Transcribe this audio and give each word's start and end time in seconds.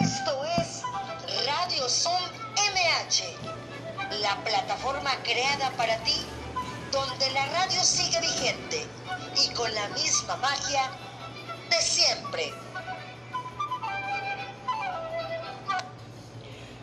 Esto 0.00 0.44
es 0.58 0.82
Radio 1.46 1.88
Zoom 1.88 2.22
MH, 2.56 4.18
la 4.20 4.36
plataforma 4.42 5.10
creada 5.22 5.70
para 5.76 5.96
ti, 5.98 6.16
donde 6.90 7.30
la 7.30 7.46
radio 7.46 7.82
sigue 7.82 8.20
vigente 8.20 8.86
y 9.36 9.52
con 9.54 9.72
la 9.72 9.88
misma 9.88 10.36
magia 10.36 10.90
de 11.70 11.76
siempre. 11.76 12.52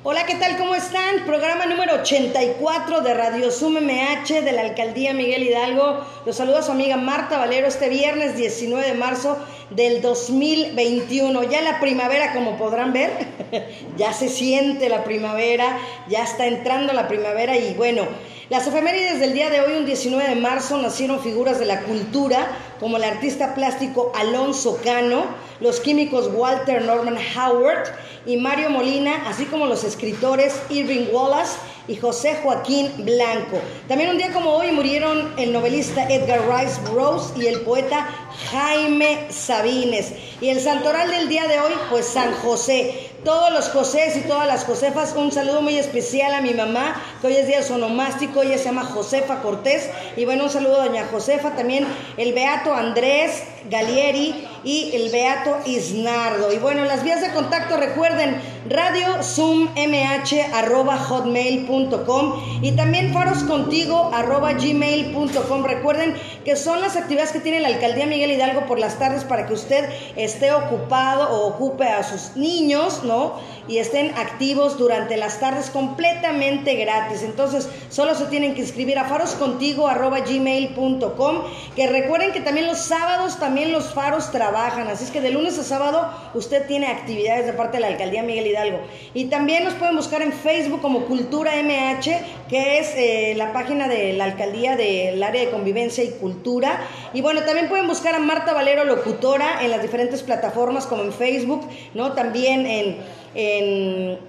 Hola, 0.03 0.25
¿qué 0.25 0.35
tal? 0.35 0.57
¿Cómo 0.57 0.73
están? 0.73 1.25
Programa 1.25 1.67
número 1.67 2.01
84 2.01 3.01
de 3.01 3.13
Radio 3.13 3.51
Zoom 3.51 3.73
MH 3.81 4.41
de 4.41 4.51
la 4.51 4.61
Alcaldía 4.61 5.13
Miguel 5.13 5.43
Hidalgo. 5.43 6.03
Los 6.25 6.37
saluda 6.37 6.63
su 6.63 6.71
amiga 6.71 6.97
Marta 6.97 7.37
Valero 7.37 7.67
este 7.67 7.87
viernes 7.87 8.35
19 8.35 8.83
de 8.83 8.93
marzo 8.95 9.37
del 9.71 10.01
2021. 10.01 11.43
Ya 11.43 11.61
la 11.61 11.79
primavera, 11.79 12.33
como 12.33 12.57
podrán 12.57 12.93
ver, 12.93 13.11
ya 13.97 14.13
se 14.13 14.30
siente 14.30 14.89
la 14.89 15.03
primavera, 15.03 15.77
ya 16.07 16.23
está 16.23 16.45
entrando 16.47 16.94
la 16.94 17.07
primavera 17.07 17.57
y 17.57 17.73
bueno, 17.73 18.03
las 18.49 18.67
efemérides 18.67 19.21
del 19.21 19.34
día 19.34 19.49
de 19.49 19.61
hoy, 19.61 19.77
un 19.77 19.85
19 19.85 20.35
de 20.35 20.35
marzo, 20.35 20.77
nacieron 20.77 21.21
figuras 21.21 21.57
de 21.57 21.66
la 21.66 21.84
cultura 21.84 22.47
como 22.81 22.97
el 22.97 23.03
artista 23.05 23.55
plástico 23.55 24.11
Alonso 24.13 24.77
Cano, 24.84 25.23
los 25.61 25.80
químicos 25.80 26.30
Walter 26.33 26.81
Norman 26.81 27.17
Howard 27.38 27.83
y 28.25 28.35
Mario 28.35 28.69
Molina, 28.69 29.23
así 29.27 29.45
como 29.45 29.67
los 29.67 29.85
escritores 29.85 30.61
Irving 30.69 31.08
Wallace 31.13 31.58
y 31.88 31.95
José 31.95 32.39
Joaquín 32.44 32.91
Blanco. 33.05 33.59
También 33.88 34.09
un 34.09 34.17
día 34.17 34.33
como 34.33 34.52
hoy 34.52 34.72
murieron 34.72 35.33
el 35.38 35.53
novelista 35.53 36.03
Edgar 36.09 36.41
Rice 36.49 36.80
Burroughs 36.89 37.33
y 37.38 37.47
el 37.47 37.61
poeta 37.61 38.09
Jaime 38.52 39.27
Sabines. 39.30 40.13
Y 40.41 40.49
el 40.49 40.59
santoral 40.59 41.09
del 41.09 41.30
día 41.30 41.48
de 41.48 41.59
hoy, 41.59 41.73
pues 41.89 42.05
San 42.05 42.34
José. 42.34 43.09
Todos 43.23 43.53
los 43.53 43.70
Josés 43.70 44.17
y 44.17 44.22
todas 44.22 44.48
las 44.48 44.63
Josefas, 44.66 45.13
un 45.16 45.31
saludo 45.31 45.62
muy 45.62 45.78
especial 45.78 46.33
a 46.33 46.42
mi 46.42 46.55
mamá, 46.55 47.00
que 47.22 47.28
hoy 47.28 47.36
es 47.36 47.45
día 47.45 47.61
sonomástico, 47.61 48.42
ella 48.42 48.58
se 48.58 48.66
llama 48.66 48.83
Josefa 48.83 49.44
Cortés. 49.44 49.88
Y 50.17 50.25
bueno, 50.25 50.45
un 50.45 50.50
saludo 50.50 50.81
a 50.81 50.86
doña 50.88 51.05
Josefa, 51.11 51.52
también 51.52 51.86
el 52.17 52.33
Beato 52.33 52.73
Andrés 52.73 53.44
Galieri 53.70 54.48
y 54.64 54.92
el 54.95 55.11
Beato 55.11 55.58
Isnardo. 55.66 56.52
Y 56.52 56.58
bueno, 56.58 56.86
las 56.86 57.03
vías 57.03 57.22
de 57.22 57.31
contacto, 57.31 57.77
recuerden, 57.77 58.42
radio 58.70 59.22
zoom 59.23 59.70
mh 59.75 60.53
arroba 60.53 60.98
hotmail.com 60.98 62.61
y 62.61 62.72
también 62.73 63.14
faroscontigo 63.14 64.11
arroba 64.14 64.53
gmail.com. 64.53 65.64
Recuerden 65.64 66.16
que 66.45 66.55
son 66.55 66.81
las 66.81 66.95
actividades 66.95 67.31
que 67.31 67.39
tiene 67.39 67.59
la 67.59 67.70
alcaldía 67.70 68.05
Miguel 68.05 68.20
Hidalgo 68.30 68.67
por 68.67 68.77
las 68.77 69.00
tardes 69.00 69.23
para 69.23 69.47
que 69.47 69.53
usted 69.53 69.89
esté 70.16 70.52
ocupado 70.52 71.30
o 71.30 71.47
ocupe 71.47 71.86
a 71.86 72.03
sus 72.03 72.36
niños, 72.36 73.03
¿no? 73.03 73.39
Y 73.67 73.77
estén 73.77 74.11
activos 74.17 74.77
durante 74.77 75.17
las 75.17 75.39
tardes 75.39 75.69
completamente 75.69 76.75
gratis. 76.75 77.22
Entonces, 77.23 77.69
solo 77.89 78.16
se 78.16 78.25
tienen 78.25 78.53
que 78.53 78.59
inscribir 78.61 78.99
a 78.99 79.05
faroscontigo.gmail.com. 79.05 81.38
Que 81.75 81.88
recuerden 81.88 82.33
que 82.33 82.42
también 82.42 82.67
los 82.67 82.80
sábados, 82.80 83.39
también 83.39 83.72
los 83.72 83.94
faros 83.94 84.30
trabajan. 84.31 84.89
Así 84.89 85.05
es 85.05 85.11
que 85.11 85.22
de 85.22 85.31
lunes 85.31 85.58
a 85.58 85.64
sábado 85.64 86.11
usted 86.33 86.67
tiene 86.67 86.88
actividades 86.88 87.45
de 87.45 87.53
parte 87.53 87.77
de 87.77 87.81
la 87.81 87.88
alcaldía 87.88 88.23
Miguel 88.23 88.47
Hidalgo. 88.47 88.81
Y 89.14 89.25
también 89.25 89.64
nos 89.64 89.75
pueden 89.75 89.95
buscar 89.95 90.22
en 90.22 90.33
Facebook 90.33 90.81
como 90.81 91.05
Cultura 91.05 91.52
MH, 91.61 92.49
que 92.49 92.80
es 92.80 92.94
eh, 92.95 93.33
la 93.38 93.53
página 93.53 93.88
de 93.88 94.14
la 94.14 94.25
alcaldía 94.25 94.75
del 94.75 95.22
área 95.22 95.45
de 95.45 95.52
convivencia 95.52 96.03
y 96.03 96.09
cultura. 96.11 96.81
Y 97.14 97.22
bueno, 97.22 97.44
también 97.44 97.69
pueden 97.69 97.88
buscar 97.88 98.11
a 98.16 98.20
Marta 98.20 98.54
Valero 98.54 98.84
Locutora 98.84 99.64
en 99.64 99.72
las 99.72 99.81
diferentes 99.81 100.23
plataformas 100.23 100.86
como 100.86 101.04
en 101.04 101.14
Facebook, 101.14 101.67
¿no? 101.94 102.14
También 102.14 102.66
en, 102.66 102.98
en 103.36 104.20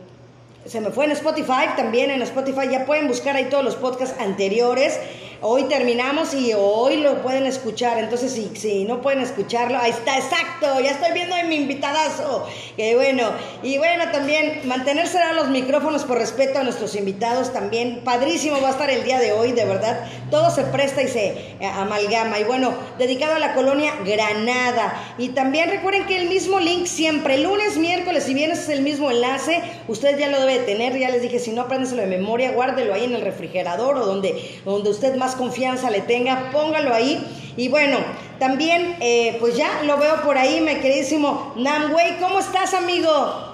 se 0.65 0.81
me 0.81 0.91
fue 0.91 1.07
en 1.07 1.13
Spotify, 1.13 1.75
también 1.77 2.11
en 2.11 2.23
Spotify 2.23 2.69
ya 2.71 2.87
pueden 2.87 3.09
buscar 3.09 3.35
ahí 3.37 3.47
todos 3.47 3.65
los 3.65 3.75
podcasts 3.75 4.21
anteriores. 4.21 4.99
Hoy 5.45 5.65
terminamos 5.65 6.35
y 6.35 6.53
hoy 6.57 6.99
lo 6.99 7.21
pueden 7.21 7.47
escuchar. 7.47 7.99
Entonces, 7.99 8.31
si, 8.31 8.53
si 8.55 8.85
no 8.85 9.03
pueden 9.03 9.19
escucharlo, 9.19 9.77
ahí 9.77 9.91
está, 9.91 10.17
exacto. 10.17 10.79
Ya 10.81 10.93
estoy 10.93 11.11
viendo 11.15 11.35
a 11.35 11.43
mi 11.43 11.57
invitadazo. 11.57 12.47
Que 12.77 12.95
bueno. 12.95 13.33
Y 13.61 13.77
bueno, 13.77 14.05
también 14.13 14.61
mantenerse 14.67 15.19
a 15.19 15.33
los 15.33 15.49
micrófonos 15.49 16.05
por 16.05 16.19
respeto 16.19 16.61
a 16.61 16.63
nuestros 16.63 16.95
invitados. 16.95 17.53
También 17.53 18.03
padrísimo 18.05 18.61
va 18.61 18.69
a 18.69 18.71
estar 18.71 18.89
el 18.89 19.03
día 19.03 19.19
de 19.19 19.33
hoy, 19.33 19.51
de 19.51 19.65
verdad. 19.65 20.07
Todo 20.31 20.49
se 20.53 20.63
presta 20.63 21.03
y 21.03 21.09
se 21.09 21.31
eh, 21.59 21.67
amalgama. 21.67 22.39
Y 22.39 22.45
bueno, 22.45 22.73
dedicado 22.97 23.35
a 23.35 23.41
la 23.41 23.55
colonia 23.55 23.95
Granada. 24.07 24.95
Y 25.19 25.31
también 25.31 25.71
recuerden 25.71 26.07
que 26.07 26.19
el 26.19 26.29
mismo 26.29 26.61
link 26.61 26.87
siempre, 26.87 27.39
lunes, 27.39 27.79
miércoles 27.79 28.29
y 28.29 28.35
viernes 28.35 28.61
es 28.61 28.69
el 28.69 28.83
mismo 28.83 29.11
enlace. 29.11 29.61
Usted 29.89 30.17
ya 30.21 30.29
lo 30.29 30.39
debe 30.39 30.61
tener. 30.61 30.97
Ya 30.97 31.11
les 31.11 31.21
dije, 31.21 31.41
si 31.41 31.51
no, 31.51 31.63
apréndeselo 31.63 32.03
de 32.03 32.07
memoria, 32.07 32.53
guárdelo 32.53 32.95
ahí 32.95 33.07
en 33.07 33.17
el 33.17 33.23
refrigerador 33.23 33.97
o 33.97 34.07
donde, 34.07 34.61
donde 34.65 34.91
usted 34.91 35.17
más 35.17 35.32
confianza 35.35 35.91
le 35.91 36.01
tenga, 36.01 36.51
póngalo 36.51 36.95
ahí. 36.95 37.55
Y 37.57 37.69
bueno, 37.69 37.99
también, 38.39 38.97
eh, 39.01 39.37
pues 39.41 39.57
ya 39.57 39.83
lo 39.85 39.99
veo 39.99 40.23
por 40.23 40.39
ahí, 40.39 40.61
mi 40.61 40.75
queridísimo 40.77 41.53
Namway. 41.57 42.19
¿Cómo 42.19 42.39
estás, 42.41 42.75
amigo? 42.75 43.53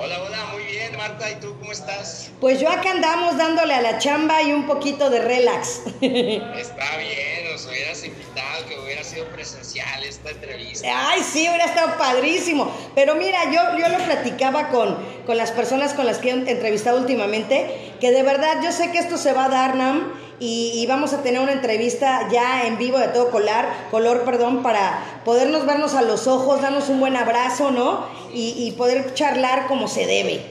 Hola, 0.00 0.22
hola, 0.22 0.38
muy 0.52 0.62
bien, 0.62 0.96
Marta. 0.96 1.28
¿Y 1.28 1.34
tú 1.40 1.56
cómo 1.58 1.72
estás? 1.72 2.30
Pues 2.40 2.60
yo 2.60 2.68
acá 2.68 2.92
andamos 2.92 3.36
dándole 3.36 3.74
a 3.74 3.82
la 3.82 3.98
chamba 3.98 4.40
y 4.42 4.52
un 4.52 4.64
poquito 4.64 5.10
de 5.10 5.18
relax. 5.18 5.82
Está 6.00 6.96
bien, 6.98 7.52
nos 7.52 7.66
hubieras 7.66 8.04
invitado, 8.04 8.64
que 8.68 8.78
hubiera 8.78 9.02
sido 9.02 9.26
presencial 9.26 10.04
esta 10.04 10.30
entrevista. 10.30 10.86
Ay, 11.10 11.20
sí, 11.22 11.48
hubiera 11.48 11.64
estado 11.64 11.98
padrísimo. 11.98 12.72
Pero 12.94 13.16
mira, 13.16 13.50
yo, 13.52 13.76
yo 13.76 13.88
lo 13.88 13.98
platicaba 14.04 14.68
con, 14.68 14.96
con 15.26 15.36
las 15.36 15.50
personas 15.50 15.94
con 15.94 16.06
las 16.06 16.18
que 16.18 16.30
he 16.30 16.32
entrevistado 16.32 17.00
últimamente, 17.00 17.92
que 18.00 18.12
de 18.12 18.22
verdad 18.22 18.62
yo 18.62 18.70
sé 18.70 18.92
que 18.92 18.98
esto 18.98 19.18
se 19.18 19.32
va 19.32 19.46
a 19.46 19.48
dar, 19.48 19.74
Nam 19.74 20.27
y, 20.40 20.86
vamos 20.86 21.12
a 21.12 21.22
tener 21.22 21.40
una 21.40 21.52
entrevista 21.52 22.28
ya 22.30 22.66
en 22.66 22.78
vivo 22.78 22.98
de 22.98 23.08
todo 23.08 23.30
color, 23.30 23.64
color 23.90 24.24
perdón, 24.24 24.62
para 24.62 25.20
podernos 25.24 25.66
vernos 25.66 25.94
a 25.94 26.02
los 26.02 26.26
ojos, 26.26 26.62
darnos 26.62 26.88
un 26.88 27.00
buen 27.00 27.16
abrazo, 27.16 27.70
¿no? 27.70 28.06
Y, 28.32 28.72
poder 28.72 29.14
charlar 29.14 29.66
como 29.66 29.88
se 29.88 30.06
debe. 30.06 30.44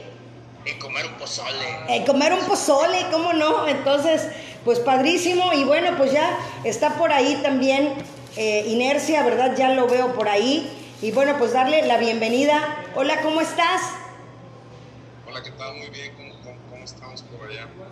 Y 0.66 0.74
comer 0.80 1.06
un 1.06 1.14
pozole. 1.14 1.96
Y 1.96 2.04
comer 2.04 2.34
un 2.34 2.42
pozole, 2.42 3.06
¿cómo 3.12 3.32
no? 3.32 3.68
Entonces, 3.68 4.28
pues 4.66 4.80
padrísimo 4.80 5.54
y 5.54 5.64
bueno, 5.64 5.96
pues 5.98 6.12
ya 6.12 6.38
está 6.66 6.96
por 6.96 7.14
ahí 7.14 7.40
también 7.42 7.94
eh, 8.36 8.66
Inercia, 8.68 9.24
¿verdad? 9.24 9.56
Ya 9.58 9.70
lo 9.70 9.88
veo 9.88 10.14
por 10.14 10.28
ahí. 10.28 10.70
Y 11.02 11.12
bueno, 11.12 11.36
pues 11.38 11.54
darle 11.54 11.86
la 11.88 11.98
bienvenida. 11.98 12.84
Hola, 12.96 13.22
¿cómo 13.22 13.40
estás? 13.40 13.82
Hola, 15.28 15.42
¿qué 15.42 15.52
tal? 15.52 15.76
Muy 15.76 15.90
bien, 15.90 16.14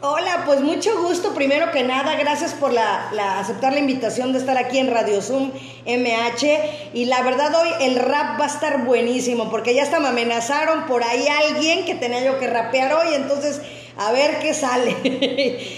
Hola, 0.01 0.43
pues 0.45 0.61
mucho 0.61 1.01
gusto. 1.01 1.33
Primero 1.33 1.71
que 1.71 1.83
nada, 1.83 2.15
gracias 2.15 2.53
por 2.53 2.71
la, 2.71 3.09
aceptar 3.39 3.73
la 3.73 3.79
invitación 3.79 4.33
de 4.33 4.39
estar 4.39 4.57
aquí 4.57 4.77
en 4.77 4.91
Radio 4.91 5.21
Zoom 5.21 5.51
MH. 5.85 6.91
Y 6.93 7.05
la 7.05 7.21
verdad 7.23 7.53
hoy 7.55 7.69
el 7.81 7.95
rap 7.97 8.39
va 8.39 8.45
a 8.45 8.47
estar 8.47 8.85
buenísimo 8.85 9.49
porque 9.49 9.73
ya 9.73 9.83
hasta 9.83 9.99
me 9.99 10.09
amenazaron 10.09 10.85
por 10.85 11.03
ahí 11.03 11.27
alguien 11.27 11.85
que 11.85 11.95
tenía 11.95 12.23
yo 12.23 12.39
que 12.39 12.47
rapear 12.47 12.93
hoy. 12.93 13.15
Entonces, 13.15 13.61
a 13.97 14.11
ver 14.11 14.39
qué 14.39 14.53
sale. 14.53 14.95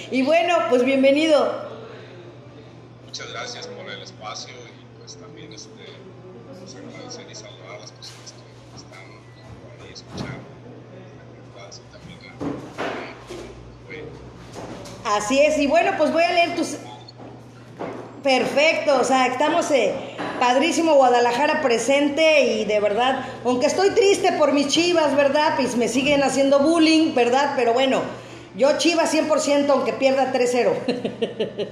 y 0.11 0.21
bueno, 0.23 0.55
pues 0.69 0.83
bienvenido. 0.83 1.67
Muchas 3.05 3.31
gracias 3.31 3.67
por 3.67 3.89
el 3.89 4.01
espacio 4.01 4.53
y 4.53 4.99
pues 4.99 5.17
también 5.17 5.53
este, 5.53 5.69
pues 6.59 6.75
agradecer 6.75 7.25
y 7.31 7.35
saludar 7.35 7.75
a 7.77 7.79
las 7.79 7.91
personas 7.91 8.33
que 8.33 8.77
están 8.77 9.85
ahí 9.85 9.93
escuchando. 9.93 10.56
Así 15.15 15.39
es, 15.39 15.57
y 15.57 15.67
bueno, 15.67 15.91
pues 15.97 16.11
voy 16.11 16.23
a 16.23 16.31
leer 16.33 16.55
tus... 16.55 16.75
Perfecto, 18.23 18.99
o 18.99 19.03
sea, 19.05 19.27
estamos 19.27 19.71
eh, 19.71 19.93
padrísimo 20.37 20.95
Guadalajara 20.95 21.61
presente 21.61 22.41
y 22.41 22.65
de 22.65 22.81
verdad, 22.81 23.25
aunque 23.45 23.67
estoy 23.67 23.91
triste 23.91 24.33
por 24.33 24.51
mis 24.51 24.67
chivas, 24.67 25.15
¿verdad? 25.15 25.53
Pues 25.55 25.77
me 25.77 25.87
siguen 25.87 26.23
haciendo 26.23 26.59
bullying, 26.59 27.15
¿verdad? 27.15 27.53
Pero 27.55 27.73
bueno, 27.73 28.01
yo 28.57 28.77
chivas 28.77 29.13
100% 29.13 29.69
aunque 29.69 29.93
pierda 29.93 30.33
3-0. 30.33 30.71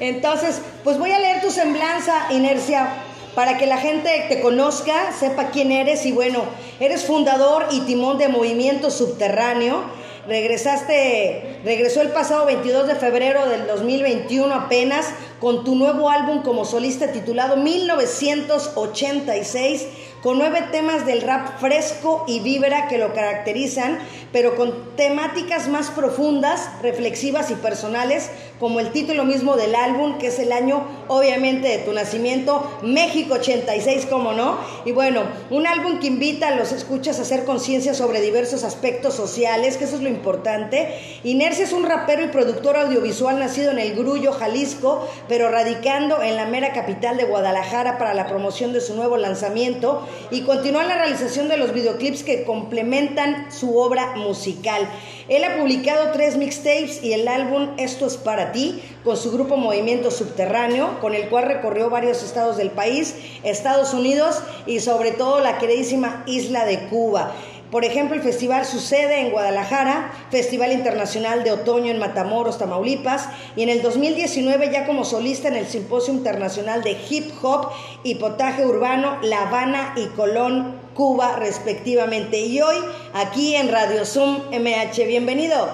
Entonces, 0.00 0.62
pues 0.84 0.98
voy 0.98 1.10
a 1.10 1.18
leer 1.18 1.42
tu 1.42 1.50
semblanza, 1.50 2.28
Inercia, 2.30 2.94
para 3.34 3.58
que 3.58 3.66
la 3.66 3.76
gente 3.76 4.24
te 4.30 4.40
conozca, 4.40 5.12
sepa 5.12 5.50
quién 5.50 5.70
eres 5.70 6.06
y 6.06 6.12
bueno, 6.12 6.44
eres 6.80 7.04
fundador 7.04 7.66
y 7.72 7.80
timón 7.80 8.16
de 8.16 8.28
Movimiento 8.28 8.90
Subterráneo 8.90 10.02
Regresaste, 10.26 11.60
regresó 11.64 12.00
el 12.00 12.08
pasado 12.08 12.46
22 12.46 12.86
de 12.86 12.94
febrero 12.94 13.46
del 13.46 13.66
2021 13.66 14.54
apenas 14.54 15.04
con 15.38 15.64
tu 15.64 15.74
nuevo 15.74 16.08
álbum 16.08 16.42
como 16.42 16.64
solista 16.64 17.12
titulado 17.12 17.58
1986 17.58 19.86
con 20.24 20.38
nueve 20.38 20.64
temas 20.72 21.04
del 21.04 21.20
rap 21.20 21.60
fresco 21.60 22.24
y 22.26 22.40
vívera 22.40 22.88
que 22.88 22.96
lo 22.96 23.12
caracterizan, 23.12 23.98
pero 24.32 24.56
con 24.56 24.96
temáticas 24.96 25.68
más 25.68 25.90
profundas, 25.90 26.70
reflexivas 26.80 27.50
y 27.50 27.54
personales, 27.56 28.30
como 28.58 28.80
el 28.80 28.90
título 28.90 29.26
mismo 29.26 29.56
del 29.56 29.74
álbum, 29.74 30.16
que 30.16 30.28
es 30.28 30.38
el 30.38 30.52
año 30.52 30.82
obviamente 31.08 31.68
de 31.68 31.78
tu 31.78 31.92
nacimiento, 31.92 32.66
México 32.82 33.34
86, 33.34 34.06
como 34.06 34.32
no. 34.32 34.56
Y 34.86 34.92
bueno, 34.92 35.24
un 35.50 35.66
álbum 35.66 36.00
que 36.00 36.06
invita 36.06 36.48
a 36.48 36.54
los 36.54 36.72
escuchas 36.72 37.18
a 37.18 37.22
hacer 37.22 37.44
conciencia 37.44 37.92
sobre 37.92 38.22
diversos 38.22 38.64
aspectos 38.64 39.12
sociales, 39.12 39.76
que 39.76 39.84
eso 39.84 39.96
es 39.96 40.02
lo 40.02 40.08
importante. 40.08 40.94
Inercia 41.22 41.64
es 41.64 41.72
un 41.74 41.84
rapero 41.84 42.24
y 42.24 42.28
productor 42.28 42.78
audiovisual 42.78 43.38
nacido 43.38 43.72
en 43.72 43.78
el 43.78 43.94
Grullo, 43.94 44.32
Jalisco, 44.32 45.06
pero 45.28 45.50
radicando 45.50 46.22
en 46.22 46.36
la 46.36 46.46
mera 46.46 46.72
capital 46.72 47.18
de 47.18 47.24
Guadalajara 47.24 47.98
para 47.98 48.14
la 48.14 48.26
promoción 48.26 48.72
de 48.72 48.80
su 48.80 48.94
nuevo 48.94 49.18
lanzamiento 49.18 50.08
y 50.30 50.42
continúa 50.42 50.84
la 50.84 50.96
realización 50.96 51.48
de 51.48 51.56
los 51.56 51.72
videoclips 51.72 52.22
que 52.22 52.44
complementan 52.44 53.50
su 53.52 53.78
obra 53.78 54.14
musical. 54.16 54.88
Él 55.28 55.44
ha 55.44 55.56
publicado 55.56 56.10
tres 56.12 56.36
mixtapes 56.36 57.02
y 57.02 57.12
el 57.12 57.28
álbum 57.28 57.70
Esto 57.78 58.06
es 58.06 58.16
para 58.16 58.52
ti, 58.52 58.82
con 59.04 59.16
su 59.16 59.32
grupo 59.32 59.56
Movimiento 59.56 60.10
Subterráneo, 60.10 61.00
con 61.00 61.14
el 61.14 61.28
cual 61.28 61.44
recorrió 61.44 61.90
varios 61.90 62.22
estados 62.22 62.56
del 62.56 62.70
país, 62.70 63.14
Estados 63.42 63.94
Unidos 63.94 64.42
y 64.66 64.80
sobre 64.80 65.12
todo 65.12 65.40
la 65.40 65.58
queridísima 65.58 66.24
isla 66.26 66.64
de 66.64 66.88
Cuba. 66.88 67.34
Por 67.74 67.84
ejemplo, 67.84 68.14
el 68.14 68.22
festival 68.22 68.64
sucede 68.64 69.18
en 69.18 69.32
Guadalajara, 69.32 70.12
Festival 70.30 70.70
Internacional 70.70 71.42
de 71.42 71.50
Otoño 71.50 71.90
en 71.90 71.98
Matamoros, 71.98 72.56
Tamaulipas, 72.56 73.28
y 73.56 73.64
en 73.64 73.68
el 73.68 73.82
2019 73.82 74.70
ya 74.72 74.86
como 74.86 75.04
solista 75.04 75.48
en 75.48 75.56
el 75.56 75.66
Simposio 75.66 76.14
Internacional 76.14 76.84
de 76.84 76.96
Hip 77.10 77.32
Hop 77.42 77.72
y 78.04 78.14
Potaje 78.14 78.64
Urbano 78.64 79.18
La 79.22 79.48
Habana 79.48 79.92
y 79.96 80.06
Colón, 80.10 80.76
Cuba, 80.94 81.34
respectivamente. 81.34 82.38
Y 82.42 82.60
hoy 82.60 82.76
aquí 83.12 83.56
en 83.56 83.68
Radio 83.72 84.06
Zoom 84.06 84.42
MH, 84.52 85.04
bienvenido. 85.08 85.68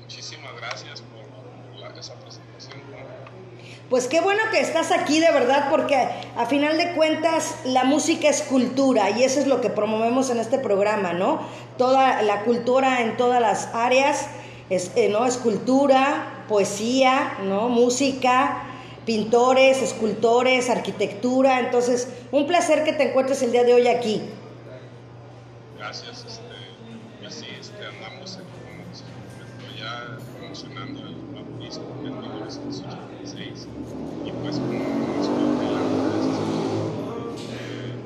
Muchísimas 0.00 0.56
gracias 0.56 1.02
por, 1.02 1.98
esa 1.98 2.14
presentación. 2.14 2.80
Pues 3.90 4.06
qué 4.06 4.20
bueno 4.20 4.42
que 4.52 4.60
estás 4.60 4.92
aquí 4.92 5.18
de 5.18 5.32
verdad, 5.32 5.70
porque 5.70 5.96
a 6.36 6.44
final 6.44 6.76
de 6.76 6.92
cuentas 6.92 7.56
la 7.64 7.84
música 7.84 8.28
es 8.28 8.42
cultura 8.42 9.08
y 9.10 9.22
eso 9.22 9.40
es 9.40 9.46
lo 9.46 9.62
que 9.62 9.70
promovemos 9.70 10.28
en 10.28 10.38
este 10.40 10.58
programa, 10.58 11.14
¿no? 11.14 11.40
Toda 11.78 12.20
la 12.20 12.42
cultura 12.42 13.00
en 13.00 13.16
todas 13.16 13.40
las 13.40 13.74
áreas, 13.74 14.26
es, 14.68 14.92
eh, 14.94 15.08
¿no? 15.08 15.24
Escultura, 15.24 16.44
poesía, 16.48 17.38
¿no? 17.44 17.70
Música, 17.70 18.62
pintores, 19.06 19.80
escultores, 19.80 20.68
arquitectura. 20.68 21.58
Entonces, 21.60 22.08
un 22.30 22.46
placer 22.46 22.84
que 22.84 22.92
te 22.92 23.08
encuentres 23.08 23.40
el 23.40 23.52
día 23.52 23.64
de 23.64 23.72
hoy 23.72 23.88
aquí. 23.88 24.20
Gracias, 25.78 26.26
este, 26.26 27.26
así 27.26 27.46
este, 27.58 27.86
andamos 27.86 28.38
ya 29.78 30.18
promocionando 30.38 31.00
el 31.00 31.32
nuevo 31.32 31.64
disco 31.64 31.84
en 32.04 32.20
1986 32.20 32.84
y 33.17 33.17
pues 34.48 34.60
eh, 37.50 37.98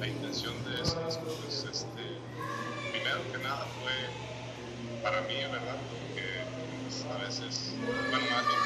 la 0.00 0.08
intención 0.08 0.62
de 0.64 0.80
eso 0.80 1.00
disco 1.06 1.36
pues 1.38 1.64
este, 1.70 2.02
primero 2.90 3.30
que 3.30 3.38
nada 3.38 3.68
fue 3.80 3.92
para 5.02 5.22
mí, 5.22 5.34
¿verdad? 5.52 5.86
Porque 5.88 6.22
pues, 6.82 7.06
a 7.10 7.18
veces, 7.18 7.80
bueno, 8.10 8.26
más 8.26 8.46
bien 8.48 8.58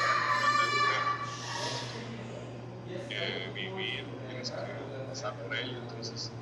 vivir, 3.54 4.04
tienes 4.26 4.50
que 4.50 4.72
pasar 5.08 5.34
por 5.42 5.54
ello. 5.54 5.78
Entonces, 5.78 6.32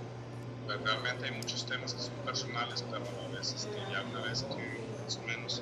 pues, 0.66 0.80
realmente 0.82 1.26
hay 1.26 1.32
muchos 1.32 1.66
temas 1.66 1.94
que 1.94 2.00
son 2.00 2.24
personales, 2.24 2.82
pero 2.90 3.04
a 3.20 3.28
vez 3.30 3.54
este, 3.54 3.78
ya 3.90 4.02
una 4.04 4.22
vez 4.22 4.42
que 4.44 4.62
más 5.02 5.18
o 5.18 5.22
menos 5.22 5.60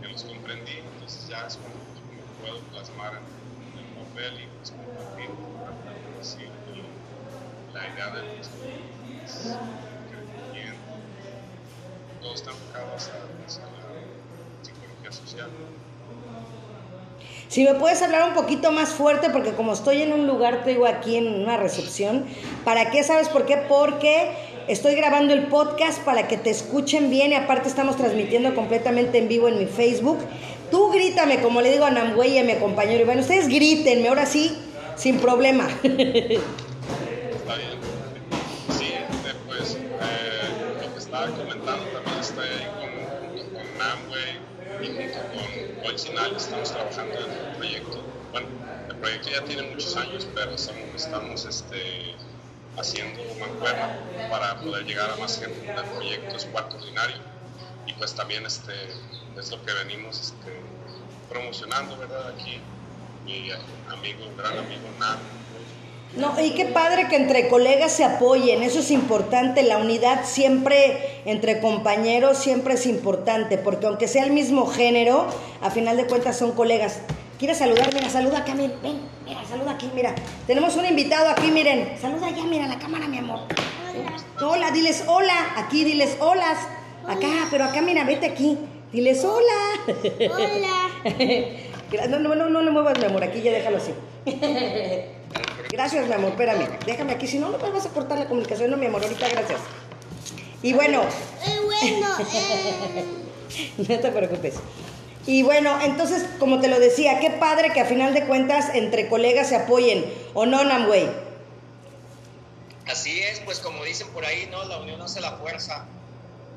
que 0.00 0.08
los 0.08 0.24
comprendí, 0.24 0.72
entonces 0.78 1.26
ya 1.28 1.46
es 1.46 1.56
como, 1.56 1.91
puedo 2.42 2.58
plasmar 2.72 3.12
en, 3.14 3.78
el 3.78 3.86
papel 4.04 4.42
y 4.42 4.46
pues 4.58 4.72
compartir, 4.72 5.30
la 7.72 7.88
idea 7.88 8.10
del 8.10 8.26
todo 12.20 12.34
está 12.34 12.50
enfocado 12.50 12.94
hacia, 12.94 13.14
hacia 13.46 13.62
la 13.62 14.62
psicología 14.62 15.12
social. 15.12 15.50
Si 17.48 17.64
me 17.64 17.74
puedes 17.74 18.00
hablar 18.00 18.28
un 18.28 18.34
poquito 18.34 18.72
más 18.72 18.90
fuerte, 18.90 19.28
porque 19.30 19.52
como 19.52 19.72
estoy 19.72 20.02
en 20.02 20.12
un 20.12 20.26
lugar, 20.26 20.64
te 20.64 20.70
digo 20.70 20.86
aquí 20.86 21.16
en 21.16 21.42
una 21.42 21.56
recepción, 21.56 22.24
¿para 22.64 22.90
qué 22.90 23.02
sabes 23.02 23.28
por 23.28 23.44
qué? 23.44 23.58
Porque 23.68 24.30
estoy 24.68 24.94
grabando 24.94 25.34
el 25.34 25.48
podcast 25.48 26.00
para 26.02 26.28
que 26.28 26.38
te 26.38 26.50
escuchen 26.50 27.10
bien 27.10 27.32
y 27.32 27.34
aparte 27.34 27.68
estamos 27.68 27.96
transmitiendo 27.96 28.54
completamente 28.54 29.18
en 29.18 29.28
vivo 29.28 29.48
en 29.48 29.58
mi 29.58 29.66
Facebook. 29.66 30.18
Tú 30.72 30.90
grítame, 30.90 31.42
como 31.42 31.60
le 31.60 31.70
digo 31.70 31.84
a 31.84 31.90
Namway 31.90 32.32
y 32.32 32.38
a 32.38 32.44
mi 32.44 32.54
compañero. 32.54 33.04
Bueno, 33.04 33.20
ustedes 33.20 33.46
grítenme, 33.46 34.08
ahora 34.08 34.24
sí, 34.24 34.56
sin 34.96 35.20
problema. 35.20 35.68
Está 35.82 37.56
bien. 37.56 37.76
Sí, 38.78 38.94
este, 38.94 39.34
pues 39.46 39.76
eh, 39.76 40.80
lo 40.80 40.92
que 40.94 40.98
estaba 40.98 41.26
comentando 41.26 41.84
también 41.88 42.18
estoy 42.18 42.48
ahí 42.48 42.66
con, 42.80 42.88
con 43.52 43.78
Namway 43.78 44.40
y 44.80 44.86
junto 44.96 45.18
con 45.28 45.82
Bolsinal 45.82 46.34
estamos 46.36 46.72
trabajando 46.72 47.18
en 47.18 47.24
un 47.26 47.54
proyecto. 47.58 48.02
Bueno, 48.32 48.46
el 48.88 48.96
proyecto 48.96 49.28
ya 49.28 49.44
tiene 49.44 49.64
muchos 49.64 49.94
años, 49.98 50.26
pero 50.34 50.52
estamos, 50.54 51.44
este, 51.44 52.14
haciendo 52.78 53.20
para 54.30 54.58
poder 54.62 54.86
llegar 54.86 55.10
a 55.10 55.16
más 55.16 55.38
gente. 55.38 55.60
El 55.76 55.84
proyecto 55.84 56.34
es 56.34 56.48
ordinario 56.54 57.16
y 57.86 57.92
pues 57.92 58.14
también 58.14 58.46
este, 58.46 58.72
es 59.38 59.50
lo 59.50 59.64
que 59.64 59.72
venimos 59.72 60.20
este, 60.20 60.60
promocionando, 61.28 61.96
¿verdad? 61.98 62.28
Aquí 62.28 62.60
mi 63.24 63.50
amigo, 63.90 64.30
gran 64.36 64.58
amigo 64.58 64.88
no, 66.16 66.38
y 66.42 66.50
qué 66.50 66.66
padre 66.66 67.08
que 67.08 67.16
entre 67.16 67.48
colegas 67.48 67.92
se 67.92 68.04
apoyen, 68.04 68.62
eso 68.62 68.80
es 68.80 68.90
importante, 68.90 69.62
la 69.62 69.78
unidad 69.78 70.26
siempre 70.26 71.22
entre 71.24 71.58
compañeros 71.58 72.36
siempre 72.36 72.74
es 72.74 72.84
importante, 72.84 73.56
porque 73.56 73.86
aunque 73.86 74.08
sea 74.08 74.24
el 74.24 74.32
mismo 74.32 74.66
género, 74.66 75.26
a 75.62 75.70
final 75.70 75.96
de 75.96 76.06
cuentas 76.06 76.36
son 76.36 76.52
colegas. 76.52 76.98
¿Quieres 77.38 77.56
saludar? 77.56 77.94
Mira, 77.94 78.10
saluda 78.10 78.40
acá, 78.40 78.54
ven, 78.54 78.74
ven, 78.82 79.00
mira, 79.24 79.42
saluda 79.48 79.70
aquí, 79.72 79.90
mira. 79.94 80.14
Tenemos 80.46 80.76
un 80.76 80.84
invitado 80.84 81.30
aquí, 81.30 81.50
miren. 81.50 81.96
Saluda 81.98 82.28
ya, 82.28 82.44
mira 82.44 82.66
la 82.66 82.78
cámara, 82.78 83.08
mi 83.08 83.16
amor. 83.16 83.40
Hola. 84.38 84.46
Hola, 84.46 84.70
diles 84.70 85.04
hola, 85.06 85.54
aquí 85.56 85.82
diles 85.82 86.18
holas. 86.20 86.58
Acá, 87.08 87.48
pero 87.50 87.64
acá, 87.64 87.80
mira, 87.80 88.04
vete 88.04 88.26
aquí. 88.26 88.58
Diles 88.92 89.24
hola. 89.24 89.80
Hola. 90.30 90.90
no, 92.10 92.18
no, 92.18 92.34
no, 92.34 92.50
no 92.50 92.60
le 92.60 92.70
muevas, 92.70 92.98
mi 92.98 93.06
amor, 93.06 93.24
aquí 93.24 93.40
ya 93.40 93.52
déjalo 93.52 93.78
así. 93.78 93.94
Gracias, 95.72 96.06
mi 96.06 96.12
amor, 96.12 96.32
espérame. 96.32 96.68
Déjame 96.84 97.12
aquí, 97.12 97.26
si 97.26 97.38
no, 97.38 97.48
no 97.48 97.56
me 97.56 97.70
vas 97.70 97.86
a 97.86 97.88
cortar 97.88 98.18
la 98.18 98.26
comunicación, 98.26 98.70
no, 98.70 98.76
mi 98.76 98.84
amor, 98.84 99.02
ahorita 99.02 99.26
gracias. 99.30 99.60
Y 100.62 100.74
bueno. 100.74 101.02
Eh, 101.02 101.60
bueno, 101.64 102.06
eh. 102.34 103.04
no 103.88 103.98
te 103.98 104.10
preocupes. 104.10 104.56
Y 105.26 105.42
bueno, 105.42 105.80
entonces, 105.80 106.26
como 106.38 106.60
te 106.60 106.68
lo 106.68 106.78
decía, 106.78 107.18
qué 107.20 107.30
padre 107.30 107.72
que 107.72 107.80
a 107.80 107.86
final 107.86 108.12
de 108.12 108.26
cuentas 108.26 108.74
entre 108.74 109.08
colegas 109.08 109.48
se 109.48 109.56
apoyen, 109.56 110.04
¿o 110.34 110.44
no, 110.44 110.62
Namway? 110.64 111.08
Así 112.86 113.20
es, 113.20 113.40
pues 113.40 113.60
como 113.60 113.84
dicen 113.84 114.08
por 114.08 114.26
ahí, 114.26 114.48
¿no? 114.50 114.62
La 114.64 114.78
unión 114.78 115.00
hace 115.00 115.22
la 115.22 115.32
fuerza 115.32 115.86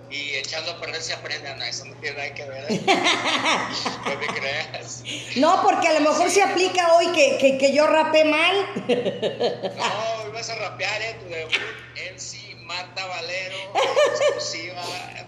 y 0.09 0.35
echando 0.35 0.71
a 0.71 0.79
perder 0.79 1.01
se 1.01 1.13
aprende, 1.13 1.53
no, 1.55 1.63
eso 1.63 1.85
no 1.85 1.95
tiene 1.95 2.17
nada 2.17 2.33
que 2.33 2.45
ver. 2.45 2.71
no 4.05 4.19
te 4.19 4.27
creas. 4.27 5.03
No, 5.37 5.61
porque 5.63 5.87
a 5.87 5.99
lo 5.99 6.11
mejor 6.11 6.29
se 6.29 6.41
aplica 6.41 6.93
hoy 6.93 7.07
que, 7.07 7.37
que, 7.37 7.57
que 7.57 7.73
yo 7.73 7.87
rapé 7.87 8.25
mal. 8.25 8.55
no, 8.75 10.23
hoy 10.23 10.31
vas 10.33 10.49
a 10.49 10.55
rapear, 10.55 11.01
¿eh? 11.01 11.15
Tu 11.19 11.25
debut 11.27 11.53
sí, 12.17 12.55
Marta 12.65 13.05
Valero, 13.05 13.55
exclusiva, 14.11 14.81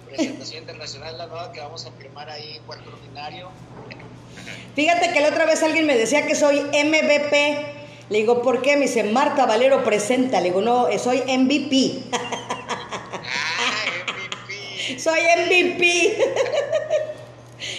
presentación 0.05 0.61
internacional, 0.61 1.17
la 1.17 1.27
nueva 1.27 1.51
que 1.51 1.59
vamos 1.59 1.85
a 1.85 1.91
firmar 1.91 2.29
ahí 2.29 2.57
en 2.57 2.63
Puerto 2.63 2.89
Ordinario. 2.89 3.49
Fíjate 4.75 5.11
que 5.11 5.21
la 5.21 5.29
otra 5.29 5.45
vez 5.45 5.63
alguien 5.63 5.85
me 5.85 5.97
decía 5.97 6.25
que 6.27 6.35
soy 6.35 6.61
MVP. 6.61 7.65
Le 8.09 8.17
digo, 8.19 8.41
¿por 8.41 8.61
qué? 8.61 8.77
Me 8.77 8.83
dice, 8.83 9.03
Marta 9.03 9.45
Valero 9.45 9.83
presenta. 9.83 10.39
Le 10.39 10.49
digo, 10.49 10.61
no, 10.61 10.87
soy 10.99 11.21
MVP. 11.21 12.03
Soy 14.97 15.19
MVP. 15.19 16.17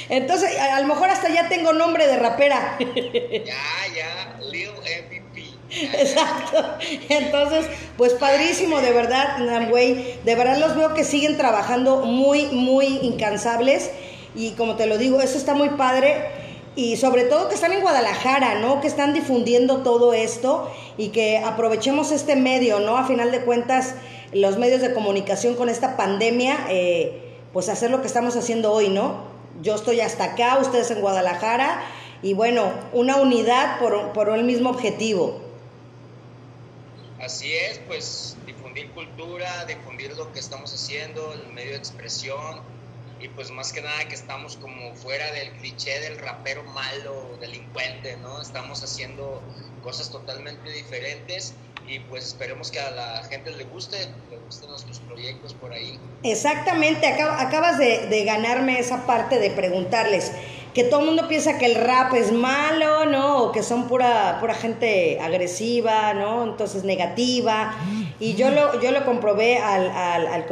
Entonces, 0.08 0.58
a, 0.58 0.80
lo 0.80 0.86
mejor 0.86 1.08
hasta 1.08 1.28
ya 1.28 1.48
tengo 1.48 1.72
nombre 1.72 2.06
de 2.06 2.16
rapera. 2.16 2.76
Ya, 2.78 3.54
ya, 3.94 4.38
Lil 4.50 4.70
MVP. 4.70 5.44
Exacto. 5.70 6.78
Entonces, 7.08 7.66
pues 7.96 8.14
padrísimo, 8.14 8.80
de 8.80 8.92
verdad, 8.92 9.38
Namway. 9.38 10.20
De 10.24 10.34
verdad 10.34 10.58
los 10.58 10.76
veo 10.76 10.94
que 10.94 11.04
siguen 11.04 11.36
trabajando 11.36 12.04
muy, 12.04 12.46
muy 12.46 12.98
incansables. 13.02 13.90
Y 14.34 14.52
como 14.52 14.76
te 14.76 14.86
lo 14.86 14.98
digo, 14.98 15.20
eso 15.20 15.38
está 15.38 15.54
muy 15.54 15.70
padre. 15.70 16.46
y 16.76 16.96
sobre 16.96 17.24
todo 17.24 17.48
que 17.48 17.56
están 17.56 17.72
en 17.72 17.80
Guadalajara, 17.80 18.60
¿no? 18.60 18.80
Que 18.80 18.86
están 18.86 19.12
difundiendo 19.12 19.78
todo 19.78 20.12
esto 20.12 20.70
y 20.96 21.08
que 21.08 21.38
aprovechemos 21.38 22.12
este 22.12 22.36
medio, 22.36 22.78
¿no? 22.78 22.96
A 22.96 23.04
final 23.04 23.32
de 23.32 23.40
cuentas, 23.40 23.94
los 24.32 24.58
medios 24.58 24.80
de 24.80 24.92
comunicación 24.92 25.54
con 25.54 25.68
esta 25.68 25.96
pandemia, 25.96 26.66
eh, 26.68 27.38
pues 27.52 27.68
hacer 27.68 27.90
lo 27.90 28.00
que 28.00 28.06
estamos 28.06 28.36
haciendo 28.36 28.72
hoy, 28.72 28.88
¿no? 28.88 29.24
Yo 29.62 29.74
estoy 29.74 30.00
hasta 30.00 30.24
acá, 30.24 30.58
ustedes 30.58 30.90
en 30.90 31.00
Guadalajara, 31.00 31.82
y 32.22 32.34
bueno, 32.34 32.72
una 32.92 33.16
unidad 33.16 33.78
por, 33.78 34.12
por 34.12 34.28
el 34.30 34.44
mismo 34.44 34.70
objetivo. 34.70 35.40
Así 37.20 37.52
es, 37.52 37.80
pues 37.88 38.36
difundir 38.46 38.90
cultura, 38.90 39.64
difundir 39.66 40.16
lo 40.16 40.32
que 40.32 40.38
estamos 40.38 40.72
haciendo, 40.72 41.32
el 41.32 41.52
medio 41.52 41.72
de 41.72 41.78
expresión, 41.78 42.60
y 43.20 43.28
pues 43.28 43.50
más 43.50 43.72
que 43.72 43.80
nada 43.82 44.06
que 44.06 44.14
estamos 44.14 44.56
como 44.56 44.94
fuera 44.94 45.32
del 45.32 45.50
cliché 45.54 45.98
del 46.00 46.18
rapero 46.18 46.62
malo, 46.64 47.36
delincuente, 47.40 48.16
¿no? 48.18 48.40
Estamos 48.40 48.82
haciendo 48.84 49.42
cosas 49.82 50.10
totalmente 50.10 50.70
diferentes 50.70 51.54
y 51.88 52.00
pues 52.00 52.26
esperemos 52.26 52.70
que 52.70 52.80
a 52.80 52.90
la 52.90 53.22
gente 53.24 53.50
le 53.50 53.64
guste, 53.64 53.96
le 54.30 54.36
gusten 54.38 54.68
nuestros 54.68 55.00
proyectos 55.00 55.54
por 55.54 55.72
ahí. 55.72 55.98
Exactamente, 56.22 57.06
acabas 57.06 57.78
de, 57.78 58.06
de 58.08 58.24
ganarme 58.24 58.78
esa 58.78 59.06
parte 59.06 59.38
de 59.38 59.50
preguntarles 59.50 60.32
que 60.78 60.84
todo 60.84 61.00
el 61.00 61.06
mundo 61.06 61.26
piensa 61.26 61.58
que 61.58 61.66
el 61.66 61.74
rap 61.74 62.14
es 62.14 62.30
malo, 62.30 63.04
¿no? 63.06 63.42
O 63.42 63.52
que 63.52 63.64
son 63.64 63.88
pura, 63.88 64.36
pura 64.38 64.54
gente 64.54 65.18
agresiva, 65.20 66.14
¿no? 66.14 66.44
Entonces 66.44 66.84
negativa. 66.84 67.74
Y 68.20 68.34
yo 68.34 68.50
lo, 68.50 68.80
yo 68.80 68.92
lo 68.92 69.04
comprobé 69.04 69.58
al, 69.58 69.90
al, 69.90 70.46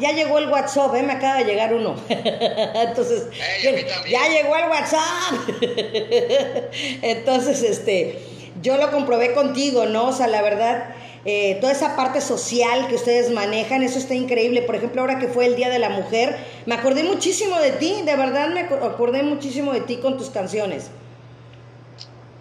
Ya 0.00 0.12
llegó 0.12 0.38
el 0.38 0.48
WhatsApp, 0.48 0.94
¿eh? 0.94 1.02
Me 1.02 1.12
acaba 1.12 1.38
de 1.38 1.44
llegar 1.44 1.74
uno. 1.74 1.94
Entonces, 2.08 3.26
eh, 3.62 3.86
ya 4.08 4.28
llegó 4.28 4.56
el 4.56 4.70
WhatsApp. 4.70 5.34
Entonces, 7.02 7.62
este, 7.62 8.35
yo 8.62 8.76
lo 8.76 8.90
comprobé 8.90 9.34
contigo, 9.34 9.86
¿no? 9.86 10.08
O 10.08 10.12
sea, 10.12 10.26
la 10.26 10.42
verdad 10.42 10.94
eh, 11.28 11.58
toda 11.60 11.72
esa 11.72 11.96
parte 11.96 12.20
social 12.20 12.86
que 12.86 12.94
ustedes 12.94 13.32
manejan, 13.32 13.82
eso 13.82 13.98
está 13.98 14.14
increíble. 14.14 14.62
Por 14.62 14.76
ejemplo, 14.76 15.00
ahora 15.00 15.18
que 15.18 15.26
fue 15.26 15.46
el 15.46 15.56
Día 15.56 15.68
de 15.68 15.80
la 15.80 15.88
Mujer, 15.88 16.38
me 16.66 16.76
acordé 16.76 17.02
muchísimo 17.02 17.58
de 17.58 17.72
ti, 17.72 18.02
de 18.04 18.14
verdad 18.14 18.50
me 18.50 18.60
acordé 18.60 19.24
muchísimo 19.24 19.72
de 19.72 19.80
ti 19.80 19.96
con 19.96 20.16
tus 20.18 20.30
canciones. 20.30 20.88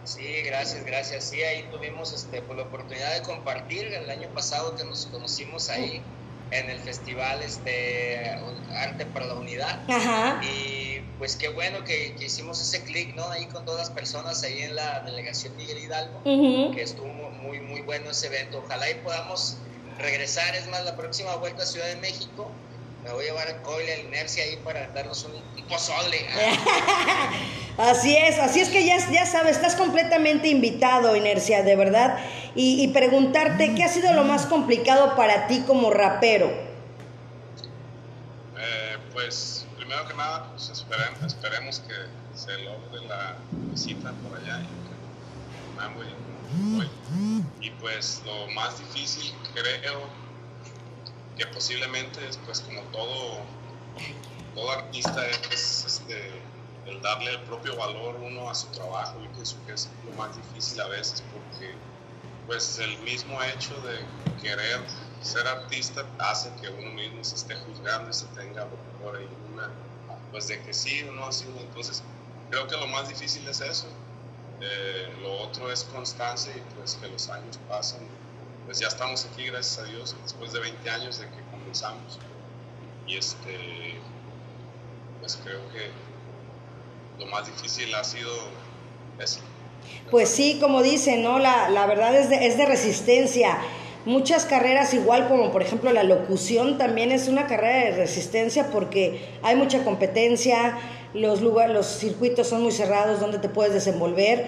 Sí, 0.03 0.43
gracias, 0.45 0.85
gracias. 0.85 1.23
Sí, 1.23 1.41
ahí 1.41 1.65
tuvimos 1.71 2.13
este, 2.13 2.43
pues, 2.43 2.59
la 2.59 2.65
oportunidad 2.65 3.11
de 3.15 3.23
compartir 3.23 3.87
el 3.87 4.07
año 4.07 4.29
pasado 4.35 4.75
que 4.75 4.83
nos 4.83 5.07
conocimos 5.07 5.69
ahí 5.69 6.03
en 6.59 6.69
el 6.69 6.79
festival 6.79 7.41
este 7.43 8.37
Arte 8.75 9.05
para 9.05 9.25
la 9.25 9.35
Unidad. 9.35 9.79
Ajá. 9.89 10.41
Y 10.43 10.99
pues 11.17 11.35
qué 11.35 11.49
bueno 11.49 11.83
que, 11.83 12.15
hicimos 12.19 12.61
ese 12.61 12.83
clic, 12.83 13.15
¿no? 13.15 13.29
Ahí 13.29 13.45
con 13.45 13.65
todas 13.65 13.87
las 13.87 13.89
personas 13.89 14.43
ahí 14.43 14.61
en 14.61 14.75
la 14.75 15.01
delegación 15.01 15.55
Miguel 15.57 15.79
Hidalgo, 15.79 16.21
que 16.23 16.81
estuvo 16.81 17.07
muy, 17.07 17.59
muy 17.61 17.81
bueno 17.81 18.11
ese 18.11 18.27
evento. 18.27 18.61
Ojalá 18.65 18.89
y 18.89 18.95
podamos 18.95 19.57
regresar, 19.97 20.55
es 20.55 20.67
más, 20.67 20.83
la 20.83 20.95
próxima 20.95 21.35
vuelta 21.35 21.63
a 21.63 21.65
Ciudad 21.65 21.87
de 21.87 21.95
México. 21.97 22.51
Me 23.03 23.11
voy 23.11 23.25
a 23.25 23.27
llevar 23.27 23.47
a 23.47 23.61
Coyle, 23.61 23.91
a 23.93 23.99
Inercia 23.99 24.43
ahí 24.43 24.57
para 24.63 24.87
darnos 24.87 25.25
un, 25.25 25.65
pozole. 25.67 26.25
así 27.77 28.15
es, 28.15 28.37
así 28.39 28.59
es 28.59 28.69
que 28.69 28.85
ya, 28.85 28.97
ya 29.11 29.25
sabes, 29.25 29.55
estás 29.55 29.75
completamente 29.75 30.47
invitado, 30.47 31.15
Inercia, 31.15 31.63
de 31.63 31.75
verdad. 31.75 32.17
Y, 32.57 32.87
preguntarte, 32.89 33.75
¿qué 33.75 33.83
ha 33.83 33.89
sido 33.89 34.13
lo 34.13 34.23
más 34.23 34.45
complicado 34.45 35.15
para 35.17 35.47
ti 35.47 35.63
como 35.67 35.91
rapero? 35.91 36.47
Eh, 38.57 38.97
pues, 39.11 39.67
primero 39.75 40.07
que 40.07 40.13
nada, 40.13 40.47
pues 40.51 40.69
esperemos, 40.69 41.21
esperemos 41.21 41.79
que 41.81 41.93
se 42.37 42.57
logre 42.63 43.05
la 43.09 43.35
visita 43.71 44.13
por 44.23 44.39
allá 44.39 44.61
y 44.61 44.85
y 47.61 47.69
pues 47.71 48.21
lo 48.25 48.47
más 48.53 48.77
difícil 48.79 49.33
creo 49.53 50.07
que 51.37 51.45
posiblemente 51.47 52.25
es 52.27 52.37
pues 52.45 52.61
como 52.61 52.81
todo, 52.91 53.39
todo 54.53 54.71
artista 54.71 55.27
es 55.51 55.83
este, 55.85 56.31
el 56.85 57.01
darle 57.01 57.31
el 57.31 57.41
propio 57.41 57.75
valor 57.75 58.15
uno 58.15 58.49
a 58.49 58.55
su 58.55 58.67
trabajo. 58.67 59.19
Yo 59.21 59.29
pienso 59.31 59.57
que 59.65 59.73
es 59.73 59.89
lo 60.05 60.15
más 60.15 60.35
difícil 60.35 60.79
a 60.79 60.87
veces 60.87 61.23
porque 61.33 61.73
pues 62.47 62.79
el 62.79 62.97
mismo 62.99 63.41
hecho 63.43 63.73
de 63.81 64.05
querer 64.41 64.81
ser 65.21 65.47
artista 65.47 66.05
hace 66.19 66.51
que 66.61 66.69
uno 66.69 66.91
mismo 66.91 67.23
se 67.23 67.35
esté 67.35 67.55
juzgando 67.55 68.09
y 68.09 68.13
se 68.13 68.25
tenga 68.27 68.67
por 69.01 69.15
ahí 69.15 69.27
una 69.53 69.69
pues 70.31 70.47
de 70.47 70.61
que 70.61 70.73
sí 70.73 71.03
o 71.03 71.11
no 71.13 71.25
así 71.27 71.45
entonces 71.59 72.03
creo 72.49 72.67
que 72.67 72.77
lo 72.77 72.87
más 72.87 73.07
difícil 73.09 73.47
es 73.47 73.61
eso 73.61 73.87
eh, 74.61 75.13
lo 75.21 75.33
otro 75.41 75.69
es 75.71 75.83
constancia 75.83 76.53
y 76.55 76.61
pues 76.75 76.95
que 76.95 77.07
los 77.07 77.29
años 77.29 77.59
pasan. 77.67 78.01
Pues 78.65 78.79
ya 78.79 78.87
estamos 78.87 79.25
aquí, 79.25 79.45
gracias 79.45 79.79
a 79.79 79.83
Dios, 79.83 80.15
después 80.23 80.53
de 80.53 80.59
20 80.59 80.89
años 80.89 81.19
de 81.19 81.29
que 81.29 81.41
comenzamos. 81.51 82.19
Y 83.05 83.17
este, 83.17 83.99
pues 85.19 85.37
creo 85.43 85.61
que 85.71 85.91
lo 87.19 87.27
más 87.27 87.45
difícil 87.45 87.93
ha 87.93 88.03
sido 88.03 88.31
eso. 89.19 89.39
Pues 90.11 90.29
sí, 90.29 90.57
como 90.61 90.83
dicen, 90.83 91.23
¿no? 91.23 91.39
La, 91.39 91.69
la 91.69 91.85
verdad 91.85 92.15
es 92.15 92.29
de, 92.29 92.47
es 92.47 92.57
de 92.57 92.65
resistencia. 92.65 93.57
Muchas 94.05 94.45
carreras, 94.45 94.93
igual 94.93 95.27
como 95.27 95.51
por 95.51 95.63
ejemplo 95.63 95.91
la 95.91 96.03
locución, 96.03 96.77
también 96.77 97.11
es 97.11 97.27
una 97.27 97.47
carrera 97.47 97.85
de 97.85 97.97
resistencia 97.97 98.69
porque 98.71 99.19
hay 99.41 99.55
mucha 99.55 99.83
competencia, 99.83 100.77
los, 101.15 101.41
los 101.41 101.85
circuitos 101.87 102.47
son 102.47 102.61
muy 102.61 102.71
cerrados 102.71 103.19
donde 103.19 103.39
te 103.39 103.49
puedes 103.49 103.73
desenvolver. 103.73 104.47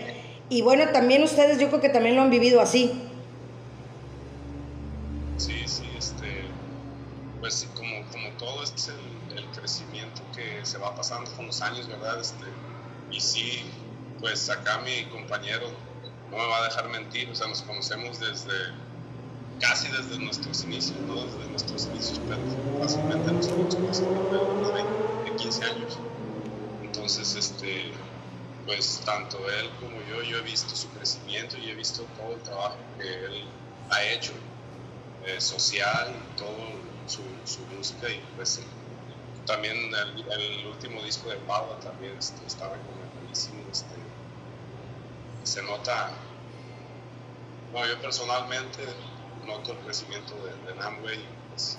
Y 0.50 0.62
bueno, 0.62 0.92
también 0.94 1.24
ustedes 1.24 1.60
yo 1.60 1.70
creo 1.70 1.82
que 1.82 1.90
también 1.90 2.16
lo 2.16 2.22
han 2.22 2.30
vivido 2.30 2.62
así. 2.62 2.92
Sí, 5.38 5.64
sí, 5.66 5.90
este, 5.98 6.46
pues 7.40 7.68
como, 7.76 8.06
como 8.12 8.30
todo 8.38 8.64
es 8.64 8.90
el, 8.90 9.38
el, 9.38 9.46
crecimiento 9.48 10.22
que 10.36 10.66
se 10.66 10.78
va 10.78 10.96
pasando 10.96 11.32
con 11.36 11.48
los 11.48 11.62
años, 11.62 11.88
¿verdad? 11.88 12.20
Este, 12.20 12.46
y 13.12 13.20
sí, 13.20 13.64
pues 14.20 14.50
acá 14.50 14.80
mi 14.80 15.06
compañero 15.06 15.68
no 16.32 16.38
me 16.38 16.48
va 16.48 16.58
a 16.58 16.64
dejar 16.64 16.90
mentir, 16.90 17.30
o 17.30 17.36
sea, 17.36 17.48
nos 17.48 17.62
conocemos 17.62 18.20
desde 18.20 18.74
casi 19.60 19.88
desde 19.90 20.20
nuestros 20.20 20.64
inicios, 20.64 21.00
no 21.02 21.16
desde 21.16 21.50
nuestros 21.50 21.88
inicios, 21.88 22.20
pero 22.28 22.42
básicamente 22.80 23.32
nos 23.32 23.48
conocemos 23.48 24.00
desde 24.00 25.36
15 25.36 25.66
años. 25.66 25.98
Entonces, 26.84 27.36
este, 27.36 27.92
pues 28.66 29.02
tanto 29.06 29.38
él 29.50 29.70
como 29.80 30.02
yo, 30.10 30.22
yo 30.24 30.38
he 30.38 30.42
visto 30.42 30.76
su 30.76 30.90
crecimiento 30.90 31.58
y 31.58 31.70
he 31.70 31.76
visto 31.76 32.06
todo 32.18 32.36
el 32.36 32.42
trabajo 32.42 32.78
que 33.00 33.26
él 33.26 33.44
ha 33.90 34.04
hecho, 34.04 34.34
eh, 35.26 35.40
social, 35.42 36.14
todo 36.38 36.56
su, 37.08 37.22
su, 37.46 37.62
música 37.76 38.10
y 38.10 38.22
pues 38.36 38.60
también 39.46 39.76
el, 39.76 40.68
último 40.68 41.02
disco 41.04 41.30
de 41.30 41.38
Paula 41.38 41.80
también 41.80 42.14
está 42.18 42.70
recomendadísimo, 42.70 43.64
este, 43.72 43.96
se 45.48 45.62
nota, 45.64 46.12
no, 47.74 47.86
yo 47.86 48.00
personalmente 48.02 48.84
noto 49.46 49.74
el 49.74 49.78
crecimiento 49.80 50.36
de, 50.36 50.52
de 50.68 50.76
Namway, 50.80 51.20
pues, 51.50 51.78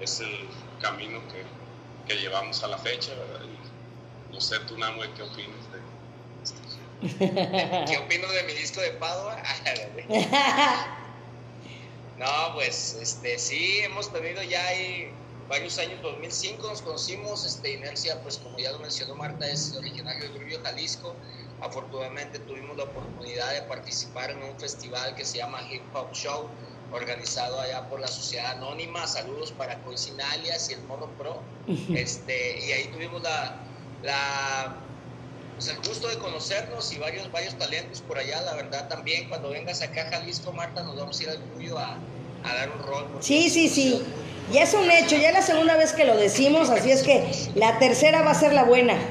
es 0.00 0.20
el 0.20 0.48
camino 0.80 1.20
que 1.28 1.44
que 2.06 2.14
llevamos 2.14 2.62
a 2.62 2.68
la 2.68 2.78
fecha, 2.78 3.12
¿verdad? 3.14 3.40
no 4.30 4.40
sé, 4.40 4.58
tú, 4.60 4.78
Namue, 4.78 5.12
¿qué 5.14 5.22
opinas 5.22 5.56
de 5.72 5.80
¿Qué 7.86 7.98
opino 7.98 8.28
de 8.28 8.42
mi 8.44 8.52
disco 8.54 8.80
de 8.80 8.92
Padua? 8.92 9.36
no, 12.18 12.54
pues, 12.54 12.96
este, 13.00 13.38
sí, 13.38 13.80
hemos 13.80 14.12
tenido 14.12 14.42
ya 14.42 14.64
ahí 14.66 15.10
varios 15.48 15.78
años, 15.78 16.00
2005 16.02 16.68
nos 16.68 16.82
conocimos, 16.82 17.44
este, 17.44 17.72
Inercia, 17.72 18.20
pues 18.22 18.38
como 18.38 18.58
ya 18.58 18.72
lo 18.72 18.78
mencionó 18.78 19.14
Marta, 19.14 19.46
es 19.48 19.74
originario 19.76 20.24
de 20.24 20.38
Grubio, 20.38 20.60
Jalisco. 20.62 21.14
Afortunadamente 21.60 22.38
tuvimos 22.40 22.76
la 22.76 22.84
oportunidad 22.84 23.52
de 23.52 23.62
participar 23.62 24.30
en 24.30 24.42
un 24.42 24.58
festival 24.58 25.14
que 25.14 25.24
se 25.24 25.38
llama 25.38 25.60
Hip 25.70 25.82
Hop 25.94 26.12
Show, 26.12 26.48
organizado 26.92 27.60
allá 27.60 27.88
por 27.88 28.00
la 28.00 28.08
Sociedad 28.08 28.52
Anónima. 28.52 29.06
Saludos 29.06 29.52
para 29.52 29.78
Coisinalias 29.80 30.70
y 30.70 30.74
el 30.74 30.82
Morro 30.82 31.08
Pro. 31.18 31.40
Este, 31.94 32.64
y 32.66 32.72
ahí 32.72 32.84
tuvimos 32.92 33.22
la, 33.22 33.56
la 34.02 34.76
pues 35.54 35.68
el 35.68 35.76
gusto 35.78 36.08
de 36.08 36.18
conocernos 36.18 36.92
y 36.92 36.98
varios, 36.98 37.32
varios 37.32 37.56
talentos 37.56 38.02
por 38.02 38.18
allá. 38.18 38.42
La 38.42 38.54
verdad, 38.54 38.88
también 38.88 39.28
cuando 39.28 39.48
vengas 39.48 39.80
acá 39.80 40.08
a 40.08 40.10
Jalisco, 40.10 40.52
Marta, 40.52 40.82
nos 40.82 40.96
vamos 40.96 41.18
a 41.18 41.22
ir 41.22 41.30
al 41.30 41.40
Cuyo 41.40 41.78
a, 41.78 41.96
a 42.44 42.54
dar 42.54 42.70
un 42.70 42.86
rol. 42.86 43.08
Sí, 43.20 43.48
sí, 43.48 43.68
sí. 43.68 44.02
Ya 44.52 44.62
es 44.62 44.74
un 44.74 44.88
hecho, 44.90 45.16
ya 45.16 45.28
es 45.28 45.34
la 45.34 45.42
segunda 45.42 45.76
vez 45.76 45.92
que 45.92 46.04
lo 46.04 46.16
decimos, 46.16 46.70
así 46.70 46.90
es 46.92 47.02
que 47.02 47.28
la 47.56 47.78
tercera 47.78 48.22
va 48.22 48.30
a 48.30 48.34
ser 48.34 48.52
la 48.52 48.64
buena. 48.64 48.94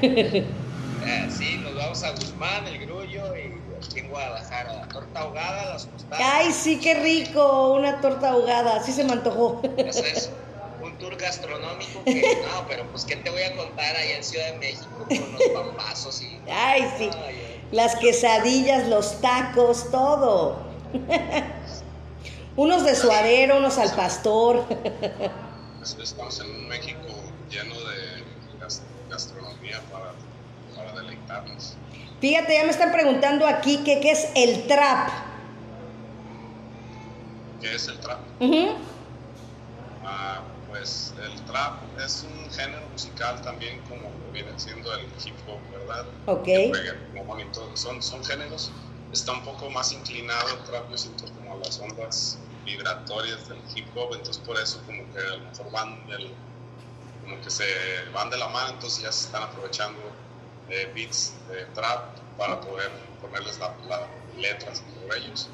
Eh, 1.08 1.28
sí, 1.30 1.58
a 2.02 2.10
Guzmán, 2.10 2.66
el 2.66 2.78
Grullo 2.86 3.36
y 3.36 3.52
aquí 3.76 4.00
en 4.00 4.08
Guadalajara. 4.08 4.72
La 4.72 4.88
torta 4.88 5.20
ahogada, 5.20 5.72
las 5.72 5.86
tostadas. 5.86 6.26
Ay, 6.34 6.52
sí, 6.52 6.78
qué 6.78 6.94
rico, 6.94 7.72
una 7.72 8.00
torta 8.00 8.30
ahogada, 8.30 8.76
así 8.76 8.92
se 8.92 9.04
me 9.04 9.12
antojó. 9.12 9.62
Eso 9.76 10.04
es 10.04 10.30
un 10.82 10.96
tour 10.98 11.16
gastronómico 11.16 12.00
no, 12.04 12.68
pero 12.68 12.86
pues, 12.90 13.04
¿qué 13.04 13.16
te 13.16 13.30
voy 13.30 13.42
a 13.42 13.56
contar 13.56 13.96
allá 13.96 14.16
en 14.16 14.24
Ciudad 14.24 14.52
de 14.52 14.58
México 14.58 15.06
con 15.08 15.32
los 15.32 15.42
pambazos 15.54 16.22
y. 16.22 16.38
Ay, 16.50 16.88
sí. 16.98 17.10
Las 17.72 17.96
quesadillas, 17.96 18.88
los 18.88 19.20
tacos, 19.20 19.90
todo. 19.90 20.58
unos 22.56 22.84
de 22.84 22.94
suadero, 22.94 23.58
unos 23.58 23.78
al 23.78 23.94
pastor. 23.94 24.64
Estamos 25.82 26.40
en 26.40 26.50
un 26.50 26.68
México 26.68 27.00
lleno 27.50 27.74
de 27.74 28.24
gastronomía 29.08 29.80
para, 29.90 30.12
para 30.74 31.00
deleitarnos. 31.00 31.76
Fíjate, 32.20 32.54
ya 32.54 32.64
me 32.64 32.70
están 32.70 32.92
preguntando 32.92 33.46
aquí 33.46 33.84
que 33.84 34.00
qué 34.00 34.12
es 34.12 34.28
el 34.34 34.66
trap. 34.66 35.10
¿Qué 37.60 37.74
es 37.74 37.88
el 37.88 37.98
trap? 38.00 38.20
ah, 40.04 40.42
pues 40.68 41.14
el 41.22 41.40
trap 41.42 41.98
es 41.98 42.22
un 42.24 42.50
género 42.50 42.86
musical 42.92 43.40
también 43.42 43.80
como 43.88 44.10
viene 44.32 44.50
siendo 44.56 44.92
el 44.94 45.06
hip 45.24 45.34
hop, 45.46 45.60
¿verdad? 45.72 46.06
Ok. 46.26 46.48
son, 47.74 48.02
son 48.02 48.24
géneros, 48.24 48.70
está 49.12 49.32
un 49.32 49.42
poco 49.42 49.68
más 49.70 49.92
inclinado 49.92 50.48
el 50.50 50.64
trap, 50.64 50.90
yo 50.90 50.96
siento 50.96 51.24
como 51.34 51.54
a 51.54 51.56
las 51.58 51.78
ondas 51.80 52.38
vibratorias 52.64 53.48
del 53.48 53.58
hip 53.74 53.86
hop, 53.94 54.14
entonces 54.14 54.42
por 54.44 54.58
eso 54.58 54.80
como 54.86 55.02
que 55.12 55.18
a 55.18 55.36
lo 55.36 55.44
mejor 55.50 55.72
van 55.72 56.06
como 57.22 57.40
que 57.40 57.50
se 57.50 57.64
van 58.12 58.30
de 58.30 58.36
la 58.36 58.48
mano, 58.48 58.74
entonces 58.74 59.02
ya 59.02 59.12
se 59.12 59.26
están 59.26 59.42
aprovechando 59.42 60.00
eh, 60.70 60.90
beats 60.94 61.34
de 61.48 61.64
trap 61.74 62.16
para 62.36 62.60
poder 62.60 62.90
ponerles 63.20 63.58
las 63.58 64.00
letras 64.36 64.82
por 65.02 65.16
ellos. 65.16 65.48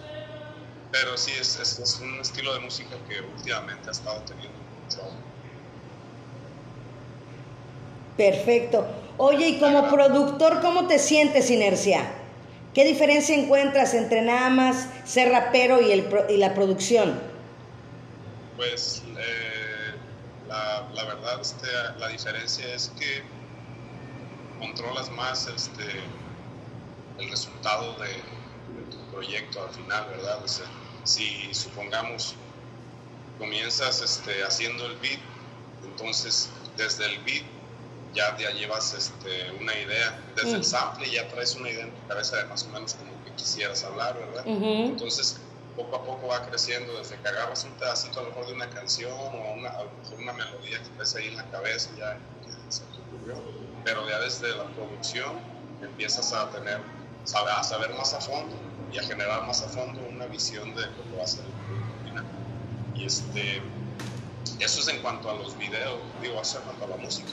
Pero 0.91 1.17
sí, 1.17 1.33
es, 1.39 1.59
es, 1.59 2.01
un 2.01 2.21
estilo 2.21 2.53
de 2.55 2.61
música 2.61 2.97
que 3.09 3.21
últimamente 3.21 3.89
ha 3.89 3.93
estado 3.93 4.21
teniendo 4.27 4.59
mucho. 4.83 5.01
Perfecto. 8.17 8.87
Oye, 9.17 9.49
y 9.49 9.59
como 9.59 9.89
productor, 9.89 10.61
¿cómo 10.61 10.87
te 10.87 10.99
sientes, 10.99 11.51
Inercia? 11.51 12.13
¿Qué 12.75 12.85
diferencia 12.85 13.37
encuentras 13.37 13.95
entre 13.95 14.23
nada 14.23 14.51
más 14.51 14.89
ser 15.05 15.31
rapero 15.31 15.81
y, 15.81 15.93
el, 15.93 16.09
y 16.29 16.37
la 16.39 16.55
producción? 16.55 17.21
Pues 18.57 19.03
eh, 19.19 19.95
la, 20.49 20.89
la, 20.93 21.05
verdad, 21.05 21.41
este, 21.41 21.67
la 21.99 22.09
diferencia 22.09 22.75
es 22.75 22.91
que 22.99 23.23
controlas 24.63 25.11
más 25.11 25.49
este, 25.49 25.83
el 27.19 27.29
resultado 27.29 27.95
de, 27.95 28.11
tu 28.91 28.99
proyecto 29.11 29.63
al 29.63 29.71
final, 29.71 30.07
¿verdad? 30.09 30.39
si 31.05 31.53
supongamos 31.53 32.35
comienzas 33.39 34.01
este, 34.01 34.45
haciendo 34.45 34.87
el 34.87 34.97
beat, 34.99 35.19
entonces 35.85 36.49
desde 36.77 37.07
el 37.07 37.19
beat 37.25 37.45
ya, 38.15 38.37
ya 38.39 38.51
llevas 38.51 38.95
este, 38.95 39.51
una 39.61 39.77
idea, 39.77 40.21
desde 40.37 40.57
el 40.57 40.65
sample 40.65 41.11
ya 41.11 41.27
traes 41.29 41.57
una 41.57 41.69
idea 41.69 41.85
en 41.85 41.91
tu 41.91 42.07
cabeza 42.07 42.37
de 42.37 42.45
más 42.45 42.63
o 42.65 42.69
menos 42.69 42.95
como 42.95 43.11
que 43.25 43.33
quisieras 43.33 43.83
hablar, 43.83 44.17
¿verdad? 44.17 44.45
Entonces 44.47 45.41
poco 45.77 45.97
a 45.97 46.05
poco 46.05 46.29
va 46.29 46.47
creciendo 46.47 46.97
desde 46.99 47.17
que 47.17 47.29
agarras 47.29 47.65
un 47.65 47.73
pedacito 47.73 48.21
a 48.21 48.23
lo 48.23 48.29
mejor 48.29 48.47
de 48.47 48.53
una 48.53 48.71
canción 48.71 49.13
o 49.13 49.55
una, 49.55 49.71
a 49.71 49.85
lo 49.85 49.91
mejor 50.03 50.19
una 50.19 50.33
melodía 50.35 50.83
que 50.83 50.89
traes 50.91 51.15
ahí 51.17 51.29
en 51.29 51.37
la 51.37 51.51
cabeza 51.51 51.91
ya 51.99 52.19
se 52.69 52.83
te 52.85 52.99
ocurrió, 53.01 53.43
pero 53.85 54.09
ya 54.09 54.19
desde 54.21 54.55
la 54.57 54.65
producción 54.65 55.33
empiezas 55.81 56.33
a 56.33 56.51
tener, 56.51 56.81
a 57.35 57.63
saber 57.63 57.95
más 57.95 58.15
a 58.15 58.21
fondo 58.21 58.55
y 58.93 58.99
a 58.99 59.03
generar 59.03 59.47
más 59.47 59.63
a 59.63 59.69
fondo 59.69 60.01
una 60.09 60.27
visión 60.27 60.75
de 60.75 60.83
lo 60.83 61.11
que 61.11 61.17
va 61.17 61.25
a 61.25 61.27
ser 61.27 61.45
el 61.45 62.09
final. 62.09 62.25
Y 62.95 63.07
este, 63.07 63.63
eso 64.61 64.81
es 64.81 64.89
en 64.89 65.01
cuanto 65.03 65.31
a 65.31 65.35
los 65.35 65.57
videos, 65.59 65.99
digo, 66.21 66.41
eso 66.41 66.59
en 66.59 66.65
cuanto 66.65 66.85
a 66.85 66.89
la 66.89 66.97
música. 66.97 67.33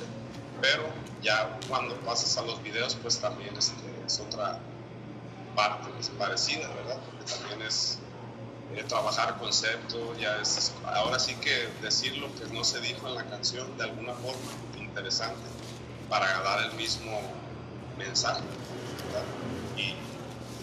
Pero 0.62 0.84
ya 1.22 1.58
cuando 1.68 1.96
pasas 2.02 2.38
a 2.38 2.42
los 2.44 2.62
videos, 2.64 2.96
pues 2.96 3.20
también 3.20 3.56
este, 3.56 3.76
es 4.06 4.20
otra 4.20 4.60
parte 5.56 5.90
parecida, 6.18 6.68
¿verdad? 6.70 6.98
Porque 7.06 7.32
también 7.32 7.62
es 7.62 8.00
eh, 8.76 8.84
trabajar 8.88 9.38
concepto, 9.38 10.16
ya 10.18 10.38
es, 10.42 10.74
ahora 10.86 11.20
sí 11.20 11.36
que 11.36 11.70
decir 11.82 12.18
lo 12.18 12.28
que 12.36 12.54
no 12.54 12.64
se 12.64 12.80
dijo 12.82 13.08
en 13.08 13.16
la 13.16 13.26
canción 13.26 13.78
de 13.78 13.84
alguna 13.84 14.14
forma 14.14 14.52
interesante 14.78 15.50
para 16.10 16.42
dar 16.42 16.66
el 16.66 16.74
mismo 16.74 17.22
mensaje, 17.98 18.42
¿verdad? 19.06 19.24
Y 19.78 19.94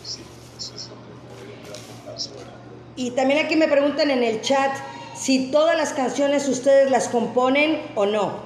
sí, 0.04 0.22
eso 0.58 0.74
es 0.74 0.88
lo 0.88 0.94
que 0.96 1.12
podría 1.28 1.86
contar 1.86 2.20
sobre 2.20 2.56
y 2.96 3.10
también 3.10 3.44
aquí 3.44 3.56
me 3.56 3.68
preguntan 3.68 4.10
en 4.10 4.22
el 4.22 4.40
chat 4.40 4.74
si 5.14 5.50
todas 5.50 5.76
las 5.76 5.92
canciones 5.92 6.48
ustedes 6.48 6.90
las 6.90 7.08
componen 7.08 7.82
o 7.94 8.06
no. 8.06 8.40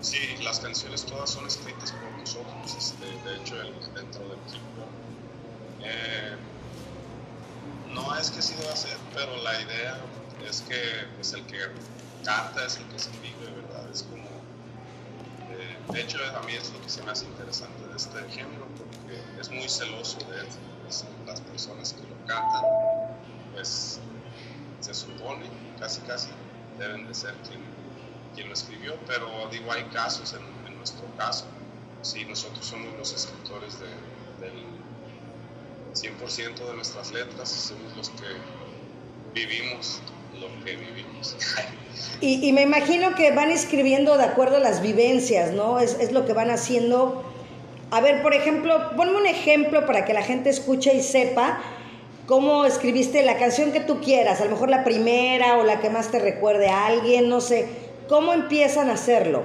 Sí, 0.00 0.18
las 0.42 0.58
canciones 0.58 1.04
todas 1.04 1.28
son 1.28 1.46
escritas 1.46 1.92
por 1.92 2.10
nosotros, 2.18 2.74
este, 2.76 3.04
de 3.04 3.36
hecho 3.36 3.54
dentro 3.94 4.22
del 4.22 4.38
equipo. 4.46 4.82
Eh, 5.82 6.36
no 7.92 8.16
es 8.16 8.30
que 8.30 8.40
sí 8.40 8.54
deba 8.58 8.74
ser, 8.74 8.96
pero 9.14 9.36
la 9.42 9.60
idea 9.60 9.98
es 10.48 10.62
que 10.62 10.80
pues, 11.16 11.34
el 11.34 11.44
que 11.44 11.58
canta 12.24 12.64
es 12.64 12.78
el 12.78 12.84
que 12.84 12.96
escribe, 12.96 13.44
¿verdad? 13.54 13.90
Es 13.92 14.04
como, 14.04 14.24
de 15.90 16.00
hecho 16.00 16.18
a 16.36 16.42
mí 16.46 16.52
es 16.52 16.72
lo 16.72 16.80
que 16.80 16.88
se 16.88 17.02
me 17.02 17.10
hace 17.10 17.24
interesante 17.26 17.86
de 17.86 17.96
este 17.96 18.18
género, 18.30 18.66
porque 18.76 19.40
es 19.40 19.50
muy 19.50 19.68
celoso 19.68 20.18
de 20.30 20.46
las 21.26 21.40
personas 21.40 21.92
que 21.92 22.02
lo 22.02 22.16
cantan, 22.26 22.62
pues 23.52 24.00
se 24.80 24.94
supone, 24.94 25.46
casi 25.78 26.00
casi, 26.02 26.28
deben 26.78 27.06
de 27.06 27.14
ser 27.14 27.34
quien, 27.48 27.60
quien 28.34 28.48
lo 28.48 28.54
escribió, 28.54 28.98
pero 29.06 29.48
digo, 29.50 29.70
hay 29.72 29.84
casos, 29.84 30.34
en, 30.34 30.42
en 30.66 30.76
nuestro 30.76 31.06
caso, 31.16 31.46
si 32.02 32.24
nosotros 32.24 32.66
somos 32.66 32.92
los 32.98 33.12
escritores 33.12 33.78
de, 33.78 33.86
del 34.44 34.64
100% 35.94 36.54
de 36.54 36.74
nuestras 36.74 37.12
letras, 37.12 37.48
somos 37.48 37.96
los 37.96 38.10
que 38.10 38.26
vivimos 39.34 40.00
lo 40.40 40.64
que 40.64 40.76
vivimos. 40.76 41.36
Y, 42.20 42.46
y, 42.46 42.52
me 42.52 42.62
imagino 42.62 43.14
que 43.14 43.32
van 43.32 43.50
escribiendo 43.50 44.16
de 44.16 44.24
acuerdo 44.24 44.56
a 44.56 44.60
las 44.60 44.80
vivencias, 44.80 45.52
¿no? 45.52 45.80
Es, 45.80 45.94
es 45.98 46.12
lo 46.12 46.24
que 46.24 46.32
van 46.32 46.50
haciendo 46.50 47.24
a 47.92 48.00
ver, 48.00 48.22
por 48.22 48.32
ejemplo, 48.32 48.96
ponme 48.96 49.18
un 49.18 49.26
ejemplo 49.26 49.84
para 49.84 50.06
que 50.06 50.14
la 50.14 50.22
gente 50.22 50.48
escuche 50.48 50.94
y 50.94 51.02
sepa 51.02 51.60
cómo 52.26 52.64
escribiste 52.64 53.22
la 53.22 53.36
canción 53.36 53.70
que 53.70 53.80
tú 53.80 54.00
quieras, 54.00 54.40
a 54.40 54.46
lo 54.46 54.52
mejor 54.52 54.70
la 54.70 54.82
primera 54.82 55.58
o 55.58 55.62
la 55.62 55.78
que 55.78 55.90
más 55.90 56.10
te 56.10 56.18
recuerde 56.18 56.70
a 56.70 56.86
alguien, 56.86 57.28
no 57.28 57.42
sé. 57.42 57.68
¿Cómo 58.08 58.32
empiezan 58.32 58.88
a 58.88 58.94
hacerlo? 58.94 59.44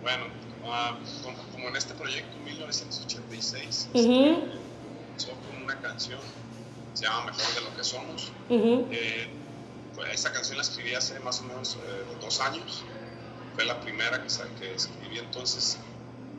Bueno, 0.00 0.24
ah, 0.64 0.96
como, 1.52 1.68
en 1.68 1.76
este 1.76 1.92
proyecto 1.92 2.34
1986, 2.46 3.90
empezó 3.92 5.32
con 5.32 5.64
una 5.64 5.78
canción, 5.82 6.18
se 7.00 7.06
llama 7.06 7.32
Mejor 7.32 7.54
de 7.54 7.60
lo 7.62 7.74
que 7.74 7.82
somos. 7.82 8.30
Eh, 8.50 9.26
pues 9.94 10.12
esta 10.12 10.32
canción 10.32 10.58
la 10.58 10.62
escribí 10.62 10.94
hace 10.94 11.18
más 11.20 11.40
o 11.40 11.44
menos 11.44 11.76
eh, 11.76 12.04
dos 12.20 12.40
años. 12.40 12.82
Fue 13.54 13.64
la 13.64 13.80
primera 13.80 14.22
que, 14.22 14.28
que 14.58 14.74
escribí 14.74 15.18
entonces 15.18 15.78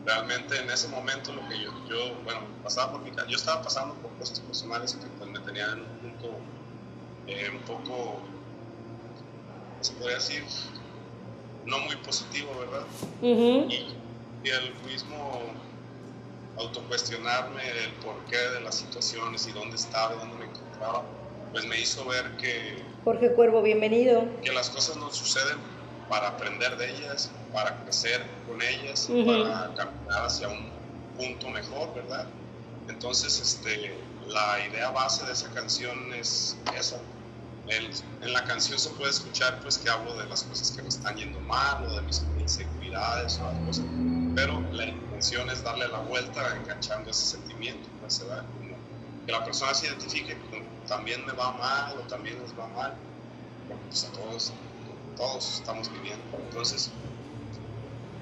realmente 0.06 0.60
en 0.60 0.70
ese 0.70 0.88
momento 0.88 1.34
lo 1.34 1.48
que 1.50 1.60
yo, 1.60 1.72
yo 1.90 2.16
bueno, 2.24 2.42
pasaba 2.64 2.92
por 2.92 3.02
mi 3.02 3.12
yo 3.28 3.38
estaba 3.38 3.64
pasando 3.64 3.96
por 3.96 4.12
cosas 4.20 4.40
personales 4.40 4.94
que 4.94 5.08
pues, 5.18 5.32
me 5.32 5.40
tenían 5.40 5.72
en 5.72 5.80
un 5.80 5.98
punto 6.00 6.38
eh, 7.26 7.50
un 7.52 7.62
poco, 7.62 8.20
se 9.82 9.94
podría 9.94 10.18
decir, 10.18 10.44
no 11.66 11.80
muy 11.80 11.96
positivo, 11.98 12.52
¿verdad? 12.60 12.86
y, 13.22 13.96
el 14.44 14.74
mismo 14.86 15.42
autocuestionarme 16.58 17.62
el 17.70 17.92
porqué 18.04 18.38
de 18.38 18.62
las 18.62 18.76
situaciones 18.76 19.48
y 19.48 19.52
dónde 19.52 19.76
estaba, 19.76 20.16
dónde 20.16 20.38
me 20.38 20.46
encontraba, 20.46 21.04
pues 21.52 21.66
me 21.66 21.80
hizo 21.80 22.06
ver 22.06 22.36
que... 22.38 22.84
Jorge 23.04 23.34
Cuervo, 23.34 23.62
bienvenido. 23.62 24.26
Que 24.44 24.52
las 24.52 24.70
cosas 24.70 24.98
no 24.98 25.12
suceden 25.12 25.58
para 26.10 26.30
aprender 26.30 26.78
de 26.78 26.92
ellas, 26.92 27.32
para 27.54 27.84
crecer 27.84 28.22
con 28.48 28.62
ellas, 28.62 29.08
para 29.26 29.74
caminar 29.76 30.26
hacia 30.26 30.50
un 30.50 30.70
punto 31.18 31.50
mejor, 31.50 31.94
¿verdad? 31.96 32.26
Entonces, 32.90 33.40
este, 33.40 33.96
la 34.28 34.66
idea 34.68 34.90
base 34.92 35.26
de 35.26 35.32
esa 35.32 35.50
canción 35.52 36.14
es 36.14 36.58
esa. 36.78 37.00
en 37.68 38.34
la 38.34 38.44
canción 38.44 38.78
se 38.78 38.90
puede 38.92 39.12
escuchar 39.12 39.60
pues 39.62 39.78
que 39.78 39.90
hablo 39.90 40.14
de 40.16 40.26
las 40.26 40.44
cosas 40.44 40.72
que 40.72 40.82
me 40.82 40.90
están 40.90 41.16
yendo 41.16 41.40
mal 41.42 41.86
o 41.86 41.96
de 41.96 42.02
mis 42.02 42.24
inseguridades 42.40 43.40
o 43.40 43.48
algo 43.48 43.70
así, 43.70 43.84
pero 44.36 44.60
la 44.72 44.86
es 45.22 45.64
darle 45.64 45.88
la 45.88 46.00
vuelta 46.00 46.56
enganchando 46.58 47.12
ese 47.12 47.26
sentimiento, 47.26 47.88
que 49.26 49.32
la 49.32 49.44
persona 49.46 49.74
se 49.74 49.86
identifique 49.88 50.36
con 50.50 50.64
también 50.88 51.24
me 51.26 51.34
va 51.34 51.52
mal 51.52 51.96
o 51.98 52.02
también 52.08 52.42
nos 52.42 52.58
va 52.58 52.68
mal, 52.68 52.96
pues 53.88 54.04
a 54.06 54.12
todos 54.12 54.52
todos 55.16 55.60
estamos 55.60 55.92
viviendo. 55.92 56.24
Entonces, 56.50 56.90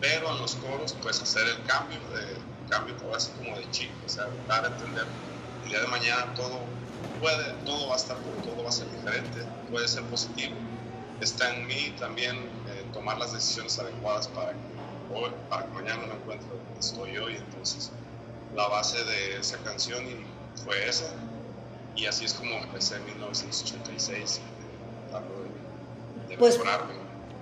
pero 0.01 0.31
en 0.31 0.39
los 0.39 0.55
coros, 0.55 0.93
pues 1.01 1.21
hacer 1.21 1.47
el 1.47 1.63
cambio, 1.63 1.99
de, 2.09 2.37
cambio 2.69 2.95
así 3.15 3.31
como 3.37 3.57
de 3.57 3.69
chip, 3.71 3.91
o 4.05 4.09
sea, 4.09 4.27
dar 4.47 4.65
a 4.65 4.67
entender 4.67 5.05
el 5.63 5.69
día 5.69 5.79
de 5.79 5.87
mañana 5.87 6.33
todo 6.35 6.59
puede, 7.21 7.53
todo 7.65 7.87
va 7.87 7.93
a 7.93 7.97
estar, 7.97 8.17
todo 8.43 8.63
va 8.63 8.69
a 8.69 8.71
ser 8.71 8.91
diferente, 8.91 9.45
puede 9.71 9.87
ser 9.87 10.03
positivo, 10.03 10.55
está 11.21 11.53
en 11.53 11.67
mí 11.67 11.93
también 11.97 12.35
eh, 12.67 12.85
tomar 12.93 13.17
las 13.17 13.33
decisiones 13.33 13.77
adecuadas 13.79 14.27
para 14.27 14.51
que, 14.51 14.68
hoy, 15.13 15.31
mañana 15.73 16.05
me 16.07 16.13
encuentre 16.13 16.47
donde 16.47 16.79
estoy 16.79 17.17
hoy. 17.17 17.35
Entonces, 17.35 17.91
la 18.55 18.67
base 18.67 19.03
de 19.03 19.37
esa 19.39 19.57
canción 19.59 20.03
fue 20.63 20.87
esa. 20.87 21.13
Y 21.95 22.05
así 22.05 22.25
es 22.25 22.33
como 22.33 22.55
empecé 22.55 22.95
en 22.95 23.05
1986, 23.05 24.41
de, 25.11 26.29
de 26.29 26.37
pues, 26.37 26.59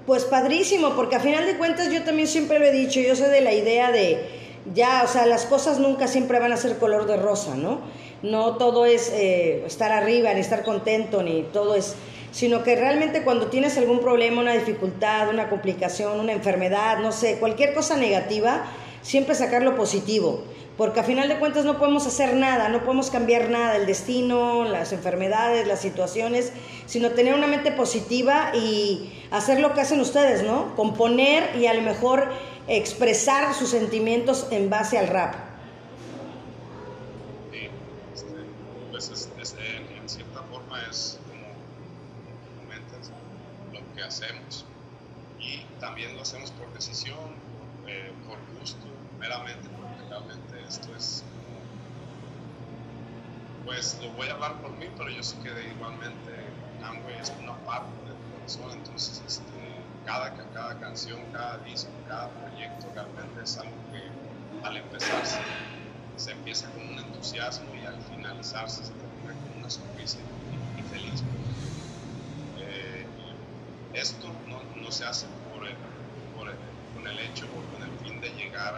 pues 0.05 0.23
padrísimo, 0.23 0.95
porque 0.95 1.17
a 1.17 1.19
final 1.19 1.45
de 1.45 1.57
cuentas 1.57 1.91
yo 1.91 2.03
también 2.03 2.27
siempre 2.27 2.59
lo 2.59 2.65
he 2.65 2.71
dicho, 2.71 2.99
yo 2.99 3.15
soy 3.15 3.29
de 3.29 3.41
la 3.41 3.53
idea 3.53 3.91
de 3.91 4.37
ya, 4.73 5.03
o 5.03 5.07
sea, 5.07 5.25
las 5.25 5.45
cosas 5.45 5.79
nunca 5.79 6.07
siempre 6.07 6.39
van 6.39 6.51
a 6.51 6.57
ser 6.57 6.77
color 6.77 7.05
de 7.05 7.17
rosa, 7.17 7.55
¿no? 7.55 7.81
No 8.23 8.55
todo 8.55 8.85
es 8.85 9.09
eh, 9.13 9.63
estar 9.65 9.91
arriba, 9.91 10.33
ni 10.33 10.39
estar 10.39 10.63
contento, 10.63 11.21
ni 11.23 11.43
todo 11.43 11.75
es, 11.75 11.95
sino 12.31 12.63
que 12.63 12.75
realmente 12.75 13.23
cuando 13.23 13.47
tienes 13.47 13.77
algún 13.77 13.99
problema, 13.99 14.41
una 14.41 14.53
dificultad, 14.53 15.29
una 15.29 15.49
complicación, 15.49 16.19
una 16.19 16.33
enfermedad, 16.33 16.99
no 16.99 17.11
sé, 17.11 17.37
cualquier 17.39 17.73
cosa 17.73 17.97
negativa, 17.97 18.65
siempre 19.01 19.35
sacar 19.35 19.63
lo 19.63 19.75
positivo, 19.75 20.43
porque 20.77 20.99
a 20.99 21.03
final 21.03 21.27
de 21.27 21.39
cuentas 21.39 21.65
no 21.65 21.79
podemos 21.79 22.05
hacer 22.05 22.35
nada, 22.35 22.69
no 22.69 22.83
podemos 22.83 23.09
cambiar 23.09 23.49
nada, 23.49 23.77
el 23.77 23.87
destino, 23.87 24.63
las 24.63 24.93
enfermedades, 24.93 25.65
las 25.65 25.81
situaciones, 25.81 26.51
sino 26.85 27.11
tener 27.11 27.33
una 27.33 27.47
mente 27.47 27.71
positiva 27.71 28.51
y 28.53 29.11
hacer 29.31 29.59
lo 29.59 29.73
que 29.73 29.81
hacen 29.81 29.99
ustedes, 29.99 30.43
¿no? 30.43 30.75
Componer 30.75 31.55
y 31.55 31.65
a 31.65 31.73
lo 31.73 31.81
mejor 31.81 32.29
expresar 32.67 33.53
sus 33.55 33.69
sentimientos 33.69 34.47
en 34.51 34.69
base 34.69 34.97
al 34.97 35.07
rap. 35.07 35.35
Sí, 37.51 37.69
este, 38.13 38.27
pues 38.91 39.09
es, 39.09 39.29
en 39.37 40.09
cierta 40.09 40.43
forma 40.43 40.81
es 40.89 41.17
como 41.27 41.47
comentas 42.61 43.11
lo 43.73 43.79
que 43.95 43.96
hacemos 44.07 44.65
y 45.39 45.59
también 45.79 46.15
lo 46.15 46.21
hacemos 46.21 46.51
por 46.51 46.71
decisión, 46.73 47.35
eh, 47.85 48.11
por 48.27 48.37
gusto, 48.59 48.85
meramente, 49.19 49.69
porque 49.69 50.09
realmente 50.09 50.63
esto 50.67 50.95
es 50.95 51.23
pues 53.67 53.99
lo 54.01 54.09
voy 54.11 54.29
a 54.29 54.33
hablar 54.33 54.61
por 54.61 54.71
mí, 54.71 54.85
pero 54.97 55.09
yo 55.09 55.21
sé 55.21 55.37
que 55.39 55.49
igualmente 55.75 56.31
Amway 56.81 57.19
es 57.19 57.33
una 57.37 57.53
parte 57.65 57.91
del 58.05 58.15
corazón, 58.31 58.71
entonces 58.71 59.21
este, 59.27 59.43
cada, 60.05 60.33
cada 60.53 60.79
canción, 60.79 61.19
cada 61.33 61.57
disco, 61.59 61.91
cada 62.07 62.29
proyecto 62.29 62.87
realmente 62.95 63.43
es 63.43 63.57
algo 63.57 63.75
que 63.91 64.65
al 64.65 64.77
empezarse 64.77 65.39
se 66.15 66.31
empieza 66.31 66.69
con 66.71 66.87
un 66.87 66.97
entusiasmo 66.97 67.67
y 67.75 67.85
al 67.85 68.01
finalizarse 68.03 68.85
se 68.85 68.93
termina 68.93 69.33
con 69.33 69.59
una 69.59 69.69
sonrisa 69.69 70.17
y, 70.77 70.81
feliz. 70.83 71.21
Esto 73.97 74.27
no, 74.47 74.91
se 74.91 75.05
hace 75.05 75.25
por 75.51 75.67
el, 75.67 75.75
por 76.37 76.47
el, 76.47 76.55
con 76.93 77.07
el 77.07 77.19
hecho 77.19 77.45
o 77.45 77.73
con 77.73 77.81
el 77.81 77.89
fin 78.05 78.21
de 78.21 78.29
llegar 78.29 78.75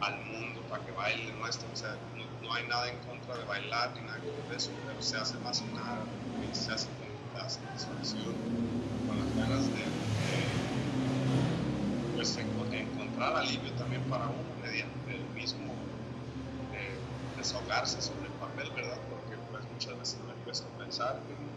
al 0.00 0.24
mundo 0.24 0.62
para 0.70 0.82
que 0.86 0.92
baile 0.92 1.30
nuestro, 1.34 1.68
o 1.70 1.76
sea, 1.76 1.94
no, 2.16 2.24
no, 2.42 2.54
hay 2.54 2.66
nada 2.66 2.88
en 2.88 2.96
contra 3.00 3.36
de 3.36 3.44
bailar 3.44 3.92
ni 3.94 4.00
nada 4.00 4.18
de 4.48 4.56
eso, 4.56 4.70
pero 4.86 5.02
se 5.02 5.18
hace 5.18 5.36
más 5.40 5.60
que 5.60 5.74
nada, 5.74 5.98
se 6.52 6.72
hace 6.72 6.86
con 6.86 7.42
la 7.42 7.46
satisfacción, 7.46 8.34
con 9.06 9.18
las 9.18 9.36
ganas 9.36 9.66
de 9.74 9.84
pues 12.16 12.38
encontrar 12.38 13.36
alivio 13.36 13.70
también 13.72 14.02
para 14.04 14.24
uno 14.24 14.50
mediante 14.62 15.14
el 15.14 15.24
mismo 15.34 15.74
eh, 16.72 16.98
desahogarse 17.36 18.00
sobre 18.00 18.28
el 18.28 18.32
papel, 18.32 18.70
¿verdad? 18.74 18.98
Porque 19.10 19.36
pues 19.50 19.62
muchas 19.70 19.98
veces 19.98 20.20
me 20.26 20.32
cuesta 20.44 20.66
pensar, 20.78 21.20
digo, 21.28 21.49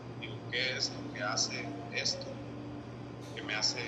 ¿qué 0.54 0.78
es 0.78 0.92
lo 0.92 1.14
que 1.14 1.24
hace 1.24 1.66
esto? 1.96 2.28
que 3.36 3.42
me 3.42 3.56
hace 3.56 3.80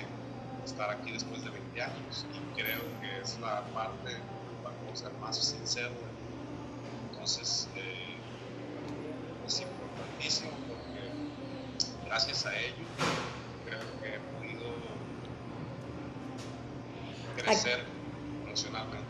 estar 0.64 0.90
aquí 0.90 1.12
después 1.12 1.44
de 1.44 1.50
20 1.50 1.80
años? 1.80 2.26
Y 2.34 2.60
creo 2.60 2.80
que 3.00 3.22
es 3.22 3.38
la 3.38 3.62
parte, 3.72 4.16
para 4.64 4.96
ser 4.96 5.12
más 5.20 5.38
sincero, 5.38 5.92
entonces 7.10 7.68
eh, 7.76 8.16
es 9.46 9.60
importantísimo 9.60 10.50
porque 10.66 12.08
gracias 12.08 12.44
a 12.46 12.58
ello 12.58 12.84
creo 13.64 13.80
que 14.02 14.16
crecer 17.40 17.78
emocionalmente. 18.44 19.06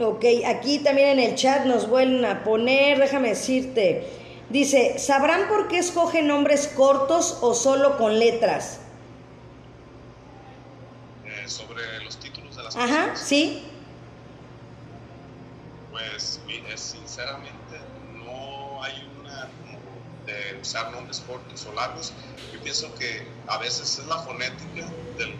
Ok, 0.00 0.24
aquí 0.46 0.80
también 0.80 1.18
en 1.18 1.30
el 1.30 1.34
chat 1.36 1.64
nos 1.64 1.88
vuelven 1.88 2.24
a 2.26 2.44
poner, 2.44 2.98
déjame 2.98 3.30
decirte, 3.30 4.23
dice, 4.54 5.00
¿sabrán 5.00 5.48
por 5.48 5.66
qué 5.66 5.78
escogen 5.78 6.28
nombres 6.28 6.68
cortos 6.68 7.38
o 7.40 7.54
solo 7.54 7.98
con 7.98 8.20
letras? 8.20 8.78
Eh, 11.24 11.48
sobre 11.48 11.82
los 12.04 12.16
títulos 12.20 12.54
de 12.56 12.62
las 12.62 12.76
Ajá, 12.76 13.16
sí. 13.16 13.64
Pues 15.90 16.40
sinceramente 16.76 17.80
no 18.14 18.80
hay 18.84 19.10
una 19.20 19.50
de 20.24 20.60
usar 20.62 20.92
nombres 20.92 21.20
cortos 21.26 21.66
o 21.66 21.72
largos. 21.72 22.12
Yo 22.52 22.62
pienso 22.62 22.94
que 22.94 23.26
a 23.48 23.58
veces 23.58 23.98
es 23.98 24.06
la 24.06 24.18
fonética 24.18 24.86
del 25.16 25.34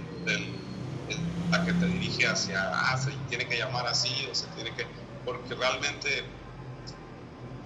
la 1.53 1.65
que 1.65 1.73
te 1.75 1.87
dirige 1.87 2.27
hacia, 2.27 2.69
ah, 2.73 2.99
se 2.99 3.13
tiene 3.29 3.47
que 3.47 3.59
llamar 3.59 3.87
así 3.87 4.27
o 4.29 4.35
se 4.35 4.47
tiene 4.49 4.75
que, 4.75 4.87
porque 5.25 5.55
realmente 5.55 6.25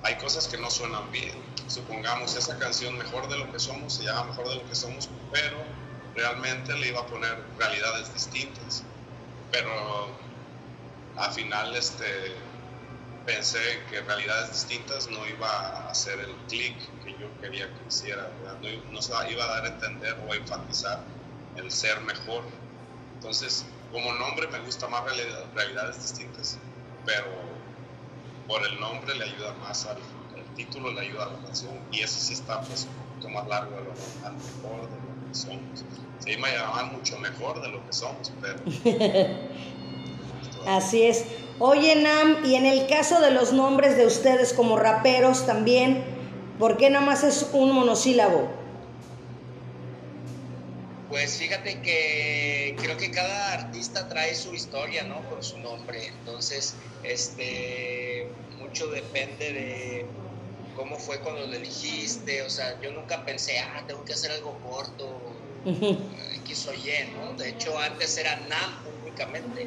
hay 0.08 0.16
cosas 0.16 0.48
que 0.48 0.56
no 0.58 0.70
suenan 0.70 1.10
bien. 1.12 1.34
Supongamos 1.68 2.34
esa 2.34 2.58
canción 2.58 2.96
Mejor 2.96 3.28
de 3.28 3.38
lo 3.38 3.52
que 3.52 3.58
somos 3.58 3.94
se 3.94 4.04
llama 4.04 4.24
Mejor 4.24 4.48
de 4.48 4.56
lo 4.56 4.68
que 4.68 4.74
somos, 4.74 5.08
pero 5.32 5.58
realmente 6.14 6.72
le 6.74 6.88
iba 6.88 7.00
a 7.00 7.06
poner 7.06 7.38
realidades 7.58 8.12
distintas. 8.14 8.82
Pero 9.52 9.70
al 11.16 11.32
final 11.32 11.74
este, 11.76 12.34
pensé 13.26 13.60
que 13.90 14.00
realidades 14.00 14.50
distintas 14.52 15.08
no 15.10 15.26
iba 15.26 15.48
a 15.48 15.90
hacer 15.90 16.18
el 16.20 16.34
clic 16.48 16.76
que 17.04 17.12
yo 17.12 17.28
quería 17.40 17.66
que 17.68 17.88
hiciera, 17.88 18.30
no, 18.62 18.68
no 18.92 19.30
iba 19.30 19.44
a 19.44 19.48
dar 19.48 19.64
a 19.64 19.68
entender 19.68 20.16
o 20.26 20.32
a 20.32 20.36
enfatizar 20.36 21.00
el 21.56 21.70
ser 21.70 22.00
mejor 22.02 22.44
entonces, 23.18 23.66
como 23.90 24.12
nombre 24.14 24.46
me 24.46 24.60
gusta 24.60 24.86
más 24.86 25.02
realidades 25.54 26.00
distintas, 26.00 26.56
pero 27.04 27.26
por 28.48 28.66
el 28.66 28.80
nombre 28.80 29.14
le 29.14 29.24
ayuda 29.24 29.52
más 29.60 29.86
al 29.86 29.98
el 30.34 30.44
título, 30.54 30.92
le 30.92 31.02
ayuda 31.02 31.24
a 31.24 31.32
la 31.32 31.38
canción, 31.46 31.72
y 31.92 32.00
eso 32.00 32.18
sí 32.18 32.32
está 32.32 32.60
pues 32.62 32.86
un 32.86 33.14
poquito 33.14 33.28
más 33.28 33.46
largo 33.48 33.76
de 33.76 33.84
lo 33.84 33.90
mejor 33.90 34.88
de 34.88 34.96
lo 34.96 35.28
que 35.28 35.34
somos. 35.34 35.84
Sí, 36.18 36.36
me 36.36 36.50
llaman 36.50 36.92
mucho 36.92 37.18
mejor 37.18 37.60
de 37.60 37.68
lo 37.68 37.84
que 37.86 37.92
somos, 37.92 38.32
pero... 38.40 38.58
Así 40.66 41.02
es. 41.02 41.24
Oye, 41.60 41.96
Nam, 41.96 42.44
y 42.44 42.54
en 42.54 42.66
el 42.66 42.86
caso 42.86 43.20
de 43.20 43.30
los 43.30 43.52
nombres 43.52 43.96
de 43.96 44.06
ustedes 44.06 44.52
como 44.52 44.76
raperos 44.76 45.46
también, 45.46 46.04
¿por 46.58 46.76
qué 46.76 46.90
más 46.90 47.24
es 47.24 47.50
un 47.52 47.72
monosílabo? 47.72 48.57
Pues 51.08 51.38
fíjate 51.38 51.80
que 51.80 52.76
creo 52.78 52.96
que 52.98 53.10
cada 53.10 53.54
artista 53.54 54.08
trae 54.08 54.34
su 54.34 54.52
historia, 54.52 55.04
¿no? 55.04 55.26
Con 55.30 55.42
su 55.42 55.58
nombre. 55.58 56.06
Entonces, 56.06 56.74
este, 57.02 58.28
mucho 58.58 58.88
depende 58.88 59.52
de 59.52 60.06
cómo 60.76 60.98
fue 60.98 61.20
cuando 61.20 61.46
lo 61.46 61.54
elegiste. 61.54 62.42
O 62.42 62.50
sea, 62.50 62.78
yo 62.82 62.92
nunca 62.92 63.24
pensé, 63.24 63.58
ah, 63.58 63.84
tengo 63.86 64.04
que 64.04 64.12
hacer 64.12 64.32
algo 64.32 64.58
corto, 64.60 65.18
X 65.64 66.68
o 66.68 66.74
Y, 66.74 66.90
¿no? 67.14 67.32
De 67.34 67.50
hecho, 67.50 67.78
antes 67.78 68.16
era 68.18 68.36
NAM 68.48 68.84
únicamente. 69.02 69.66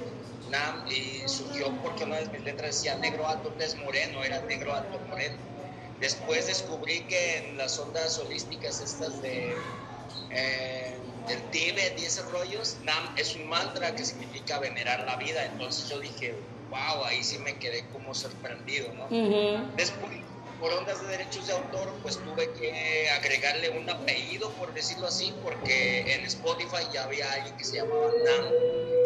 NAM 0.52 0.88
y 0.88 1.28
surgió 1.28 1.72
porque 1.82 2.04
una 2.04 2.18
de 2.18 2.28
mis 2.28 2.42
letras 2.44 2.76
decía 2.76 2.96
negro 2.98 3.28
alto, 3.28 3.50
tez 3.58 3.76
moreno, 3.78 4.24
era 4.24 4.42
negro 4.42 4.76
alto 4.76 5.00
moreno. 5.10 5.38
Después 6.00 6.48
descubrí 6.48 7.02
que 7.02 7.38
en 7.38 7.58
las 7.58 7.80
ondas 7.80 8.20
holísticas 8.20 8.80
estas 8.80 9.22
de... 9.22 9.56
Eh, 10.32 11.01
el 11.28 11.42
Tíbet 11.52 12.00
y 12.00 12.06
esos 12.06 12.30
rollos, 12.32 12.78
Nam 12.84 13.16
es 13.18 13.36
un 13.36 13.48
mantra 13.48 13.96
que 13.96 14.04
significa 14.04 14.60
venerar 14.60 15.06
la 15.06 15.16
vida. 15.18 15.46
Entonces 15.46 15.90
yo 15.90 16.00
dije, 16.00 16.36
wow, 16.70 17.06
ahí 17.06 17.24
sí 17.24 17.38
me 17.40 17.58
quedé 17.60 17.88
como 17.90 18.14
sorprendido, 18.14 18.92
¿no? 18.94 19.08
Después, 19.76 20.12
por 20.60 20.72
ondas 20.74 21.02
de 21.02 21.08
derechos 21.08 21.48
de 21.48 21.54
autor, 21.54 22.00
pues 22.04 22.18
tuve 22.18 22.52
que 22.54 23.10
agregarle 23.10 23.70
un 23.72 23.90
apellido, 23.90 24.52
por 24.54 24.74
decirlo 24.74 25.08
así, 25.08 25.34
porque 25.44 26.14
en 26.14 26.26
Spotify 26.26 26.86
ya 26.94 27.04
había 27.04 27.32
alguien 27.34 27.58
que 27.58 27.64
se 27.64 27.78
llamaba 27.78 28.12
Nam. 28.26 28.46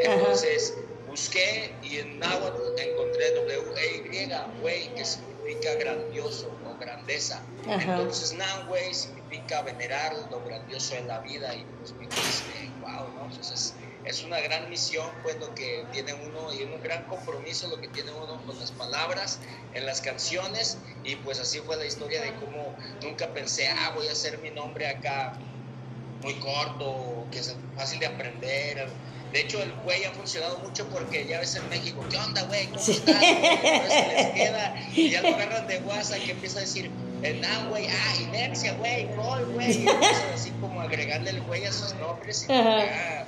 Entonces 0.01 0.73
busqué 1.07 1.73
y 1.81 1.99
en 1.99 2.19
náhuatl 2.19 2.77
encontré 2.77 3.31
W-E-Y, 3.31 4.59
güey, 4.59 4.93
que 4.95 5.05
significa 5.05 5.75
grandioso 5.75 6.51
o 6.75 6.79
grandeza. 6.79 7.41
Entonces 7.67 8.35
güey, 8.67 8.93
significa 8.93 9.61
venerar 9.61 10.13
lo 10.29 10.43
grandioso 10.43 10.95
en 10.95 11.07
la 11.07 11.19
vida 11.19 11.53
y 11.55 11.65
pues 11.79 11.93
dice, 11.99 12.69
wow, 12.81 13.07
¿no? 13.15 13.25
Entonces 13.25 13.73
es 14.05 14.23
una 14.23 14.39
gran 14.39 14.69
misión, 14.69 15.09
pues 15.23 15.37
lo 15.39 15.53
que 15.55 15.85
tiene 15.91 16.13
uno 16.13 16.53
y 16.53 16.63
un 16.63 16.81
gran 16.83 17.03
compromiso 17.05 17.67
lo 17.67 17.81
que 17.81 17.87
tiene 17.87 18.11
uno 18.11 18.39
con 18.45 18.59
las 18.59 18.71
palabras 18.71 19.39
en 19.73 19.85
las 19.85 20.01
canciones 20.01 20.77
y 21.03 21.15
pues 21.17 21.39
así 21.39 21.59
fue 21.59 21.75
la 21.77 21.85
historia 21.85 22.21
de 22.21 22.33
cómo 22.35 22.75
nunca 23.01 23.27
pensé, 23.33 23.67
ah, 23.67 23.93
voy 23.95 24.07
a 24.07 24.11
hacer 24.11 24.37
mi 24.39 24.51
nombre 24.51 24.87
acá 24.87 25.33
muy 26.21 26.35
corto, 26.35 27.25
que 27.31 27.39
es 27.39 27.55
fácil 27.75 27.99
de 27.99 28.07
aprender. 28.07 28.87
De 29.35 29.41
hecho, 29.41 29.61
el 29.61 29.73
güey 29.83 30.05
ha 30.05 30.11
funcionado 30.11 30.59
mucho 30.59 30.87
porque 30.87 31.25
ya 31.27 31.41
ves 31.41 31.57
en 31.57 31.67
México, 31.67 32.01
¿qué 32.09 32.17
onda, 32.17 32.43
güey? 32.43 32.67
¿Cómo 32.67 32.79
estás? 32.79 33.21
Entonces 33.21 33.93
se 33.93 34.13
les 34.13 34.27
queda 34.33 34.75
y 34.95 35.09
ya 35.09 35.21
lo 35.21 35.35
agarran 35.35 35.67
de 35.67 35.79
WhatsApp 35.79 36.19
que 36.23 36.31
empieza 36.31 36.59
a 36.59 36.61
decir, 36.61 36.89
el 37.21 37.41
now, 37.41 37.67
güey, 37.67 37.85
ah, 37.85 38.21
inercia, 38.21 38.75
güey, 38.75 39.13
gol, 39.13 39.43
güey. 39.51 39.83
Y 39.83 39.89
empiezan 39.89 40.33
así 40.33 40.51
como 40.61 40.79
agregarle 40.79 41.31
el 41.31 41.41
güey 41.41 41.65
a 41.65 41.73
sus 41.73 41.93
nombres 41.95 42.45
y 42.45 42.47
ya, 42.47 43.27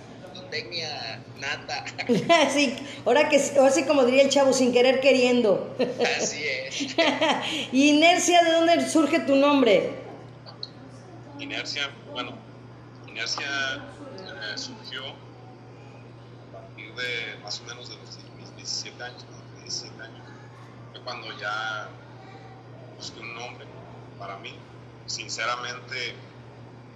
tecnia 0.50 1.20
nata. 1.42 1.84
sí, 2.54 2.78
ahora 3.06 3.28
que, 3.28 3.42
ahora 3.58 3.72
sí 3.72 3.84
como 3.84 4.06
diría 4.06 4.24
el 4.24 4.30
chavo, 4.30 4.54
sin 4.54 4.72
querer 4.72 5.02
queriendo. 5.02 5.76
Así 6.18 6.42
es. 6.42 6.96
¿Y 7.74 7.90
inercia, 7.98 8.46
de 8.46 8.52
dónde 8.54 8.90
surge 8.90 9.20
tu 9.20 9.36
nombre? 9.36 9.92
Inercia, 11.38 11.90
bueno, 12.14 12.32
inercia 13.10 13.46
eh, 14.16 14.58
surgió 14.58 15.27
de 16.98 17.38
más 17.44 17.62
o 17.62 17.64
menos 17.66 17.90
de 17.90 17.96
los 17.96 18.18
mis 18.38 18.56
17 18.56 19.04
años, 19.04 19.26
¿no? 19.30 19.62
17 19.62 20.02
años. 20.02 20.28
Fue 20.92 21.02
cuando 21.02 21.28
ya 21.38 21.90
busqué 22.98 23.20
un 23.20 23.36
nombre 23.36 23.66
para 24.20 24.38
mí. 24.38 24.56
Sinceramente, 25.06 26.16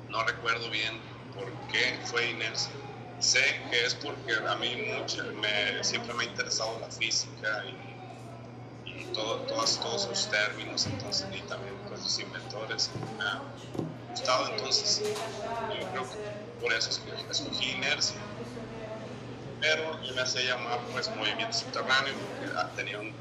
no 0.09 0.23
recuerdo 0.23 0.69
bien 0.69 0.99
por 1.33 1.49
qué 1.71 1.99
fue 2.05 2.29
inercia. 2.31 2.71
Sé 3.19 3.61
que 3.69 3.85
es 3.85 3.93
porque 3.95 4.33
a 4.33 4.55
mí 4.55 4.75
mucho, 4.97 5.23
me, 5.35 5.83
siempre 5.83 6.13
me 6.15 6.23
ha 6.23 6.27
interesado 6.27 6.79
la 6.79 6.89
física 6.89 7.63
y, 8.85 8.89
y 8.89 9.05
todo, 9.13 9.37
todos, 9.41 9.79
todos 9.79 10.01
sus 10.03 10.27
términos, 10.29 10.87
entonces, 10.87 11.27
y 11.31 11.41
también 11.41 11.75
pues, 11.87 12.01
los 12.01 12.19
inventores. 12.19 12.89
Me 13.17 13.23
ha 13.23 13.41
gustado, 14.09 14.49
entonces 14.49 15.03
yo 15.79 15.87
creo 15.91 16.03
que 16.03 16.61
por 16.61 16.73
eso 16.73 16.89
escogí 17.29 17.71
inercia. 17.71 18.17
Pero 19.61 20.03
yo 20.03 20.13
me 20.15 20.21
hacía 20.21 20.41
llamar 20.41 20.79
pues 20.91 21.09
movimiento 21.15 21.53
subterráneo 21.53 22.13
porque 22.15 22.51
tenía 22.75 22.99
un 22.99 23.13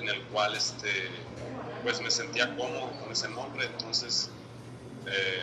en 0.00 0.08
el 0.08 0.22
cual 0.24 0.54
este, 0.54 1.10
pues 1.82 2.00
me 2.00 2.10
sentía 2.10 2.54
cómodo 2.56 2.90
con 3.00 3.12
ese 3.12 3.28
nombre, 3.28 3.66
entonces 3.66 4.30
eh, 5.06 5.42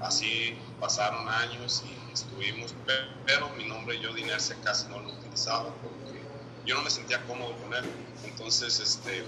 así 0.00 0.58
pasaron 0.80 1.28
años 1.28 1.82
y 1.86 2.12
estuvimos, 2.12 2.74
pero 3.26 3.48
mi 3.50 3.64
nombre 3.64 3.98
yo 4.00 4.12
de 4.12 4.20
inercia 4.20 4.56
casi 4.62 4.88
no 4.88 5.00
lo 5.00 5.08
utilizaba 5.10 5.72
porque 5.82 6.20
yo 6.66 6.76
no 6.76 6.82
me 6.82 6.90
sentía 6.90 7.22
cómodo 7.26 7.56
con 7.58 7.74
él, 7.74 7.84
entonces 8.24 8.80
este, 8.80 9.24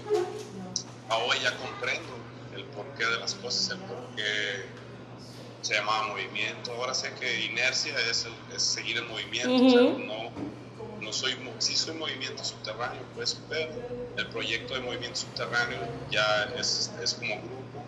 ahora 1.09 1.39
ya 1.39 1.57
comprendo 1.57 2.17
el 2.53 2.63
porqué 2.65 3.05
de 3.05 3.19
las 3.19 3.35
cosas, 3.35 3.69
el 3.71 3.79
porqué 3.83 4.65
se 5.65 5.73
llamaba 5.73 6.09
movimiento, 6.09 6.73
ahora 6.73 6.93
sé 6.93 7.11
que 7.19 7.45
inercia 7.45 7.95
es, 8.07 8.25
el, 8.25 8.55
es 8.55 8.61
seguir 8.61 8.97
el 8.97 9.05
movimiento, 9.05 9.51
uh 9.51 9.59
-huh. 9.59 9.65
o 9.65 9.71
sea, 9.71 10.05
no, 10.05 10.31
no 11.01 11.11
soy, 11.11 11.35
sí 11.57 11.75
soy 11.75 11.95
movimiento 11.95 12.43
subterráneo, 12.45 13.01
pues, 13.15 13.35
pero 13.49 13.71
el 14.15 14.27
proyecto 14.27 14.75
de 14.75 14.81
movimiento 14.81 15.21
subterráneo 15.21 15.79
ya 16.11 16.53
es, 16.59 16.91
es 17.01 17.15
como 17.15 17.33
grupo 17.37 17.83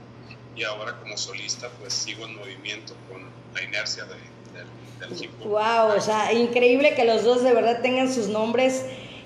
y 0.56 0.64
ahora 0.64 1.00
como 1.00 1.16
solista 1.18 1.70
pues 1.80 1.94
sigo 1.94 2.26
en 2.26 2.36
movimiento 2.36 2.96
con 3.12 3.22
la 3.54 3.62
inercia 3.62 4.06
de, 4.06 4.16
de, 4.16 5.06
del 5.08 5.24
hip 5.24 5.32
hop. 5.40 5.50
Wow, 5.50 5.96
o 5.96 6.02
sea, 6.02 6.34
increíble 6.34 6.96
que 6.96 7.06
los 7.06 7.24
dos 7.24 7.44
de 7.44 7.54
verdad 7.54 7.84
tengan 7.84 8.12
sus 8.12 8.28
nombres 8.28 8.86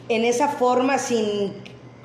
en 0.10 0.26
esa 0.26 0.50
forma 0.50 0.98
sin, 0.98 1.54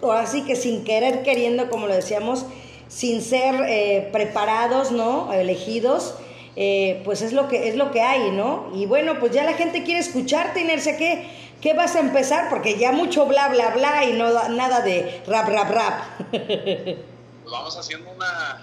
ahora 0.01 0.27
sí 0.27 0.45
que 0.45 0.55
sin 0.55 0.85
querer 0.85 1.25
queriendo, 1.25 1.69
como 1.71 1.89
lo 1.89 1.95
decíamos, 1.95 2.47
sin 2.87 3.21
ser 3.21 3.57
eh, 3.67 4.11
preparados, 4.13 4.93
¿no? 4.93 5.33
Elegidos. 5.33 6.15
Eh, 6.59 7.03
pues 7.05 7.21
es 7.21 7.35
lo 7.35 7.49
que 7.49 7.69
es 7.69 7.77
lo 7.77 7.90
que 7.90 8.01
hay, 8.01 8.31
¿no? 8.31 8.71
Y 8.75 8.87
bueno, 8.87 9.21
pues 9.21 9.33
ya 9.33 9.45
la 9.45 9.53
gente 9.53 9.85
quiere 9.85 10.01
escucharte, 10.01 10.62
Inercia, 10.62 10.97
¿qué, 10.97 11.29
¿qué 11.61 11.75
vas 11.75 11.97
a 11.97 12.01
empezar? 12.01 12.49
Porque 12.49 12.79
ya 12.79 12.92
mucho 12.92 13.27
bla 13.27 13.49
bla 13.49 13.69
bla 13.71 14.05
y 14.05 14.14
no 14.14 14.49
nada 14.49 14.81
de 14.81 15.23
rap 15.27 15.49
rap 15.49 15.71
rap. 15.71 16.03
Pues 16.31 17.53
vamos 17.53 17.77
haciendo 17.77 18.11
una, 18.11 18.62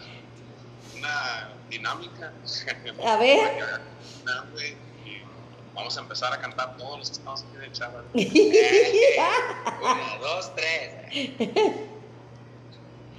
una 0.98 1.50
dinámica. 1.70 2.34
A 3.06 3.18
ver. 3.18 3.62
Vamos 5.76 5.98
a 5.98 6.02
empezar 6.02 6.32
a 6.34 6.40
cantar 6.40 6.78
todos 6.78 7.00
los 7.00 7.10
que 7.10 7.14
estamos 7.14 7.44
aquí 7.44 7.58
de 7.58 7.72
Chava. 7.72 8.04
Uno, 8.14 10.20
dos, 10.20 10.52
tres. 10.56 10.94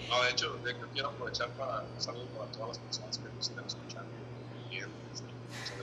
No, 0.08 0.22
de 0.22 0.30
hecho, 0.30 0.52
de 0.64 0.70
hecho, 0.70 0.86
quiero 0.92 1.08
aprovechar 1.08 1.48
para 1.50 1.84
saludar 1.98 2.28
para 2.28 2.50
todas 2.52 2.68
las 2.68 2.78
personas 2.78 3.18
que 3.18 3.24
nos 3.24 3.48
estén 3.48 3.64
escuchando. 3.64 4.08
Muchas 4.70 4.70
gracias 4.70 5.10
por 5.10 5.20
estar 5.64 5.73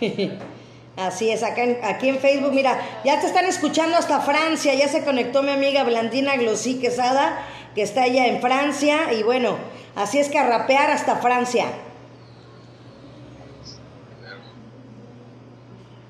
Así 0.96 1.30
es, 1.30 1.42
acá 1.42 1.62
en, 1.62 1.78
aquí 1.84 2.08
en 2.08 2.18
Facebook, 2.18 2.52
mira, 2.52 2.80
ya 3.04 3.20
te 3.20 3.26
están 3.26 3.44
escuchando 3.44 3.96
hasta 3.96 4.20
Francia, 4.22 4.74
ya 4.74 4.88
se 4.88 5.04
conectó 5.04 5.42
mi 5.42 5.50
amiga 5.50 5.84
Blandina 5.84 6.36
Glosí 6.36 6.80
Quesada, 6.80 7.46
que 7.74 7.82
está 7.82 8.04
allá 8.04 8.26
en 8.26 8.40
Francia, 8.40 9.12
y 9.12 9.22
bueno, 9.22 9.58
así 9.94 10.18
es 10.18 10.30
que 10.30 10.38
a 10.38 10.48
rapear 10.48 10.90
hasta 10.90 11.16
Francia. 11.16 11.66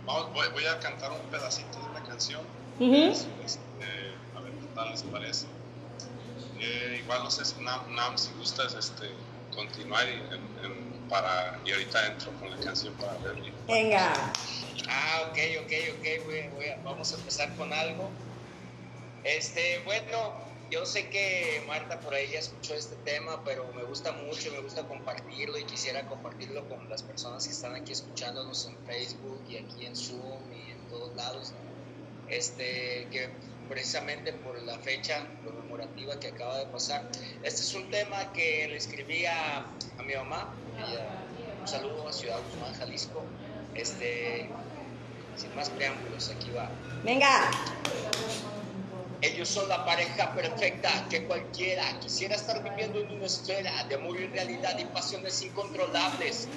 Vamos, 0.05 0.33
voy, 0.33 0.47
voy, 0.53 0.67
a 0.67 0.79
cantar 0.79 1.11
un 1.11 1.19
pedacito 1.33 1.81
de 1.81 1.91
una 1.91 2.05
canción, 2.05 2.43
uh 2.79 2.85
-huh. 2.85 3.11
es, 3.11 3.27
es, 3.45 3.59
a 4.37 4.41
ver 4.41 4.53
qué 4.53 4.67
tal 4.73 4.91
les 4.91 5.03
parece. 5.03 5.47
Eh, 6.61 7.01
igual 7.03 7.25
no 7.25 7.31
sé 7.31 7.45
si 7.45 7.61
Nam, 7.61 7.95
Nam 7.95 8.17
si 8.17 8.31
gustas 8.39 8.75
este, 8.75 9.11
continuar 9.55 10.07
en, 10.09 10.21
en, 10.65 10.96
para, 11.09 11.59
y 11.65 11.73
ahorita 11.73 12.07
entro 12.07 12.33
con 12.41 12.51
la 12.51 12.57
canción 12.59 12.95
para 12.95 13.13
ver. 13.19 13.37
Venga. 13.67 14.13
Ah, 14.89 15.29
ok, 15.29 15.39
ok, 15.65 15.73
ok, 15.99 16.27
voy, 16.27 16.49
voy 16.55 16.69
a, 16.69 16.77
vamos 16.85 17.13
a 17.13 17.17
empezar 17.17 17.55
con 17.57 17.73
algo. 17.73 18.11
Este, 19.25 19.81
bueno, 19.85 20.35
yo 20.71 20.85
sé 20.85 21.09
que 21.09 21.63
Marta 21.67 22.01
por 22.01 22.15
ahí 22.15 22.29
ya 22.33 22.39
escuchó 22.39 22.75
este 22.75 22.97
tema, 23.05 23.43
pero 23.45 23.71
me 23.75 23.85
gusta 23.85 24.13
mucho, 24.13 24.51
me 24.53 24.61
gusta 24.61 24.83
compartirlo 24.87 25.59
y 25.59 25.65
quisiera 25.65 26.07
compartirlo 26.07 26.69
con 26.69 26.89
las 26.89 27.03
personas 27.03 27.45
que 27.47 27.53
están 27.53 27.75
aquí 27.75 27.93
escuchándonos 27.93 28.67
en 28.67 28.77
Facebook 28.87 29.43
y 29.49 29.59
aquí 29.59 29.87
en 29.87 29.97
Zoom 29.97 30.41
y 30.53 30.71
en 30.73 30.79
todos 30.89 31.15
lados. 31.17 31.53
Este, 32.29 33.07
que 33.13 33.31
precisamente 33.69 34.33
por 34.33 34.61
la 34.63 34.79
fecha 34.79 35.27
conmemorativa 35.45 36.19
que 36.19 36.29
acaba 36.29 36.59
de 36.59 36.67
pasar. 36.67 37.09
Este 37.43 37.61
es 37.61 37.75
un 37.75 37.91
tema 37.91 38.33
que 38.33 38.69
le 38.69 38.77
escribí 38.77 39.27
a, 39.27 39.59
a 39.99 40.03
mi 40.03 40.15
mamá, 40.15 40.55
un 41.61 41.69
saludo 41.69 42.09
a 42.09 42.13
Ciudad 42.13 42.39
Guzmán, 42.51 42.75
Jalisco. 42.75 43.25
Este, 43.75 44.49
sin 45.37 45.55
más 45.55 45.69
preámbulos, 45.71 46.31
aquí 46.31 46.51
va. 46.51 46.71
Venga. 47.05 47.51
Ellos 49.23 49.49
son 49.49 49.69
la 49.69 49.85
pareja 49.85 50.35
perfecta 50.35 51.07
que 51.09 51.27
cualquiera 51.27 51.99
quisiera 52.01 52.37
estar 52.37 52.63
viviendo 52.63 53.01
en 53.01 53.11
una 53.13 53.27
esfera 53.27 53.85
de 53.89 53.95
amor 53.95 54.21
y 54.21 54.27
realidad 54.27 54.79
y 54.79 54.85
pasiones 54.87 55.41
incontrolables. 55.43 56.49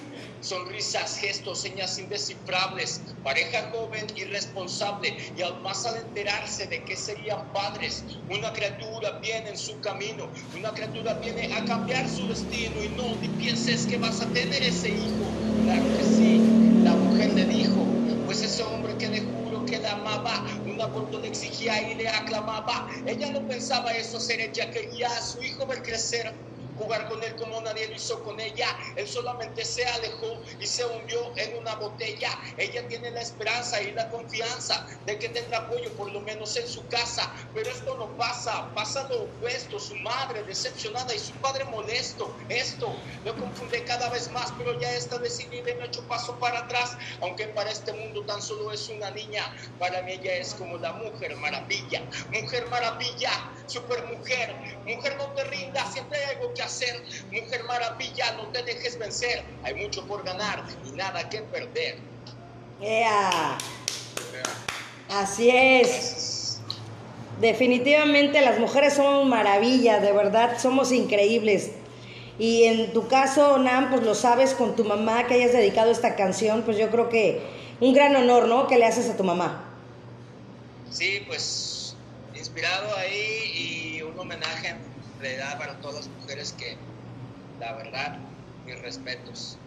Sonrisas, 0.41 1.17
gestos, 1.19 1.61
señas 1.61 1.97
indescifrables. 1.97 3.01
Pareja 3.23 3.71
joven 3.71 4.07
y 4.15 4.25
responsable. 4.25 5.17
Y 5.35 5.41
aún 5.41 5.61
más 5.63 5.85
al 5.85 5.97
enterarse 5.97 6.67
de 6.67 6.83
que 6.83 6.97
serían 6.97 7.51
padres. 7.53 8.03
Una 8.27 8.51
criatura 8.51 9.19
viene 9.21 9.49
en 9.49 9.57
su 9.57 9.79
camino. 9.79 10.29
Una 10.53 10.73
criatura 10.73 11.13
viene 11.15 11.49
a 11.53 11.63
cambiar 11.65 12.09
su 12.09 12.27
destino. 12.27 12.83
Y 12.83 12.89
no, 12.89 13.15
ni 13.15 13.29
pienses 13.29 13.85
que 13.87 13.97
vas 13.97 14.21
a 14.21 14.31
tener 14.33 14.61
ese 14.63 14.89
hijo. 14.89 15.39
Claro 15.61 15.93
que 15.93 16.03
sí. 16.03 16.49
La 16.81 16.95
mujer 16.95 17.33
le 17.33 17.45
dijo, 17.45 17.99
pues 18.25 18.41
ese 18.43 18.63
hombre 18.63 18.97
que 18.97 19.09
le 19.09 19.21
juro 19.21 19.65
que 19.65 19.79
la 19.79 19.93
amaba, 19.93 20.45
un 20.79 20.85
aborto 20.85 21.19
le 21.19 21.27
exigía 21.27 21.91
y 21.91 21.95
le 21.95 22.07
aclamaba. 22.07 22.87
Ella 23.05 23.31
no 23.31 23.45
pensaba 23.47 23.91
eso 23.91 24.17
hacer, 24.17 24.39
ella 24.39 24.71
quería 24.71 25.07
a 25.07 25.21
su 25.21 25.41
hijo 25.43 25.67
ver 25.67 25.83
crecer 25.83 26.48
jugar 26.79 27.07
con 27.09 27.21
él 27.21 27.35
como 27.35 27.61
nadie 27.61 27.87
lo 27.87 27.95
hizo 27.95 28.23
con 28.23 28.39
ella. 28.39 28.67
Él 28.95 29.07
solamente 29.07 29.63
se 29.65 29.85
alejó 29.85 30.41
y 30.59 30.65
se 30.65 30.85
hundió 30.85 31.31
en 31.35 31.57
una 31.57 31.75
botella. 31.75 32.31
Ella 32.57 32.87
tiene 32.87 33.11
la 33.11 33.21
esperanza 33.21 33.81
y 33.81 33.91
la 33.91 34.09
confianza 34.09 34.87
de 35.05 35.19
que 35.19 35.29
tendrá 35.29 35.59
apoyo 35.59 35.91
por 35.93 36.11
lo 36.11 36.21
menos 36.21 36.55
en 36.55 36.67
su 36.67 36.87
casa. 36.87 37.31
Pero 37.53 37.69
esto 37.69 37.95
no 37.97 38.07
pasa, 38.17 38.73
pasa 38.73 39.07
lo 39.09 39.23
opuesto. 39.23 39.79
Su 39.79 39.95
madre 39.97 40.43
decepcionada 40.43 41.13
y 41.13 41.19
su 41.19 41.33
padre 41.33 41.65
molesto. 41.65 42.33
Esto 42.47 42.95
lo 43.25 43.35
confunde 43.35 43.83
cada 43.83 44.09
vez 44.09 44.31
más, 44.31 44.51
pero 44.57 44.79
ya 44.79 44.91
está 44.93 45.17
decidida 45.17 45.59
ha 45.81 45.85
hecho 45.85 46.01
paso 46.07 46.37
para 46.39 46.59
atrás. 46.59 46.97
Aunque 47.21 47.47
para 47.47 47.71
este 47.71 47.91
mundo 47.93 48.23
tan 48.25 48.41
solo 48.41 48.71
es 48.71 48.87
una 48.89 49.11
niña, 49.11 49.43
para 49.77 50.01
mí 50.03 50.13
ella 50.13 50.35
es 50.35 50.53
como 50.53 50.77
la 50.77 50.93
mujer 50.93 51.35
maravilla. 51.37 52.01
Mujer 52.31 52.67
maravilla, 52.69 53.31
super 53.69 54.03
mujer. 54.17 54.55
Mujer 54.85 55.15
no 55.17 55.25
te 55.33 55.43
rindas, 55.45 55.93
siempre 55.93 56.17
hay 56.17 56.35
algo 56.35 56.53
que 56.53 56.61
hacer. 56.61 57.03
Mujer 57.31 57.63
maravilla, 57.65 58.33
no 58.33 58.47
te 58.47 58.63
dejes 58.63 58.97
vencer. 58.97 59.43
Hay 59.63 59.75
mucho 59.75 60.05
por 60.07 60.23
ganar 60.23 60.63
y 60.85 60.91
nada 60.91 61.29
que 61.29 61.41
perder. 61.43 61.97
Yeah. 62.81 63.57
Así 65.09 65.49
es. 65.49 66.61
Definitivamente 67.39 68.41
las 68.41 68.59
mujeres 68.59 68.95
somos 68.95 69.25
maravillas, 69.25 70.01
de 70.01 70.11
verdad, 70.11 70.57
somos 70.59 70.91
increíbles. 70.91 71.71
Y 72.37 72.65
en 72.65 72.93
tu 72.93 73.07
caso, 73.07 73.57
Nam, 73.57 73.89
pues 73.89 74.03
lo 74.03 74.15
sabes 74.15 74.53
con 74.53 74.75
tu 74.75 74.85
mamá 74.85 75.27
que 75.27 75.35
hayas 75.35 75.53
dedicado 75.53 75.91
esta 75.91 76.15
canción, 76.15 76.63
pues 76.63 76.77
yo 76.77 76.89
creo 76.89 77.09
que 77.09 77.41
un 77.79 77.93
gran 77.93 78.15
honor, 78.15 78.47
¿no? 78.47 78.67
Que 78.67 78.77
le 78.77 78.85
haces 78.85 79.09
a 79.09 79.17
tu 79.17 79.23
mamá. 79.23 79.65
Sí, 80.89 81.23
pues 81.27 81.68
inspirado 82.59 82.97
ahí 82.97 83.97
y 83.97 84.01
un 84.01 84.19
homenaje 84.19 84.67
en 84.67 84.77
realidad 85.21 85.57
para 85.57 85.75
todas 85.75 85.95
las 85.95 86.07
mujeres 86.07 86.53
que, 86.57 86.75
la 87.59 87.73
verdad, 87.73 88.17
mis 88.65 88.79
respetos. 88.81 89.57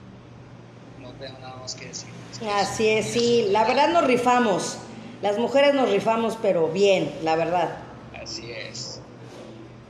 No 1.00 1.10
tengo 1.12 1.38
nada 1.38 1.56
más 1.56 1.74
que 1.74 1.86
decir. 1.86 2.08
Así 2.54 2.88
es, 2.88 3.06
sí, 3.06 3.46
la 3.48 3.64
verdad 3.64 3.88
nos 3.88 4.04
rifamos. 4.04 4.76
Las 5.22 5.38
mujeres 5.38 5.74
nos 5.74 5.90
rifamos, 5.90 6.36
pero 6.42 6.68
bien, 6.68 7.12
la 7.22 7.36
verdad. 7.36 7.76
Así 8.20 8.50
es. 8.50 9.00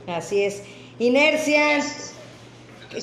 Así 0.07 0.43
es. 0.43 0.63
Inercia, 0.99 1.79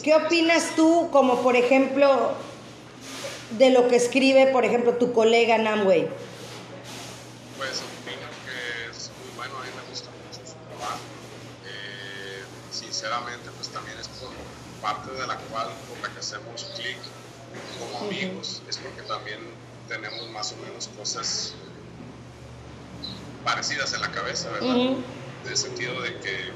¿qué 0.02 0.14
opinas 0.14 0.70
tú, 0.76 1.08
como 1.12 1.42
por 1.42 1.56
ejemplo, 1.56 2.32
de 3.58 3.70
lo 3.70 3.88
que 3.88 3.96
escribe, 3.96 4.46
por 4.46 4.64
ejemplo, 4.64 4.94
tu 4.94 5.12
colega 5.12 5.58
Namway? 5.58 6.08
Pues 7.58 7.82
opino 7.82 8.26
que 8.46 8.90
es 8.90 9.10
muy 9.20 9.36
bueno, 9.36 9.58
a 9.58 9.62
mí 9.62 9.68
me 9.76 9.90
gusta 9.90 10.08
mucho 10.24 10.40
su 10.46 10.56
trabajo. 10.78 11.00
Eh, 11.66 12.44
sinceramente, 13.00 13.48
pues 13.56 13.68
también 13.70 13.96
es 13.98 14.08
por 14.08 14.28
parte 14.82 15.10
de 15.10 15.26
la 15.26 15.36
cual, 15.36 15.68
por 15.88 15.98
la 16.06 16.12
que 16.12 16.20
hacemos 16.20 16.70
clic 16.76 16.98
como 17.78 17.98
amigos, 18.06 18.60
es 18.68 18.76
porque 18.76 19.00
también 19.02 19.38
tenemos 19.88 20.28
más 20.30 20.52
o 20.52 20.56
menos 20.56 20.88
cosas 20.88 21.54
parecidas 23.42 23.94
en 23.94 24.02
la 24.02 24.10
cabeza, 24.12 24.50
¿verdad? 24.50 24.76
En 24.76 25.04
el 25.48 25.56
sentido 25.56 25.98
de 26.02 26.18
que 26.18 26.52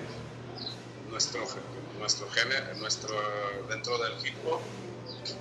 nuestro, 1.09 1.46
nuestro 1.98 2.28
género, 2.30 2.74
nuestro, 2.74 3.16
dentro 3.70 3.96
del 3.98 4.12
hip 4.26 4.37
hop, 4.46 4.61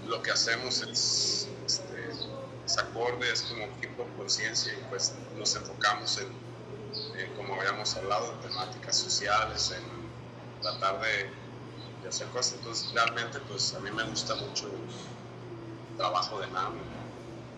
lo 0.08 0.24
que 0.24 0.32
hacemos 0.32 0.84
es, 0.84 1.50
este, 1.66 2.12
es 2.66 2.78
acorde, 2.78 3.30
es 3.30 3.42
como 3.42 3.66
hip 3.82 4.00
hop 4.00 4.08
conciencia 4.16 4.72
y 4.72 4.82
pues 4.90 5.12
nos 5.38 5.54
enfocamos 5.58 6.18
en, 6.20 7.36
como 7.36 7.56
habíamos 7.60 7.94
hablado, 7.98 8.32
en 8.32 8.48
temáticas 8.48 8.96
sociales, 8.96 9.72
en 9.72 9.93
tratar 10.64 11.00
de, 11.02 11.30
de, 12.02 12.10
hacer 12.10 12.28
cosas. 12.30 12.54
Entonces 12.54 12.92
realmente 12.94 13.40
pues 13.48 13.76
a 13.76 13.80
mí 13.80 13.92
me 13.92 14.04
gusta 14.04 14.36
mucho 14.36 14.66
el 14.68 15.98
trabajo 15.98 16.40
de 16.40 16.48
NAM, 16.48 16.74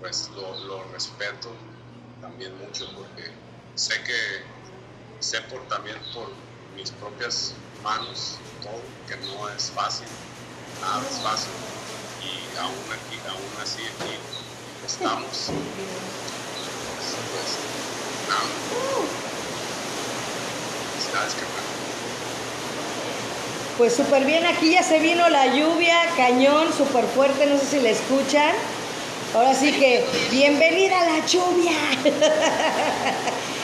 pues 0.01 0.29
lo, 0.35 0.59
lo 0.65 0.83
respeto 0.91 1.49
también 2.19 2.57
mucho 2.59 2.85
porque 2.97 3.31
sé 3.75 4.03
que 4.03 4.43
sé 5.19 5.41
por 5.43 5.61
también 5.67 5.97
por 6.13 6.27
mis 6.75 6.91
propias 6.91 7.53
manos 7.81 8.37
todo 8.61 8.81
que 9.07 9.15
no 9.27 9.47
es 9.49 9.71
fácil 9.71 10.07
nada 10.81 11.01
es 11.09 11.19
fácil. 11.19 11.51
Y 12.21 12.57
aún 12.57 12.73
aquí 12.91 13.17
aún 13.29 13.61
así 13.61 13.81
aquí 13.81 14.13
estamos. 14.85 15.51
Pues, 16.89 17.15
pues 17.31 17.49
nada. 18.29 18.49
Felicidades 20.91 21.33
que 21.33 21.74
pues 23.77 23.95
súper 23.95 24.23
bien, 24.23 24.45
aquí 24.45 24.71
ya 24.71 24.83
se 24.83 24.99
vino 24.99 25.27
la 25.29 25.47
lluvia, 25.47 25.97
cañón, 26.15 26.67
súper 26.75 27.05
fuerte, 27.05 27.45
no 27.45 27.57
sé 27.57 27.65
si 27.65 27.79
la 27.81 27.89
escuchan. 27.89 28.53
Ahora 29.33 29.53
sí 29.53 29.71
que, 29.73 30.05
bienvenida 30.31 31.01
a 31.01 31.05
la 31.05 31.25
lluvia. 31.25 31.73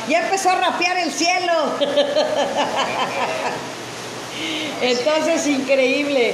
ya 0.09 0.23
empezó 0.23 0.49
a 0.49 0.55
rapear 0.55 0.97
el 0.97 1.11
cielo. 1.11 1.53
Entonces, 4.81 5.47
increíble. 5.47 6.33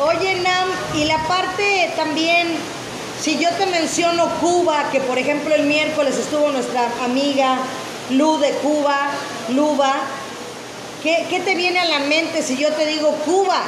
Oye, 0.00 0.36
Nam, 0.36 0.68
y 0.94 1.04
la 1.04 1.18
parte 1.26 1.92
también, 1.96 2.48
si 3.20 3.38
yo 3.38 3.50
te 3.58 3.66
menciono 3.66 4.30
Cuba, 4.40 4.88
que 4.90 5.00
por 5.00 5.18
ejemplo 5.18 5.54
el 5.54 5.64
miércoles 5.64 6.16
estuvo 6.16 6.50
nuestra 6.50 6.88
amiga 7.04 7.58
Lu 8.10 8.38
de 8.38 8.52
Cuba, 8.52 9.10
Luba, 9.50 9.96
¿qué, 11.06 11.40
te 11.40 11.54
viene 11.54 11.78
a 11.78 11.84
la 11.84 12.00
mente 12.00 12.42
si 12.42 12.56
yo 12.56 12.72
te 12.72 12.84
digo 12.86 13.12
Cuba? 13.24 13.62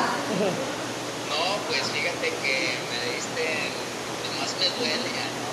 No, 1.31 1.43
pues 1.71 1.83
fíjate 1.95 2.35
que 2.43 2.55
me 2.91 2.99
diste, 3.15 3.47
más 4.43 4.51
me 4.59 4.67
duele 4.79 4.99
¿no? 4.99 5.47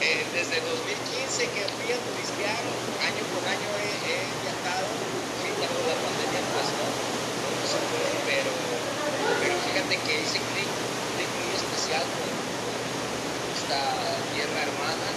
Eh, 0.00 0.24
desde 0.32 0.62
2015 0.62 1.42
que 1.52 1.62
fui 1.68 1.90
a 1.92 1.98
turistear, 1.98 2.62
año 3.02 3.22
por 3.34 3.42
año 3.44 3.68
he, 3.76 3.90
he 4.08 4.18
viajado, 4.46 4.88
sí, 5.42 5.50
cuando 5.58 5.78
la 5.84 5.98
pandemia 6.00 6.42
pues 6.54 6.70
no, 6.78 6.86
no 6.86 7.64
se 7.66 7.76
pero, 8.24 8.54
pero 9.42 9.54
fíjate 9.68 9.98
que 10.06 10.22
hice 10.22 10.38
clic, 10.38 10.70
clic 11.12 11.30
muy 11.44 11.50
especial 11.50 12.06
con 12.14 12.30
esta 13.58 13.82
tierra 14.32 14.58
hermana, 14.64 15.08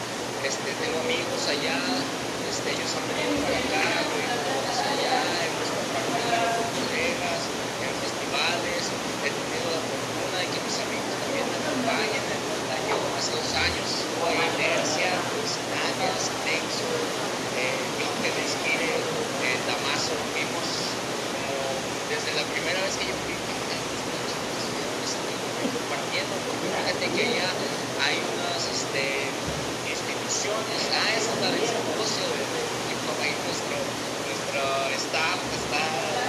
este, 0.42 0.74
tengo 0.82 0.98
amigos 1.06 1.46
allá, 1.46 1.78
este, 2.50 2.74
ellos 2.74 2.90
han 2.98 3.06
venido 3.06 3.32
para 3.46 3.62
acá, 3.62 3.86
hacia 4.02 4.90
allá, 4.92 5.18
hemos 5.46 5.70
compartido 5.72 6.36
con 6.58 6.68
colegas, 6.82 7.40
en 7.80 7.94
festivales, 8.02 8.82
he 9.24 9.30
tenido 9.32 9.66
la 9.72 9.82
fortuna 9.88 10.36
de 10.42 10.48
que 10.52 10.60
mis 10.66 10.78
amigos 10.82 11.14
también 11.22 11.46
me 11.48 11.58
acompañen 11.62 12.26
en 12.28 12.44
el 12.44 12.68
año, 12.76 12.96
hace 13.16 13.32
dos 13.38 13.52
años, 13.56 13.86
estuvo 13.86 14.26
ahí 14.28 14.42
Inercia, 14.42 15.14
Nadias, 15.72 16.26
Nexo, 16.44 16.92
eh, 17.56 17.78
Minte 18.02 18.30
de 18.36 18.42
Esquire, 18.42 18.92
eh, 18.98 19.58
Damaso, 19.70 20.18
vimos 20.36 20.68
como 21.32 21.56
desde 22.10 22.36
la 22.36 22.44
primera 22.50 22.82
vez 22.82 22.98
que 22.98 23.06
yo 23.08 23.16
fui, 23.24 23.32
porque 26.12 26.52
fíjate 26.60 27.08
que 27.08 27.24
ya 27.40 27.48
hay 28.04 28.20
unas 28.20 28.60
este, 28.68 29.32
instituciones, 29.88 30.80
ah, 30.92 31.08
esa 31.16 31.32
es 31.32 31.40
la 31.40 31.50
del 31.56 31.64
simposio 31.64 32.28
de, 32.36 32.44
de, 32.52 32.64
de 32.68 33.32
nuestro, 33.48 33.78
nuestro 33.80 34.64
staff 35.08 35.40
está 35.40 35.84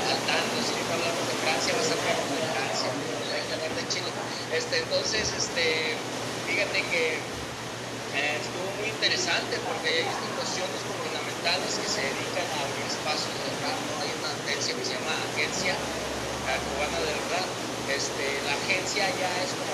al 0.06 0.22
tanto, 0.22 0.54
si 0.62 0.78
hablamos 0.86 1.24
de 1.26 1.34
Francia, 1.42 1.74
va 1.74 1.82
a 1.82 1.88
ser 1.90 1.98
de 1.98 2.46
Francia, 2.54 2.88
hay 2.94 3.42
que 3.42 3.54
hablar 3.58 3.74
de 3.74 3.84
Chile. 3.90 4.10
Este, 4.54 4.74
entonces, 4.86 5.26
este, 5.34 5.98
fíjate 6.46 6.78
que 6.86 7.18
eh, 7.18 8.38
estuvo 8.38 8.70
muy 8.78 8.86
interesante 8.86 9.58
porque 9.66 9.98
hay 9.98 10.06
instituciones 10.06 10.78
gubernamentales 10.86 11.74
que 11.74 11.88
se 11.90 12.06
dedican 12.06 12.46
a 12.54 12.70
abrir 12.70 12.86
espacios 12.86 13.34
de 13.34 13.50
rap. 13.66 13.78
Hay 13.98 14.14
una 14.14 14.30
agencia 14.30 14.78
que 14.78 14.84
se 14.86 14.94
llama 14.94 15.10
Agencia 15.34 15.74
Cubana 16.70 16.98
del 17.02 17.18
Rap. 17.34 17.48
Este, 17.88 18.24
la 18.46 18.54
agencia 18.54 19.04
ya 19.10 19.30
es 19.42 19.50
como 19.58 19.71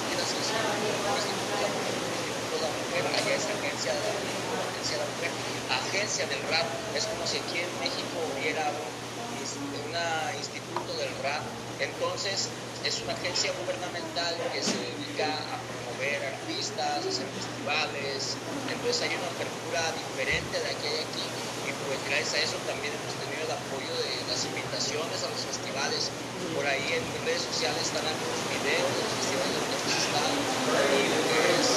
agencia 5.88 6.26
del 6.26 6.42
rap, 6.48 6.66
es 6.96 7.04
como 7.06 7.26
si 7.26 7.38
aquí 7.38 7.58
en 7.58 7.72
México 7.80 8.16
hubiera 8.32 8.64
un 8.70 9.92
instituto 10.38 10.92
del 10.96 11.12
rap, 11.22 11.42
entonces 11.80 12.48
es 12.84 13.02
una 13.02 13.12
agencia 13.12 13.52
gubernamental 13.60 14.34
que 14.52 14.62
se 14.62 14.76
dedica 14.78 15.26
a 15.26 15.56
promover 15.58 16.22
artistas, 16.24 17.04
a 17.04 17.08
hacer 17.08 17.26
festivales, 17.28 18.36
entonces 18.72 19.02
hay 19.02 19.12
una 19.16 19.28
apertura 19.32 19.82
diferente 19.96 20.56
de 20.60 20.68
aquí 20.70 20.88
a 20.88 21.02
aquí 21.02 21.26
y 21.66 21.70
pues 21.88 21.98
gracias 22.08 22.34
a 22.34 22.38
eso 22.44 22.56
también 22.68 22.92
hemos 22.94 23.14
tenido 23.16 23.27
apoyo 23.68 23.92
de 24.00 24.16
las 24.32 24.40
invitaciones 24.48 25.18
a 25.20 25.28
los 25.28 25.44
festivales, 25.44 26.08
por 26.56 26.64
ahí 26.64 26.88
en 26.88 27.04
mis 27.04 27.20
redes 27.28 27.44
sociales 27.44 27.84
están 27.84 28.00
algunos 28.08 28.40
videos 28.48 28.88
de 28.88 29.00
los 29.04 29.12
festivales 29.20 29.60
donde 29.60 29.76
hemos 29.76 29.92
estado 29.92 30.32
y 30.32 31.04
pues 31.04 31.68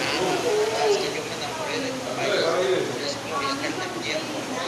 nada, 0.00 0.24
la 0.40 0.56
verdad 0.56 0.88
es 0.88 0.96
que 1.04 1.10
yo 1.12 1.20
me 1.20 1.36
enamoré 1.36 1.76
de 1.84 1.90
mi 1.92 2.00
país, 2.16 2.40
es 3.04 3.20
como 3.20 3.36
viajar 3.44 3.68
en 3.68 3.76
el 3.76 3.92
tiempo, 4.00 4.34
¿no? 4.40 4.64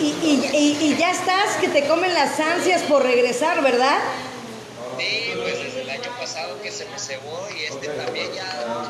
Y, 0.00 0.06
y, 0.22 0.50
y, 0.52 0.76
y, 0.80 0.96
ya 0.96 1.10
estás, 1.10 1.56
que 1.60 1.68
te 1.68 1.86
comen 1.86 2.14
las 2.14 2.38
ansias 2.40 2.82
por 2.82 3.02
regresar, 3.02 3.62
¿verdad? 3.62 3.98
Sí, 4.98 5.32
que 6.64 6.70
se 6.70 6.86
me 6.86 6.98
cebó 6.98 7.46
y 7.54 7.64
este 7.64 7.88
también 7.88 8.32
ya 8.32 8.46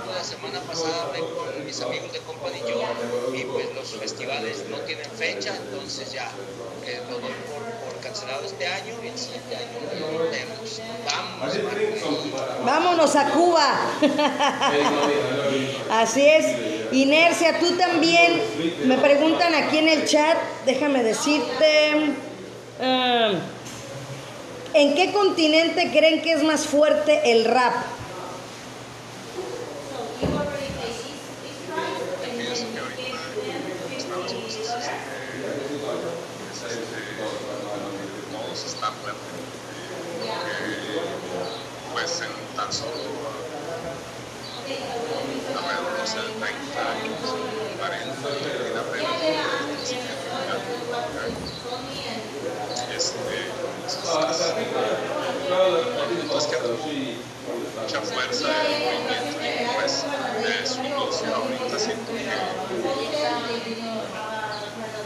la 0.07 0.23
semana 0.23 0.61
pasada 0.61 1.07
hablé 1.07 1.19
con 1.19 1.67
mis 1.67 1.81
amigos 1.83 2.13
de 2.13 2.21
Company 2.21 2.61
Yo 2.61 2.81
y 3.37 3.43
pues 3.47 3.75
los 3.75 3.89
festivales 3.97 4.63
no 4.71 4.77
tienen 4.87 5.11
fecha, 5.11 5.57
entonces 5.57 6.13
ya 6.13 6.31
eh, 6.87 7.01
lo 7.11 7.19
doy 7.19 7.33
por, 7.51 7.63
por, 7.65 8.01
cancelado 8.01 8.45
este 8.45 8.65
año 8.65 8.95
y 9.03 9.09
el 9.09 9.19
siguiente 9.19 9.57
año 9.57 9.73
lo 9.99 10.31
vemos. 10.31 10.81
Vamos. 11.05 12.65
Vámonos 12.65 13.17
a 13.17 13.31
Cuba. 13.31 13.91
Así 15.91 16.25
es. 16.25 16.93
Inercia, 16.93 17.59
tú 17.59 17.73
también. 17.77 18.41
Me 18.85 18.99
preguntan 18.99 19.53
aquí 19.53 19.79
en 19.79 19.89
el 19.89 20.07
chat, 20.07 20.39
déjame 20.65 21.03
decirte. 21.03 22.15
Um, 22.79 23.54
¿En 24.75 24.97
qué 24.97 25.13
continente 25.13 25.93
creen 25.93 26.21
que 26.21 26.33
es 26.33 26.43
más 26.43 26.67
fuerte 26.67 27.31
el 27.31 27.45
rap? 27.45 27.75
Este, 52.97 53.64
mucha 57.85 58.01
fuerza 58.01 58.49
de 58.49 58.79
movimiento 58.81 59.37
y 59.43 59.67
pues 59.75 60.05
su 60.65 60.81
inicio 60.81 61.35
ahorita 61.35 61.79
siento 61.79 62.13
que 62.13 62.25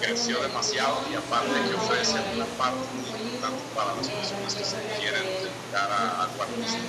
creció 0.07 0.41
demasiado 0.43 0.99
y 1.11 1.17
aparte 1.17 1.51
que 1.69 1.75
ofrece 1.75 2.19
una 2.37 2.47
parte 2.57 2.79
muy 2.95 3.11
importante 3.11 3.63
para 3.75 3.95
las 3.97 4.09
personas 4.09 4.55
que 4.55 4.65
se 4.65 4.77
quieren 5.01 5.25
dedicar 5.25 5.91
a, 5.91 6.23
algo 6.23 6.43
artístico. 6.43 6.87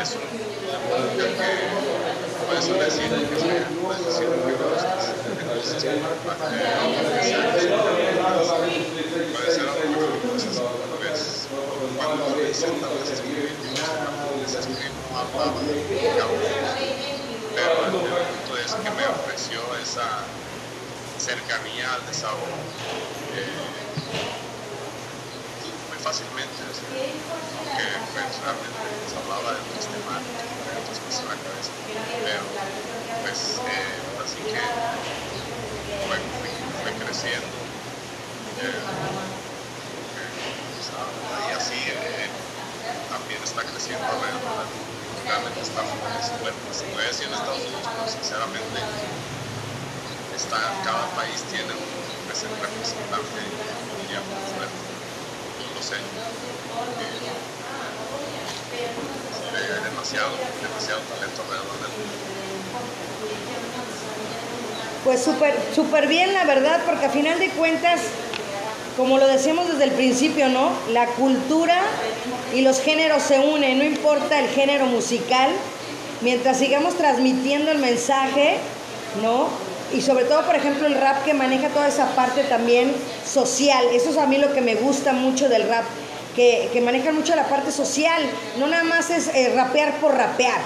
Es 0.00 0.10
un 0.14 0.20
que 1.16 1.26
puedes 2.46 2.66
decir 2.66 3.10
que 3.10 3.34
es 3.34 3.42
real, 3.42 3.66
puedes 3.82 4.06
decir 4.06 4.26
que 4.28 4.52
estás 4.52 5.16
entonces 8.66 9.32
puede 9.32 9.50
ser 9.50 9.85
entonces 10.36 10.62
pues 10.98 11.48
cuando 11.96 12.26
no 15.10 15.18
hablaba 15.18 15.62
de 15.62 15.76
pero 17.54 17.86
el 17.86 17.92
punto 17.92 18.56
es 18.58 18.74
que 18.74 18.90
me 18.90 19.06
ofreció 19.06 19.60
esa 19.76 20.06
cercanía 21.16 21.92
al 21.94 22.06
desahogo 22.06 22.46
eh, 23.32 23.86
muy 25.88 25.98
fácilmente, 25.98 26.62
aunque 27.58 27.82
pues, 28.12 28.40
realmente 28.42 29.08
se 29.08 29.16
hablaba 29.16 29.54
de 29.54 29.60
otros 29.60 29.88
temas, 29.88 30.20
de 30.68 30.76
otras 30.82 31.00
cosas 31.00 31.22
en 31.22 31.28
la 31.28 31.36
cabeza, 31.36 31.72
pero 32.24 32.44
pues 33.22 33.62
eh, 33.66 34.22
así 34.22 34.40
que 34.52 34.60
fue, 36.06 36.16
fue, 36.82 36.92
creciendo. 37.04 37.56
Eh, 38.60 38.84
y 41.48 41.52
así 41.52 41.74
eh, 41.74 42.30
también 43.26 43.42
está 43.42 43.62
creciendo 43.66 44.06
alrededor 44.06 44.70
realmente 45.26 45.58
está 45.58 45.82
muy 45.82 45.98
fuerte. 46.38 46.62
Se 46.70 46.86
puede 46.94 47.10
decir 47.10 47.26
en 47.26 47.34
Estados 47.34 47.58
Unidos, 47.58 47.82
pero 47.82 48.06
sinceramente 48.06 48.78
está, 50.38 50.62
cada 50.86 51.10
país 51.18 51.42
tiene 51.50 51.74
un 51.74 51.90
representante, 52.30 53.42
diría, 54.06 54.22
muy 54.22 54.38
fuerte. 54.54 54.78
No 55.58 55.74
lo 55.74 55.82
sé. 55.82 55.98
Eh, 58.78 59.74
hay 59.74 59.82
demasiado, 59.90 60.30
demasiado 60.62 61.02
talento 61.10 61.42
alrededor 61.42 61.74
del 61.82 61.90
mundo. 61.98 62.14
Pues 65.02 65.18
súper 65.22 65.58
super 65.74 66.06
bien, 66.06 66.32
la 66.32 66.44
verdad, 66.44 66.80
porque 66.86 67.06
a 67.06 67.10
final 67.10 67.40
de 67.40 67.50
cuentas, 67.50 68.02
como 68.96 69.18
lo 69.18 69.26
decíamos 69.26 69.68
desde 69.68 69.84
el 69.84 69.92
principio, 69.92 70.48
¿no? 70.48 70.70
La 70.92 71.06
cultura 71.06 71.80
y 72.54 72.62
los 72.62 72.80
géneros 72.80 73.22
se 73.22 73.38
unen, 73.38 73.78
no 73.78 73.84
importa 73.84 74.40
el 74.40 74.48
género 74.48 74.86
musical, 74.86 75.50
mientras 76.22 76.58
sigamos 76.58 76.94
transmitiendo 76.96 77.70
el 77.70 77.78
mensaje, 77.78 78.56
¿no? 79.22 79.48
y 79.92 80.00
sobre 80.00 80.24
todo, 80.24 80.44
por 80.44 80.56
ejemplo, 80.56 80.86
el 80.86 80.94
rap 80.94 81.24
que 81.24 81.34
maneja 81.34 81.68
toda 81.68 81.88
esa 81.88 82.06
parte 82.16 82.42
también 82.44 82.94
social. 83.24 83.86
Eso 83.92 84.10
es 84.10 84.16
a 84.16 84.26
mí 84.26 84.38
lo 84.38 84.52
que 84.52 84.60
me 84.60 84.74
gusta 84.74 85.12
mucho 85.12 85.48
del 85.48 85.68
rap, 85.68 85.84
que, 86.34 86.68
que 86.72 86.80
maneja 86.80 87.12
mucho 87.12 87.36
la 87.36 87.48
parte 87.48 87.70
social. 87.70 88.22
No 88.58 88.66
nada 88.66 88.84
más 88.84 89.10
es 89.10 89.28
eh, 89.28 89.52
rapear 89.54 90.00
por 90.00 90.14
rapear. 90.14 90.60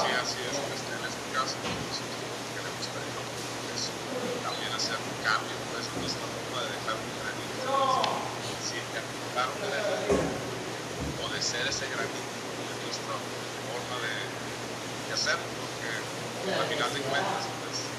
Sí, 0.00 0.12
así 0.12 0.36
es. 0.44 0.56
Este, 0.76 0.92
en 0.92 1.04
este 1.08 1.24
caso, 1.32 1.56
nosotros 1.64 2.36
queremos 2.52 2.84
es 3.74 3.88
también 4.44 4.72
hacer 4.76 4.96
un 5.00 5.15
cambio, 5.26 5.58
pues, 5.74 5.82
en 5.90 5.98
nuestra 6.06 6.22
forma 6.22 6.58
de 6.62 6.70
dejar 6.70 6.94
un 6.94 7.10
granito. 7.18 7.66
Sí, 8.62 8.78
dejar 8.78 9.50
un 9.50 9.58
granito 9.58 10.14
o 11.18 11.24
de 11.34 11.40
ser 11.42 11.66
ese 11.66 11.86
granito, 11.90 12.30
es 12.70 12.78
nuestra 12.86 13.14
forma 13.18 13.96
de, 14.06 14.14
de 14.14 15.12
hacerlo 15.18 15.66
al 16.46 16.66
final 16.70 16.94
de 16.94 17.00
cuentas, 17.10 17.42
pues, 17.58 17.90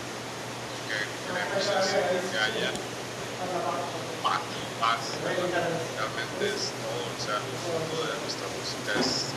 lo 0.72 0.80
que 0.88 1.04
queremos 1.28 1.68
es 1.68 2.32
que 2.32 2.40
haya 2.40 2.72
paz, 4.24 4.40
paz. 4.80 5.04
Realmente 5.20 6.48
es 6.48 6.72
todo, 6.80 7.12
o 7.12 7.20
sea, 7.20 7.44
el 7.44 7.58
fondo 7.60 8.08
de 8.08 8.16
nuestra 8.24 8.48
música 8.56 8.96
es 9.04 9.36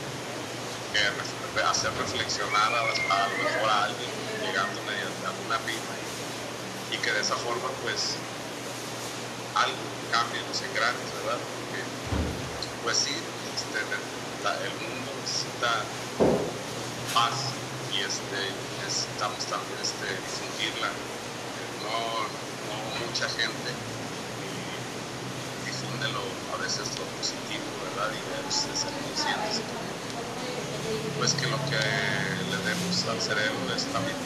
que 0.95 1.03
hacer 1.59 1.91
reflexionar 1.99 2.71
a, 2.71 2.81
a 2.87 3.29
lo 3.29 3.37
mejor 3.43 3.69
a 3.69 3.85
alguien 3.91 4.11
llegando 4.47 4.79
mediante 4.87 5.27
alguna 5.27 5.59
rima 5.67 6.00
y, 6.91 6.97
que 6.99 7.13
de 7.13 7.21
esa 7.21 7.37
forma, 7.37 7.69
pues, 7.83 8.17
algo 9.55 9.83
cambie, 10.11 10.41
no 10.47 10.55
sé, 10.55 10.67
grandes, 10.75 11.07
¿verdad? 11.23 11.39
Porque, 11.39 11.81
pues 12.83 12.97
sí, 12.97 13.15
este, 13.55 13.79
el 14.41 14.75
mundo 14.81 15.11
necesita 15.21 15.85
paz 17.13 17.53
y 17.93 18.01
este 18.01 18.41
necesitamos 18.81 19.45
también 19.47 19.79
este, 19.83 20.09
difundirla. 20.09 20.91
No, 21.85 22.25
no 22.25 22.75
mucha 23.07 23.29
gente 23.29 23.71
difunde 25.67 26.09
lo, 26.11 26.25
a 26.55 26.57
veces 26.63 26.89
lo 26.97 27.05
positivo, 27.21 27.69
¿verdad? 27.85 28.11
Y 28.17 28.21
debemos 28.33 28.55
ser 28.55 28.91
conscientes. 28.97 29.63
Pues 31.19 31.35
que 31.35 31.47
lo 31.47 31.59
que 31.69 31.79
le 31.79 32.59
demos 32.65 33.05
al 33.13 33.21
cerebro 33.21 33.61
es 33.77 33.85
también 33.93 34.17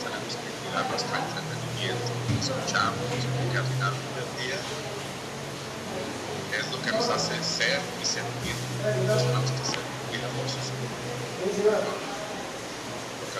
tenemos 0.00 0.32
que 0.36 0.48
cuidar 0.64 0.84
nuestro 0.90 1.14
entretenimiento, 1.16 2.10
escuchamos, 2.40 3.00
porque 3.00 3.58
al 3.58 3.68
final 3.70 3.92
del 4.16 4.28
día 4.40 4.58
es 6.56 6.64
lo 6.72 6.78
que 6.82 6.90
nos 6.92 7.08
hace 7.08 7.34
ser 7.42 7.80
y 8.00 8.04
sentir. 8.04 8.56
Entonces 8.84 9.26
tenemos 9.26 9.50
que 9.50 9.64
ser 9.64 9.80
cuidadosos 10.08 10.66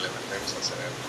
le 0.00 0.08
metemos 0.08 0.52
al 0.56 0.62
cerebro. 0.62 1.04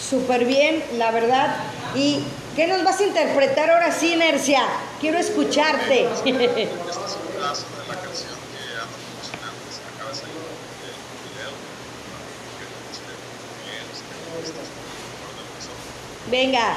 Súper 0.00 0.44
bien, 0.44 0.84
la 0.98 1.10
verdad. 1.10 1.56
¿Y 1.94 2.24
qué 2.54 2.66
nos 2.66 2.82
vas 2.84 3.00
a 3.00 3.04
interpretar 3.04 3.70
ahora 3.70 3.92
sí, 3.92 4.14
Inercia? 4.14 4.62
Quiero 5.00 5.18
escucharte. 5.18 6.04
Este 6.04 6.30
es 6.30 6.34
un 6.34 6.36
pedazo 7.32 7.66
de 7.76 7.88
la 7.88 8.00
canción 8.00 8.34
que 8.52 8.62
ando 8.76 8.96
promocionando, 8.96 9.60
se 9.70 9.82
acaba 9.94 10.10
de 10.10 10.16
salir 10.16 10.36
el 10.36 10.96
video. 11.28 11.52
Venga. 16.30 16.74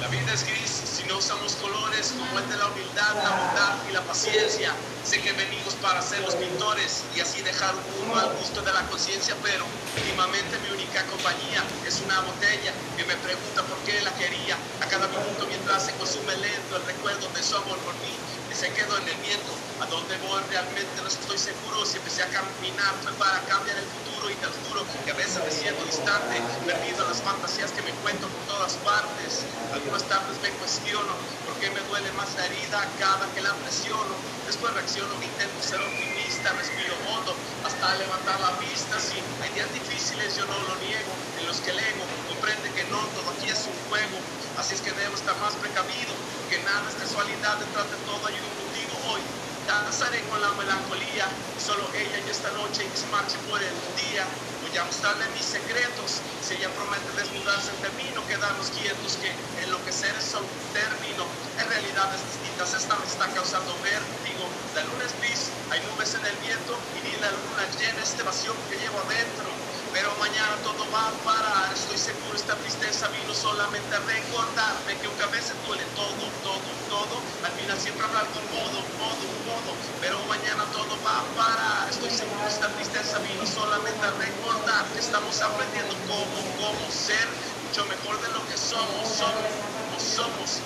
La 0.00 0.08
vida 0.08 0.32
es 0.32 0.44
gris 0.44 0.70
si 0.70 1.04
no 1.04 1.18
usamos 1.18 1.54
colores 1.54 2.12
como 2.18 2.40
de 2.40 2.56
la 2.56 2.66
humildad, 2.66 3.14
la 3.22 3.30
bondad 3.30 3.74
y 3.88 3.92
la 3.92 4.02
paciencia. 4.02 4.74
Sé 5.04 5.20
que 5.22 5.32
venimos 5.32 5.74
para 5.74 6.02
ser 6.02 6.20
los 6.22 6.34
pintores 6.34 7.04
y 7.14 7.20
así 7.20 7.40
dejar 7.42 7.74
un 7.76 8.08
mundo 8.08 8.18
al 8.18 8.34
gusto 8.38 8.60
de 8.62 8.72
la 8.72 8.82
conciencia, 8.90 9.36
pero 9.42 9.64
últimamente 9.96 10.58
mi 10.66 10.74
única 10.74 11.04
compañía 11.06 11.62
es 11.86 12.00
una 12.04 12.20
botella 12.22 12.72
que 12.96 13.04
me 13.04 13.14
pregunta 13.22 13.62
por 13.62 13.78
qué 13.86 14.00
la 14.02 14.10
quería. 14.18 14.58
A 14.82 14.86
cada 14.86 15.06
minuto 15.06 15.46
mientras 15.46 15.86
se 15.86 15.92
consume 15.92 16.34
lento 16.36 16.76
el 16.76 16.84
recuerdo 16.86 17.28
de 17.30 17.42
su 17.42 17.56
amor 17.56 17.78
por 17.86 17.94
mí, 18.02 18.12
y 18.50 18.54
se 18.54 18.72
quedó 18.74 18.98
en 18.98 19.08
el 19.08 19.16
viento. 19.22 19.54
A 19.80 19.86
dónde 19.86 20.18
voy 20.18 20.42
realmente 20.48 21.00
no 21.02 21.08
estoy 21.08 21.38
seguro. 21.38 21.86
Si 21.86 21.98
empecé 21.98 22.22
a 22.22 22.30
caminar 22.30 23.00
fue 23.02 23.16
para 23.16 23.44
cambiar 23.46 23.78
el 23.78 23.88
futuro 23.88 24.28
y 24.30 24.36
te 24.40 24.46
juro 24.48 24.86
que 25.04 25.12
a 25.12 25.14
veces 25.14 25.44
me 25.44 25.52
siento 25.52 25.84
distante, 25.84 26.34
perdido 26.66 27.02
en 27.02 27.08
las 27.08 27.22
fantasías 27.22 27.72
que 27.72 27.82
me 27.82 27.96
cuento 27.98 28.32
por 28.32 28.44
todas 28.46 28.78
partes. 28.78 29.48
Algunas 29.70 30.08
tardes 30.08 30.40
me 30.40 30.56
cuestiono 30.56 31.20
por 31.44 31.58
qué 31.58 31.70
me 31.70 31.80
duele 31.82 32.10
más 32.12 32.36
la 32.36 32.46
herida 32.46 32.94
cada 32.98 33.32
que 33.32 33.40
la 33.40 33.58
presiono. 33.60 34.24
Después 34.44 34.72
reacciono, 34.74 35.22
intento 35.22 35.62
ser 35.62 35.80
optimista, 35.80 36.52
respiro 36.54 36.96
hondo 37.04 37.40
hasta 37.62 37.94
levantar 37.96 38.40
la 38.40 38.58
vista. 38.58 38.98
Sí, 38.98 39.24
hay 39.40 39.50
días 39.52 39.72
difíciles, 39.72 40.36
yo 40.36 40.46
no 40.46 40.60
lo 40.62 40.76
niego. 40.78 41.20
En 41.36 41.46
los 41.46 41.60
que 41.60 41.72
leo, 41.72 42.24
comprende 42.26 42.72
que 42.72 42.84
no 42.86 43.12
todo 43.12 43.30
aquí 43.30 43.48
es 43.50 43.66
un 43.68 43.78
juego. 43.86 44.28
Así 44.56 44.74
es 44.74 44.82
que 44.82 44.92
debo 44.92 45.14
estar 45.14 45.38
más 45.38 45.56
precavido, 45.56 46.26
que 46.48 46.58
nada 46.60 46.88
es 46.88 46.96
casualidad. 46.96 47.60
Detrás 47.60 47.90
de 47.90 47.98
todo 47.98 48.26
hay 48.26 48.40
un 48.40 48.56
motivo 48.56 48.96
hoy. 49.12 49.22
Danzaré 49.68 50.26
con 50.30 50.40
la 50.40 50.48
melancolía, 50.54 51.28
solo 51.58 51.92
ella 51.92 52.18
y 52.26 52.30
esta 52.30 52.50
noche 52.52 52.84
y 52.84 53.48
por 53.50 53.62
el 53.62 53.76
día. 53.96 54.24
Voy 54.62 54.78
a 54.78 54.84
mostrarle 54.84 55.28
mis 55.36 55.44
secretos. 55.44 56.22
Si 56.40 56.54
ella 56.54 56.74
promete 56.74 57.12
desnudarse 57.12 57.72
ante 57.72 57.90
mí, 57.90 58.10
no 58.14 58.24
quedarnos 58.26 58.70
quietos, 58.70 59.18
que 59.18 59.28
enloquecer 59.62 60.16
es 60.16 60.24
solo 60.24 60.48
un 60.48 60.72
término. 60.72 61.28
En 61.58 61.68
realidades 61.68 62.24
distintas, 62.26 62.72
esta 62.72 62.96
me 62.96 63.04
está 63.04 63.30
causando 63.34 63.78
vértigo. 63.80 64.56
La 64.72 64.84
luna 64.84 65.04
es 65.04 65.14
gris, 65.20 65.52
hay 65.68 65.84
nubes 65.84 66.14
en 66.14 66.24
el 66.24 66.36
viento 66.38 66.88
y 66.94 67.02
ni 67.02 67.16
la 67.16 67.30
luna 67.32 67.68
llena 67.78 68.02
este 68.02 68.22
vacío 68.22 68.56
que 68.68 68.76
llevo 68.78 69.00
adentro. 69.00 69.52
pero 69.92 70.14
mañana 70.16 70.62
todo 70.62 70.90
va 70.90 71.08
a 71.08 71.22
parar. 71.22 71.74
Estoy 71.74 71.98
seguro 71.98 72.36
esta 72.36 72.58
tristeza 72.58 73.08
vino 73.08 73.34
solamente 73.34 73.94
a 73.94 74.00
recordarme 74.00 74.98
que 74.98 75.06
aunque 75.06 75.24
a 75.24 75.28
veces 75.28 75.60
duele 75.62 75.86
todo, 75.94 76.40
todo, 76.42 76.77
todo, 76.88 77.20
al 77.44 77.52
final 77.52 77.76
siempre 77.78 78.04
habrá 78.04 78.20
algún 78.24 78.44
modo, 78.50 78.80
modo, 78.96 79.24
modo, 79.44 79.70
pero 80.00 80.18
mañana 80.26 80.64
todo 80.72 80.96
va 81.04 81.20
a 81.20 81.26
parar. 81.36 81.88
Estoy 81.88 82.10
seguro 82.10 82.42
esta 82.48 82.68
tristeza 82.74 83.20
vino 83.20 83.44
solamente 83.46 84.00
a 84.00 84.12
recordar 84.16 84.84
que 84.92 85.00
estamos 85.00 85.40
aprendiendo 85.40 85.94
cómo, 86.08 86.38
cómo 86.56 86.82
ser 86.90 87.28
mucho 87.68 87.84
mejor 87.86 88.16
de 88.24 88.28
lo 88.32 88.40
que 88.48 88.56
somos, 88.56 89.04
somos, 89.04 89.48
como 89.84 90.00
somos. 90.00 90.64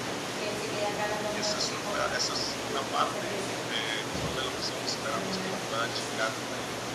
Y 1.35 1.41
esa 1.43 1.59
es 1.59 1.66
una, 1.75 2.07
esa 2.16 2.33
es 2.33 2.45
una 2.70 2.83
parte 2.95 3.18
de, 3.18 3.83
de 3.83 4.41
lo 4.47 4.51
que 4.55 4.62
somos, 4.62 4.87
esperamos 4.87 5.35
que 5.37 5.51
puedan 5.68 5.91
checar. 5.91 6.31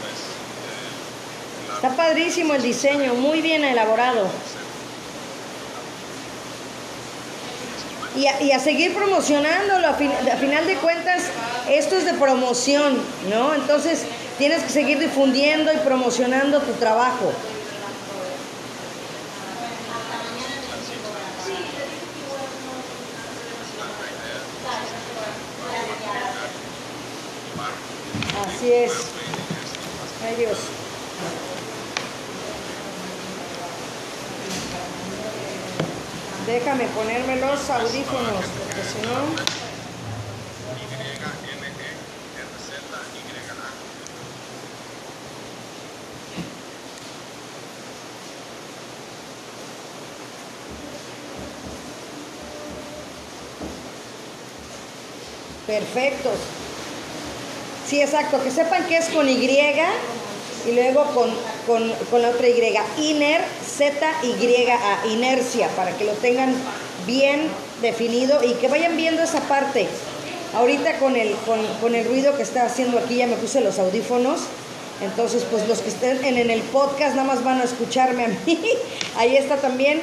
pues 0.00 0.18
eh, 0.68 1.68
la- 1.68 1.74
Está 1.76 1.96
padrísimo 1.96 2.54
el 2.54 2.62
diseño, 2.62 3.14
muy 3.14 3.40
bien 3.40 3.64
elaborado. 3.64 4.28
Y 8.16 8.26
a, 8.26 8.42
y 8.42 8.52
a 8.52 8.58
seguir 8.58 8.94
promocionándolo, 8.94 9.86
a, 9.86 9.90
a 9.90 10.36
final 10.36 10.66
de 10.66 10.76
cuentas, 10.76 11.22
esto 11.70 11.96
es 11.96 12.04
de 12.04 12.12
promoción, 12.14 12.98
¿no? 13.30 13.54
Entonces 13.54 14.04
tienes 14.36 14.62
que 14.62 14.68
seguir 14.70 14.98
difundiendo 14.98 15.72
y 15.72 15.78
promocionando 15.78 16.60
tu 16.60 16.72
trabajo. 16.74 17.32
Así 28.46 28.72
es. 28.72 28.92
Ay 30.24 30.36
Dios. 30.36 30.58
Déjame 36.46 36.86
ponerme 36.88 37.36
los 37.36 37.61
audífonos, 37.80 38.44
porque 38.58 38.82
si 38.84 38.98
no... 39.06 39.12
Y-N-E-R-Z-Y-A. 42.42 43.70
Perfectos. 55.66 56.34
Sí, 57.88 58.00
exacto, 58.00 58.42
que 58.42 58.50
sepan 58.50 58.84
que 58.86 58.96
es 58.96 59.06
con 59.10 59.28
Y 59.28 59.48
y 60.64 60.72
luego 60.72 61.04
con, 61.12 61.30
con- 61.66 61.92
con 62.10 62.22
la 62.22 62.30
otra 62.30 62.48
Y. 62.48 62.60
Iner, 62.98 63.42
Z, 63.66 63.94
Y, 64.22 64.68
A, 64.70 65.06
inercia, 65.06 65.68
para 65.76 65.96
que 65.96 66.04
lo 66.04 66.12
tengan 66.12 66.54
bien 67.06 67.48
definido 67.80 68.42
y 68.44 68.54
que 68.54 68.68
vayan 68.68 68.96
viendo 68.96 69.22
esa 69.22 69.40
parte. 69.40 69.88
Ahorita 70.54 70.98
con 70.98 71.16
el, 71.16 71.34
con, 71.46 71.58
con 71.80 71.94
el 71.94 72.06
ruido 72.06 72.36
que 72.36 72.42
está 72.42 72.66
haciendo 72.66 72.98
aquí 72.98 73.16
ya 73.16 73.26
me 73.26 73.36
puse 73.36 73.60
los 73.60 73.78
audífonos. 73.78 74.40
Entonces, 75.00 75.44
pues 75.50 75.66
los 75.66 75.80
que 75.80 75.88
estén 75.88 76.24
en, 76.24 76.38
en 76.38 76.50
el 76.50 76.60
podcast 76.62 77.16
nada 77.16 77.26
más 77.26 77.42
van 77.42 77.60
a 77.60 77.64
escucharme 77.64 78.24
a 78.24 78.28
mí. 78.28 78.60
Ahí 79.16 79.36
está 79.36 79.56
también, 79.56 80.00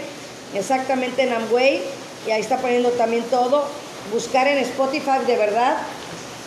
exactamente 0.54 1.24
en 1.24 1.34
Amway. 1.34 1.82
Y 2.28 2.32
ahí 2.32 2.42
está 2.42 2.58
poniendo 2.58 2.90
también 2.92 3.24
todo. 3.24 3.66
Buscar 4.12 4.48
en 4.48 4.58
Spotify 4.58 5.26
de 5.26 5.38
verdad. 5.38 5.78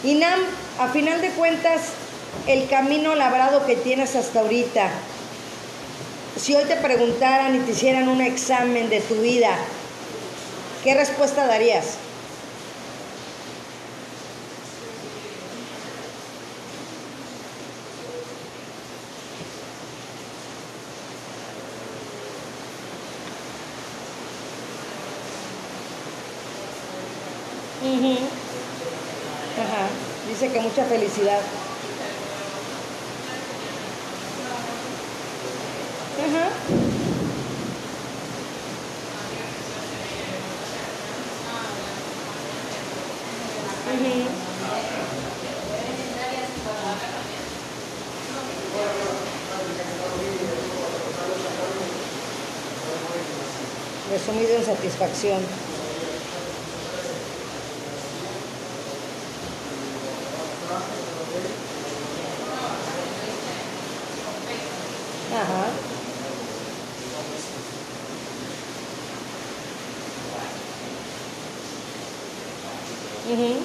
Y 0.05 0.15
Nam, 0.15 0.41
a 0.79 0.89
final 0.89 1.21
de 1.21 1.31
cuentas, 1.31 1.81
el 2.47 2.69
camino 2.69 3.15
labrado 3.15 3.65
que 3.67 3.77
tienes 3.77 4.17
hasta 4.17 4.41
ahorita. 4.41 4.91
Si 6.37 6.55
hoy 6.55 6.65
te 6.65 6.77
preguntaran 6.77 7.55
y 7.57 7.61
te 7.61 7.73
hicieran 7.73 8.09
un 8.09 8.21
examen 8.21 8.91
de 8.91 9.01
tu 9.01 9.15
vida, 9.17 9.57
¿qué 10.83 10.95
respuesta 10.95 11.47
darías? 11.47 11.97
Ajá. 29.59 29.89
Dice 30.29 30.51
que 30.51 30.61
mucha 30.61 30.85
felicidad. 30.85 31.41
Ajá. 36.19 36.82
Resumido 54.11 54.57
en 54.57 54.65
satisfacción. 54.65 55.41
Ajá. 65.33 65.71
Ujú. 73.31 73.63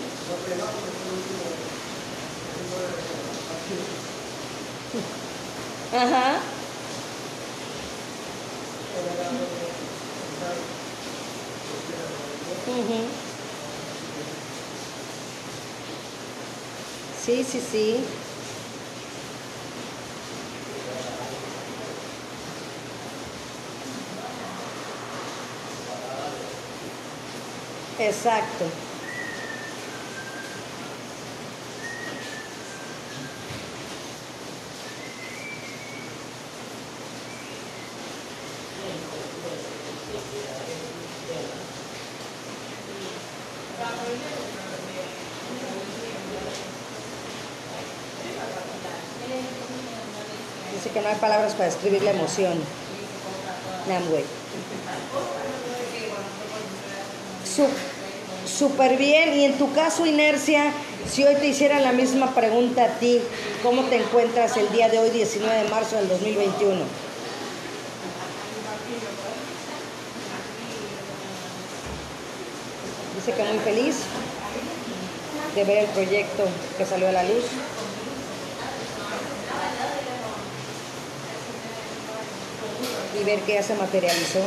Ajá. 5.94 6.40
Ujú. 12.68 13.08
Sí, 17.50 17.62
sí. 17.62 18.04
Exacto. 28.00 28.66
Dice 50.74 50.90
que 50.92 51.02
no 51.02 51.08
hay 51.10 51.16
palabras 51.16 51.47
para 51.58 51.70
describir 51.70 52.04
la 52.04 52.12
emoción. 52.12 52.54
Namway. 53.88 54.24
Súper 58.46 58.98
bien. 58.98 59.34
Y 59.38 59.46
en 59.46 59.58
tu 59.58 59.74
caso, 59.74 60.06
Inercia, 60.06 60.72
si 61.10 61.24
hoy 61.24 61.36
te 61.36 61.48
hicieran 61.48 61.84
la 61.84 61.92
misma 61.92 62.34
pregunta 62.34 62.86
a 62.86 63.00
ti, 63.00 63.20
¿cómo 63.64 63.84
te 63.84 63.98
encuentras 63.98 64.56
el 64.58 64.72
día 64.72 64.90
de 64.90 65.00
hoy, 65.00 65.10
19 65.10 65.64
de 65.64 65.70
marzo 65.70 65.96
del 65.96 66.08
2021? 66.10 66.82
Dice 73.16 73.34
que 73.34 73.44
muy 73.44 73.60
feliz 73.60 73.96
de 75.56 75.64
ver 75.64 75.86
el 75.86 75.90
proyecto 75.90 76.44
que 76.78 76.86
salió 76.86 77.10
a 77.10 77.12
la 77.12 77.24
luz. 77.24 77.44
Y 83.20 83.24
ver 83.24 83.40
que 83.42 83.54
ya 83.54 83.64
se 83.64 83.76
materializó. 83.76 84.40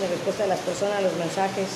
La 0.00 0.08
respuesta 0.08 0.42
de 0.42 0.48
las 0.48 0.60
personas 0.60 1.02
los 1.02 1.14
mensajes. 1.14 1.68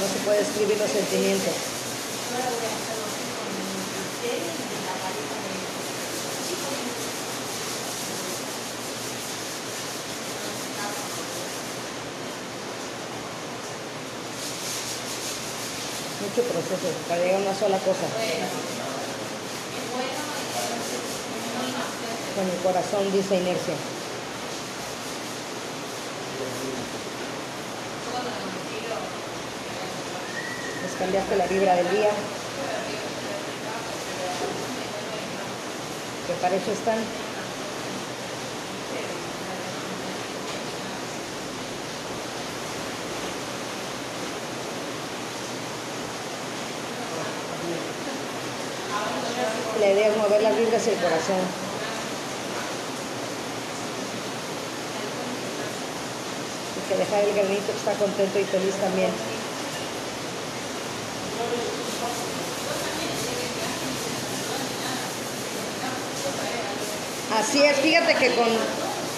No 0.00 0.06
se 0.12 0.24
puede 0.24 0.40
escribir 0.42 0.78
los 0.78 0.90
sentimientos. 0.90 1.54
Mucho 16.36 16.48
proceso 16.48 16.88
para 17.08 17.20
llegar 17.20 17.36
a 17.36 17.42
una 17.44 17.54
sola 17.54 17.78
cosa. 17.78 18.08
Con 22.34 22.50
el 22.50 22.56
corazón 22.60 23.12
dice 23.12 23.36
inercia. 23.36 23.74
Les 30.82 30.92
cambiaste 30.98 31.36
la 31.36 31.46
vibra 31.46 31.76
del 31.76 31.90
día. 31.90 32.10
Que 36.26 36.32
para 36.42 36.56
eso 36.56 36.72
están. 36.72 36.98
La 49.80 49.90
idea 49.90 50.08
es 50.08 50.16
mover 50.16 50.33
las 50.44 50.86
el 50.86 50.94
corazón. 50.96 51.40
Y 56.76 56.88
que 56.88 56.96
dejar 56.98 57.24
el 57.24 57.34
granito 57.34 57.66
que 57.66 57.78
está 57.78 57.92
contento 57.94 58.38
y 58.38 58.44
feliz 58.44 58.74
también. 58.74 59.10
Así 67.38 67.62
es, 67.62 67.76
fíjate 67.78 68.14
que 68.14 68.34
con, 68.34 68.48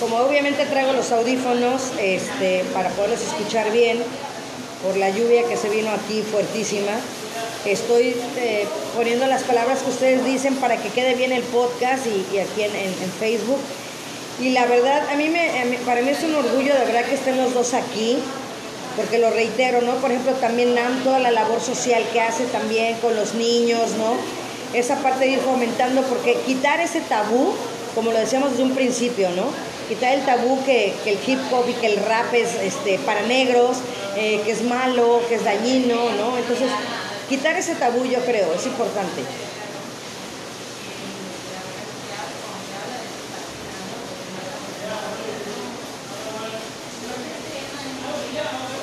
como 0.01 0.19
obviamente 0.19 0.65
traigo 0.67 0.93
los 0.93 1.11
audífonos 1.11 1.91
este, 2.01 2.65
para 2.73 2.91
poderlos 2.91 3.21
escuchar 3.21 3.73
bien, 3.73 3.99
por 4.85 4.97
la 4.97 5.11
lluvia 5.11 5.43
que 5.49 5.57
se 5.57 5.69
vino 5.69 5.91
aquí 5.91 6.23
fuertísima, 6.23 6.93
estoy 7.73 8.15
eh, 8.37 8.67
poniendo 8.95 9.27
las 9.27 9.43
palabras 9.43 9.81
que 9.81 9.91
ustedes 9.91 10.25
dicen 10.25 10.55
para 10.57 10.77
que 10.77 10.89
quede 10.91 11.15
bien 11.15 11.33
el 11.33 11.43
podcast 11.43 12.07
y, 12.07 12.39
aquí 12.39 12.63
en, 12.63 13.11
Facebook. 13.19 13.61
Y 14.41 14.51
la 14.51 14.67
verdad, 14.67 15.09
a 15.11 15.17
mí 15.17 15.29
me, 15.29 15.79
para 15.87 16.03
mí 16.03 16.11
es 16.11 16.23
un 16.23 16.35
orgullo 16.35 16.75
de 16.75 16.85
verdad 16.85 17.05
que 17.05 17.15
estén 17.15 17.37
los 17.39 17.55
dos 17.55 17.75
aquí, 17.75 18.19
porque 18.97 19.19
lo 19.19 19.31
reitero, 19.31 19.83
¿no? 19.83 19.95
Por 19.97 20.11
ejemplo, 20.11 20.33
también 20.35 20.75
Nam, 20.75 21.03
toda 21.03 21.19
la 21.19 21.31
labor 21.31 21.61
social 21.61 22.05
que 22.13 22.21
hace 22.21 22.45
también 22.47 22.97
con 22.99 23.17
los 23.17 23.35
niños, 23.35 23.93
¿no? 23.99 24.15
Esa 24.79 24.97
parte 24.97 25.25
de 25.25 25.33
ir 25.33 25.41
fomentando, 25.41 26.03
porque 26.03 26.35
quitar 26.47 26.81
ese 26.81 27.01
tabú, 27.01 27.55
como 27.95 28.13
lo 28.13 28.19
decíamos 28.19 28.51
desde 28.51 28.65
un 28.65 28.75
principio, 28.75 29.31
¿no? 29.31 29.45
Quitar 29.89 30.15
el 30.15 30.25
tabú 30.25 30.63
que, 30.65 30.93
que 31.05 31.13
el 31.13 31.19
hip 31.27 31.39
hop 31.51 31.65
y 31.69 31.73
que 31.75 31.87
el 31.87 31.97
rap 32.05 32.35
es 32.35 32.55
este, 32.57 32.99
para 32.99 33.23
negros, 33.23 33.79
eh, 34.17 34.41
que 34.45 34.53
es 34.53 34.63
malo, 34.63 35.21
que 35.29 35.37
es 35.37 35.45
dañino, 35.45 36.11
¿no? 36.13 36.37
Entonces, 36.37 36.69
quitar 37.29 37.57
ese 37.57 37.75
tabú 37.75 38.05
yo 38.05 38.21
creo, 38.25 38.55
es 38.55 38.67
importante. 38.67 39.23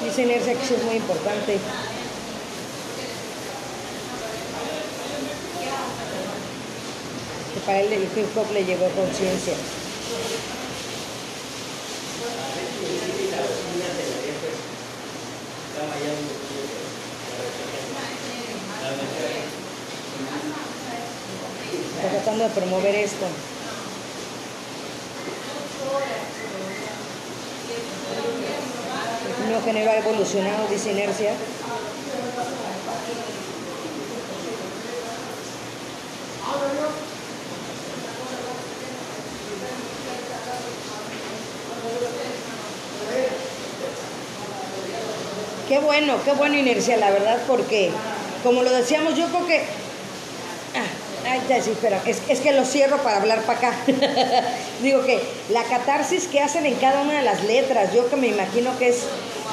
Esa 0.08 0.22
inercia 0.22 0.54
que 0.54 0.76
es 0.76 0.84
muy 0.84 0.96
importante. 0.96 1.60
Que 7.54 7.60
para 7.66 7.80
él 7.80 7.94
el 7.94 8.04
hip 8.04 8.38
hop 8.38 8.52
le 8.52 8.66
llegó 8.66 8.90
conciencia. 8.90 9.54
Está 21.96 22.10
tratando 22.10 22.44
de 22.44 22.50
promover 22.50 22.96
esto. 22.96 23.26
Género 29.64 29.92
ha 29.92 29.98
evolucionado, 29.98 30.68
dice 30.68 30.92
Inercia. 30.92 31.32
Qué 45.68 45.80
bueno, 45.80 46.18
qué 46.26 46.34
bueno 46.34 46.58
Inercia, 46.58 46.98
la 46.98 47.12
verdad, 47.12 47.42
porque 47.48 47.92
como 48.44 48.64
lo 48.64 48.72
decíamos, 48.72 49.16
yo 49.16 49.28
creo 49.28 49.48
que... 49.48 49.58
Ah, 50.76 51.30
ay, 51.32 51.42
ya 51.48 51.62
sí, 51.62 51.72
espera, 51.72 52.02
es, 52.06 52.22
es, 52.28 52.40
que 52.40 52.52
lo 52.52 52.66
cierro 52.66 52.98
para 52.98 53.18
hablar 53.18 53.42
para 53.44 53.60
acá. 53.60 53.74
Digo 54.82 55.06
que 55.06 55.20
la 55.50 55.64
catarsis 55.64 56.28
que 56.28 56.42
hacen 56.42 56.66
en 56.66 56.76
cada 56.76 57.02
una 57.02 57.14
de 57.14 57.24
las 57.24 57.44
letras, 57.44 57.94
yo 57.94 58.10
que 58.10 58.16
me 58.16 58.28
imagino 58.28 58.78
que 58.80 58.90
es, 58.90 59.04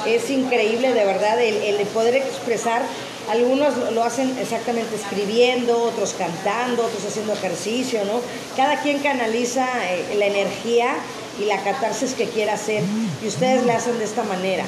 es 0.05 0.29
increíble 0.29 0.93
de 0.93 1.05
verdad 1.05 1.39
el, 1.41 1.55
el 1.55 1.87
poder 1.87 2.15
expresar. 2.15 2.81
Algunos 3.29 3.93
lo 3.93 4.03
hacen 4.03 4.35
exactamente 4.39 4.95
escribiendo, 4.95 5.83
otros 5.83 6.15
cantando, 6.17 6.83
otros 6.83 7.05
haciendo 7.05 7.33
ejercicio, 7.33 8.03
¿no? 8.05 8.19
Cada 8.57 8.81
quien 8.81 8.99
canaliza 8.99 9.67
eh, 9.89 10.15
la 10.17 10.25
energía 10.25 10.95
y 11.39 11.45
la 11.45 11.63
catarsis 11.63 12.13
que 12.13 12.25
quiera 12.25 12.53
hacer 12.53 12.83
y 13.23 13.27
ustedes 13.27 13.63
la 13.65 13.75
hacen 13.75 13.97
de 13.99 14.05
esta 14.05 14.23
manera. 14.23 14.65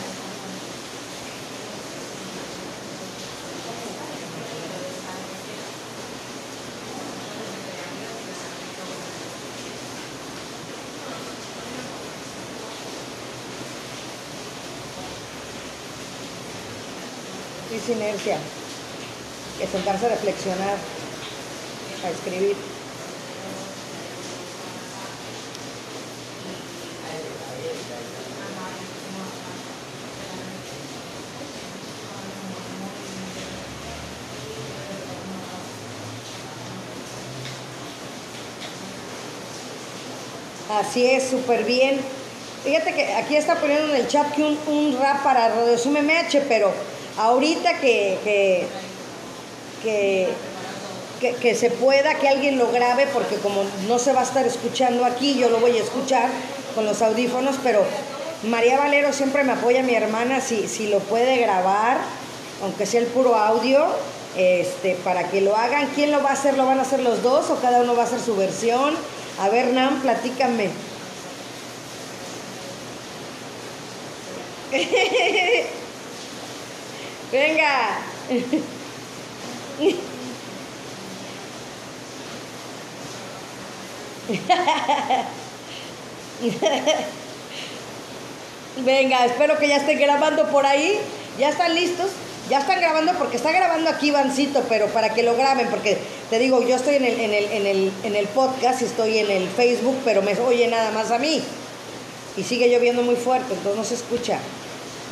Es 17.83 17.89
inercia, 17.89 18.37
que 19.59 19.67
sentarse 19.67 20.05
a 20.05 20.09
reflexionar, 20.09 20.77
a 22.05 22.09
escribir. 22.09 22.55
Así 40.69 41.05
es, 41.05 41.29
súper 41.29 41.65
bien. 41.65 41.99
Fíjate 42.63 42.93
que 42.93 43.13
aquí 43.13 43.35
está 43.35 43.55
poniendo 43.55 43.93
en 43.93 44.01
el 44.01 44.07
chat 44.07 44.33
que 44.33 44.41
un, 44.41 44.97
rap 44.99 45.21
para 45.21 45.49
Radio 45.49 45.75
MH, 45.75 46.45
pero 46.47 46.73
ahorita 47.17 47.79
que, 47.79 48.17
que, 48.23 48.67
que, 51.19 51.35
que, 51.35 51.55
se 51.55 51.69
pueda, 51.69 52.15
que 52.15 52.27
alguien 52.27 52.57
lo 52.57 52.71
grabe, 52.71 53.07
porque 53.13 53.35
como 53.37 53.63
no 53.87 53.99
se 53.99 54.13
va 54.13 54.21
a 54.21 54.23
estar 54.23 54.45
escuchando 54.45 55.05
aquí, 55.05 55.37
yo 55.37 55.49
lo 55.49 55.59
voy 55.59 55.77
a 55.77 55.81
escuchar 55.81 56.29
con 56.75 56.85
los 56.85 57.01
audífonos, 57.01 57.55
pero 57.63 57.83
María 58.43 58.77
Valero 58.77 59.13
siempre 59.13 59.43
me 59.43 59.53
apoya, 59.53 59.83
mi 59.83 59.95
hermana, 59.95 60.41
si, 60.41 60.67
si 60.67 60.87
lo 60.87 60.99
puede 60.99 61.37
grabar, 61.37 61.97
aunque 62.61 62.85
sea 62.85 63.01
el 63.01 63.07
puro 63.07 63.35
audio, 63.35 63.85
este, 64.35 64.95
para 65.03 65.29
que 65.29 65.41
lo 65.41 65.55
hagan. 65.55 65.87
¿Quién 65.95 66.11
lo 66.11 66.23
va 66.23 66.31
a 66.31 66.33
hacer? 66.33 66.57
¿Lo 66.57 66.65
van 66.65 66.79
a 66.79 66.81
hacer 66.81 67.01
los 67.01 67.21
dos 67.21 67.49
o 67.49 67.55
cada 67.57 67.81
uno 67.81 67.95
va 67.95 68.03
a 68.03 68.05
hacer 68.05 68.19
su 68.19 68.35
versión? 68.35 68.95
A 69.39 69.49
ver, 69.49 69.67
Nam, 69.67 70.01
platícame. 70.01 70.69
Venga. 77.33 77.97
Venga, 88.85 89.25
espero 89.25 89.57
que 89.57 89.67
ya 89.67 89.77
estén 89.77 89.99
grabando 89.99 90.47
por 90.49 90.67
ahí. 90.67 90.99
¿Ya 91.39 91.49
están 91.49 91.73
listos? 91.73 92.11
Ya 92.51 92.59
están 92.59 92.79
grabando 92.79 93.13
porque 93.13 93.37
está 93.37 93.51
grabando 93.51 93.89
aquí 93.89 94.09
Ivancito, 94.09 94.63
pero 94.69 94.85
para 94.87 95.15
que 95.15 95.23
lo 95.23 95.35
graben, 95.35 95.69
porque 95.69 95.97
te 96.29 96.37
digo, 96.37 96.61
yo 96.61 96.75
estoy 96.75 96.97
en 96.97 97.05
el, 97.05 97.19
en 97.19 97.33
el, 97.33 97.45
en 97.45 97.65
el, 97.65 97.91
en 98.03 98.15
el 98.15 98.27
podcast 98.27 98.83
y 98.83 98.85
estoy 98.85 99.17
en 99.17 99.31
el 99.31 99.47
Facebook, 99.49 99.97
pero 100.05 100.21
me 100.21 100.39
oye 100.39 100.67
nada 100.67 100.91
más 100.91 101.09
a 101.09 101.17
mí. 101.17 101.41
Y 102.37 102.43
sigue 102.43 102.69
lloviendo 102.69 103.01
muy 103.01 103.15
fuerte, 103.15 103.55
entonces 103.55 103.75
no 103.75 103.83
se 103.83 103.95
escucha. 103.95 104.37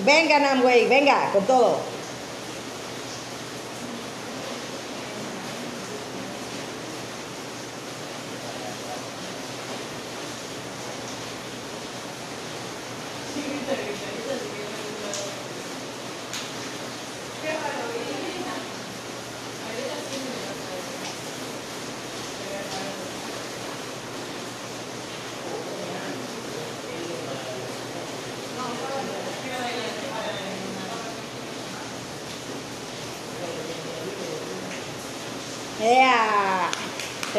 Venga, 0.05 0.38
Namway, 0.38 0.88
venga, 0.88 1.32
con 1.34 1.43
todo. 1.45 1.80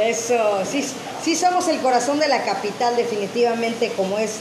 Eso, 0.08 0.64
sí, 0.64 0.84
sí 1.22 1.36
somos 1.36 1.68
el 1.68 1.78
corazón 1.78 2.18
de 2.18 2.28
la 2.28 2.42
capital, 2.44 2.96
definitivamente, 2.96 3.92
como 3.96 4.18
es 4.18 4.38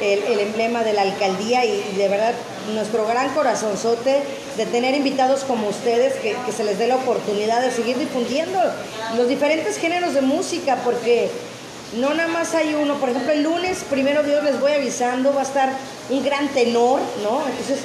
el, 0.00 0.40
emblema 0.40 0.84
de 0.84 0.92
la 0.92 1.02
alcaldía 1.02 1.64
y, 1.64 1.84
y 1.92 1.96
de 1.96 2.08
verdad 2.08 2.32
nuestro 2.74 3.06
gran 3.06 3.30
corazonzote 3.34 4.22
de 4.56 4.66
tener 4.66 4.94
invitados 4.94 5.44
como 5.44 5.68
ustedes, 5.68 6.14
que, 6.14 6.34
que 6.44 6.52
se 6.52 6.64
les 6.64 6.78
dé 6.78 6.86
la 6.86 6.96
oportunidad 6.96 7.60
de 7.62 7.70
seguir 7.70 7.98
difundiendo 7.98 8.58
los 9.16 9.28
diferentes 9.28 9.78
géneros 9.78 10.14
de 10.14 10.22
música, 10.22 10.78
porque 10.84 11.30
no 11.98 12.14
nada 12.14 12.28
más 12.28 12.54
hay 12.54 12.74
uno, 12.74 12.94
por 12.94 13.10
ejemplo, 13.10 13.32
el 13.32 13.42
lunes, 13.42 13.84
primero 13.88 14.22
Dios 14.22 14.42
les 14.44 14.60
voy 14.60 14.72
avisando, 14.72 15.32
va 15.32 15.40
a 15.40 15.44
estar 15.44 15.70
un 16.10 16.24
gran 16.24 16.48
tenor, 16.48 17.00
¿no? 17.22 17.42
Entonces, 17.46 17.80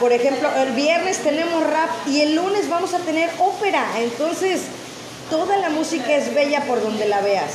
por 0.00 0.12
ejemplo, 0.12 0.48
el 0.56 0.72
viernes 0.72 1.18
tenemos 1.18 1.62
rap 1.64 1.90
y 2.08 2.20
el 2.22 2.34
lunes 2.34 2.68
vamos 2.68 2.94
a 2.94 2.98
tener 2.98 3.30
ópera, 3.38 3.86
entonces 3.98 4.62
toda 5.30 5.56
la 5.58 5.70
música 5.70 6.14
es 6.16 6.34
bella 6.34 6.64
por 6.66 6.82
donde 6.82 7.06
la 7.08 7.20
veas. 7.20 7.52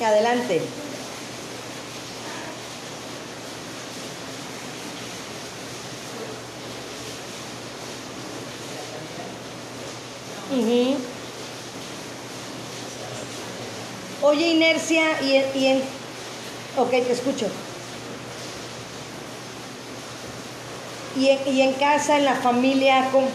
Adelante. 0.00 0.60
Ujú. 10.50 10.96
Oye, 14.22 14.48
inercia, 14.48 15.20
y 15.22 15.36
y 15.58 15.66
en- 15.66 15.82
Ok, 16.76 16.90
te 16.90 17.12
escucho. 17.12 17.46
Y 21.16 21.28
en, 21.28 21.54
y 21.54 21.62
en 21.62 21.74
casa, 21.74 22.16
en 22.16 22.24
la 22.24 22.34
familia, 22.34 23.08
¿cómo? 23.12 23.28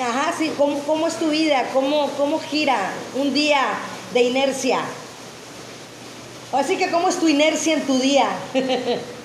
Ajá, 0.00 0.32
sí, 0.38 0.52
¿cómo, 0.56 0.78
cómo 0.80 1.08
es 1.08 1.16
tu 1.16 1.28
vida? 1.28 1.68
¿Cómo, 1.72 2.08
¿Cómo 2.16 2.38
gira 2.38 2.92
un 3.16 3.34
día 3.34 3.62
de 4.14 4.22
inercia? 4.22 4.80
Así 6.52 6.76
que, 6.76 6.90
¿cómo 6.90 7.08
es 7.08 7.18
tu 7.18 7.28
inercia 7.28 7.74
en 7.74 7.82
tu 7.82 7.98
día? 7.98 8.28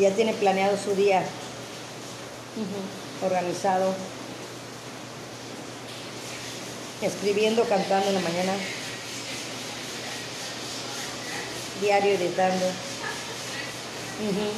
que 0.00 0.08
ya 0.08 0.16
tiene 0.16 0.32
planeado 0.32 0.78
su 0.82 0.94
día 0.94 1.22
organizado, 3.22 3.94
escribiendo, 7.02 7.64
cantando 7.64 8.08
en 8.08 8.14
la 8.14 8.20
mañana, 8.20 8.54
diario 11.82 12.12
editando. 12.12 12.64
Ujú. 14.24 14.48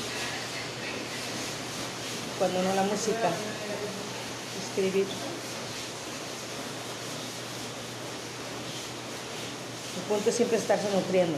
Cuando 2.38 2.62
no 2.62 2.74
la 2.76 2.82
música, 2.84 3.30
escribir. 4.68 5.06
El 9.96 10.02
punto 10.08 10.30
es 10.30 10.36
siempre 10.36 10.58
estarse 10.58 10.88
nutriendo. 10.94 11.36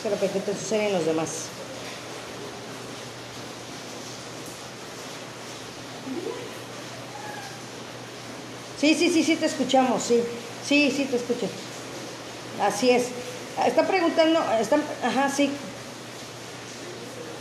Eso 0.00 0.08
es 0.08 0.14
lo 0.14 0.20
que 0.20 0.28
te 0.28 0.86
en 0.86 0.92
los 0.94 1.04
demás. 1.04 1.28
Sí, 8.80 8.94
sí, 8.94 9.10
sí, 9.10 9.22
sí, 9.22 9.36
te 9.36 9.44
escuchamos, 9.44 10.02
sí. 10.02 10.22
Sí, 10.66 10.90
sí, 10.90 11.04
te 11.04 11.16
escucho. 11.16 11.46
Así 12.62 12.88
es. 12.88 13.08
Está 13.66 13.86
preguntando, 13.86 14.42
están, 14.58 14.82
ajá, 15.04 15.28
sí. 15.28 15.50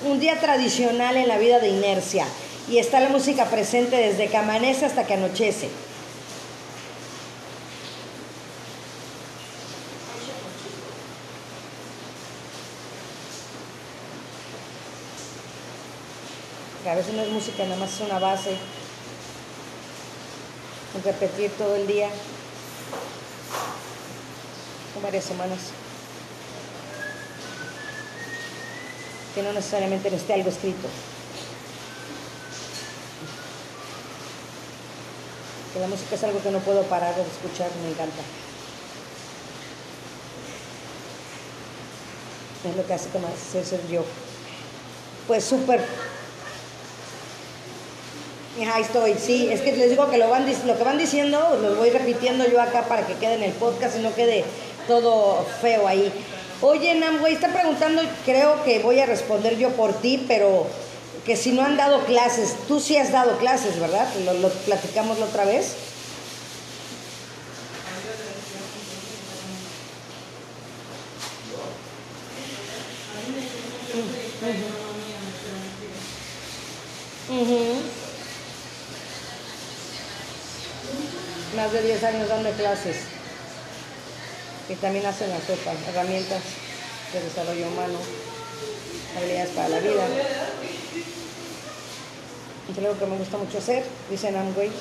Un 0.06 0.20
día 0.20 0.38
tradicional 0.42 1.16
en 1.16 1.30
la 1.30 1.38
vida 1.38 1.60
de 1.60 1.70
inercia. 1.70 2.26
Y 2.70 2.80
está 2.80 3.00
la 3.00 3.08
música 3.08 3.46
presente 3.46 3.96
desde 3.96 4.28
que 4.28 4.36
amanece 4.36 4.86
hasta 4.86 5.08
que 5.08 5.14
anochece. 5.14 5.70
A 16.90 16.96
veces 16.96 17.14
no 17.14 17.22
es 17.22 17.30
música, 17.30 17.64
nada 17.66 17.78
más 17.78 17.94
es 17.94 18.02
una 18.02 18.18
base. 18.18 18.58
Repetir 21.04 21.52
todo 21.52 21.76
el 21.76 21.86
día. 21.86 22.10
Son 24.94 25.04
varias 25.04 25.24
semanas. 25.24 25.60
Que 29.36 29.44
no 29.44 29.54
necesariamente 29.54 30.10
no 30.10 30.18
esté 30.18 30.34
algo 30.34 30.50
escrito. 30.50 30.88
Que 35.74 35.80
la 35.80 35.88
música 35.88 36.16
es 36.16 36.24
algo 36.24 36.42
que 36.42 36.50
no 36.50 36.60
puedo 36.60 36.82
parar 36.84 37.16
de 37.16 37.22
escuchar, 37.22 37.70
me 37.84 37.92
encanta. 37.92 38.24
Es 42.68 42.76
lo 42.76 42.86
que 42.86 42.94
hace 42.94 43.10
como 43.10 43.28
ser 43.38 43.88
yo. 43.88 44.04
Pues 45.28 45.46
súper 45.46 45.86
Ahí 48.68 48.82
estoy, 48.82 49.16
sí, 49.16 49.50
es 49.52 49.62
que 49.62 49.72
les 49.72 49.90
digo 49.90 50.10
que 50.10 50.18
lo, 50.18 50.30
van, 50.30 50.46
lo 50.66 50.78
que 50.78 50.84
van 50.84 50.98
diciendo 50.98 51.58
lo 51.62 51.76
voy 51.76 51.90
repitiendo 51.92 52.48
yo 52.48 52.62
acá 52.62 52.84
para 52.84 53.08
que 53.08 53.14
quede 53.14 53.36
en 53.36 53.44
el 53.44 53.52
podcast 53.54 53.98
y 53.98 54.02
no 54.02 54.14
quede 54.14 54.44
todo 54.88 55.46
feo 55.62 55.88
ahí. 55.88 56.12
Oye, 56.62 56.94
Namway, 56.96 57.36
está 57.36 57.48
preguntando, 57.50 58.02
creo 58.26 58.64
que 58.64 58.80
voy 58.80 59.00
a 59.00 59.06
responder 59.06 59.58
yo 59.58 59.70
por 59.70 59.94
ti, 59.94 60.26
pero 60.28 60.68
que 61.26 61.38
si 61.38 61.52
no 61.52 61.64
han 61.64 61.78
dado 61.78 62.04
clases, 62.06 62.56
tú 62.68 62.80
sí 62.80 62.98
has 62.98 63.12
dado 63.12 63.38
clases, 63.38 63.80
¿verdad? 63.80 64.08
Lo 64.42 64.50
platicamos 64.50 65.20
la 65.20 65.26
otra 65.26 65.46
vez. 65.46 65.76
Más 81.60 81.74
de 81.74 81.82
10 81.82 82.04
años 82.06 82.30
dando 82.30 82.50
clases. 82.52 82.96
Y 84.70 84.76
también 84.76 85.06
hacen 85.06 85.30
la 85.30 85.42
sopa, 85.42 85.74
herramientas 85.90 86.42
de 87.12 87.22
desarrollo 87.22 87.68
humano, 87.68 88.00
habilidades 89.18 89.50
para 89.50 89.68
la 89.68 89.80
vida. 89.80 90.08
Es 92.72 92.78
algo 92.78 92.98
que 92.98 93.06
me 93.08 93.18
gusta 93.18 93.38
mucho 93.38 93.58
hacer, 93.58 93.84
dicen 94.10 94.38
Amway. 94.38 94.72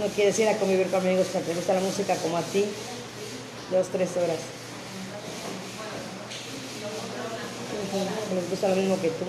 No 0.00 0.06
quieres 0.08 0.38
ir 0.40 0.48
a 0.48 0.56
convivir 0.56 0.90
con 0.90 1.00
amigos 1.00 1.28
que 1.28 1.38
te 1.38 1.54
gusta 1.54 1.74
la 1.74 1.80
música 1.80 2.16
como 2.16 2.36
a 2.36 2.42
ti, 2.42 2.64
dos, 3.70 3.86
tres 3.92 4.10
horas. 4.16 4.38
Les 8.34 8.50
gusta 8.50 8.68
lo 8.70 8.76
mismo 8.76 9.00
que 9.00 9.08
tú. 9.08 9.24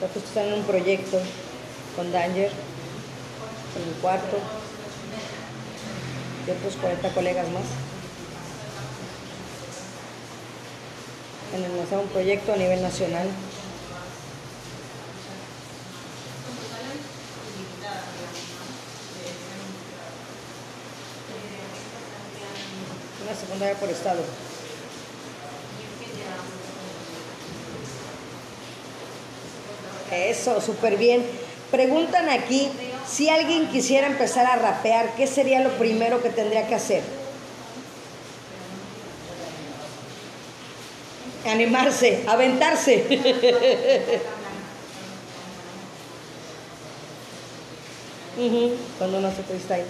Justo 0.00 0.18
están 0.18 0.46
en 0.46 0.54
un 0.54 0.64
proyecto 0.64 1.20
con 1.94 2.10
Danger, 2.10 2.50
en 2.50 3.88
el 3.88 3.94
cuarto, 4.00 4.38
y 6.46 6.50
otros 6.50 6.76
40 6.80 7.12
colegas 7.12 7.46
más. 7.50 7.64
En 11.54 11.64
el 11.64 11.76
lanzar 11.76 11.98
un 11.98 12.08
proyecto 12.08 12.54
a 12.54 12.56
nivel 12.56 12.80
nacional. 12.80 13.28
Una 23.22 23.34
secundaria 23.38 23.78
por 23.78 23.90
estado. 23.90 24.49
Eso, 30.10 30.60
súper 30.60 30.96
bien. 30.96 31.24
Preguntan 31.70 32.28
aquí, 32.28 32.68
si 33.08 33.28
alguien 33.28 33.68
quisiera 33.68 34.06
empezar 34.06 34.46
a 34.46 34.56
rapear, 34.56 35.14
¿qué 35.16 35.26
sería 35.26 35.60
lo 35.60 35.70
primero 35.78 36.22
que 36.22 36.30
tendría 36.30 36.66
que 36.66 36.74
hacer? 36.74 37.02
Animarse, 41.46 42.24
aventarse. 42.26 43.04
Ujú, 48.36 48.72
Cuando 48.98 49.18
uno 49.18 49.28
hace 49.28 49.42
freestyle. 49.42 49.84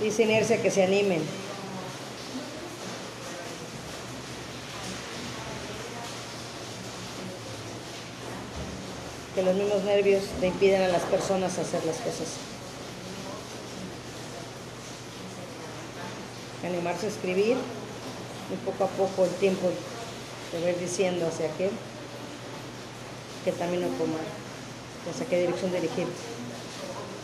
Dice 0.00 0.22
Inercia 0.24 0.62
que 0.62 0.70
se 0.70 0.84
animen. 0.84 1.45
Que 9.36 9.42
los 9.42 9.54
mismos 9.54 9.84
nervios 9.84 10.22
le 10.40 10.46
impiden 10.46 10.80
a 10.80 10.88
las 10.88 11.02
personas 11.02 11.58
hacer 11.58 11.84
las 11.84 11.98
cosas. 11.98 12.26
Animarse 16.64 17.04
a 17.04 17.08
escribir 17.10 17.58
y 18.50 18.56
poco 18.64 18.84
a 18.84 18.88
poco 18.88 19.26
el 19.26 19.30
tiempo 19.32 19.70
te 20.50 20.60
va 20.60 20.68
a 20.68 20.70
ir 20.70 20.78
diciendo 20.78 21.26
hacia 21.26 21.54
qué, 21.58 21.70
qué 23.44 23.52
camino 23.52 23.88
tomar, 23.88 24.24
hacia 25.12 25.26
qué 25.26 25.40
dirección 25.40 25.70
dirigir 25.70 26.06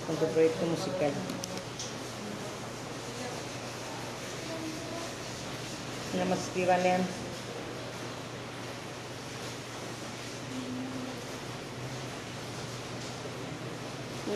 con 0.07 0.17
tu 0.17 0.27
proyecto 0.35 0.67
musical. 0.67 1.13
Nada 6.13 6.27
más 6.27 6.41
escriban, 6.41 6.83
lean. 6.83 7.32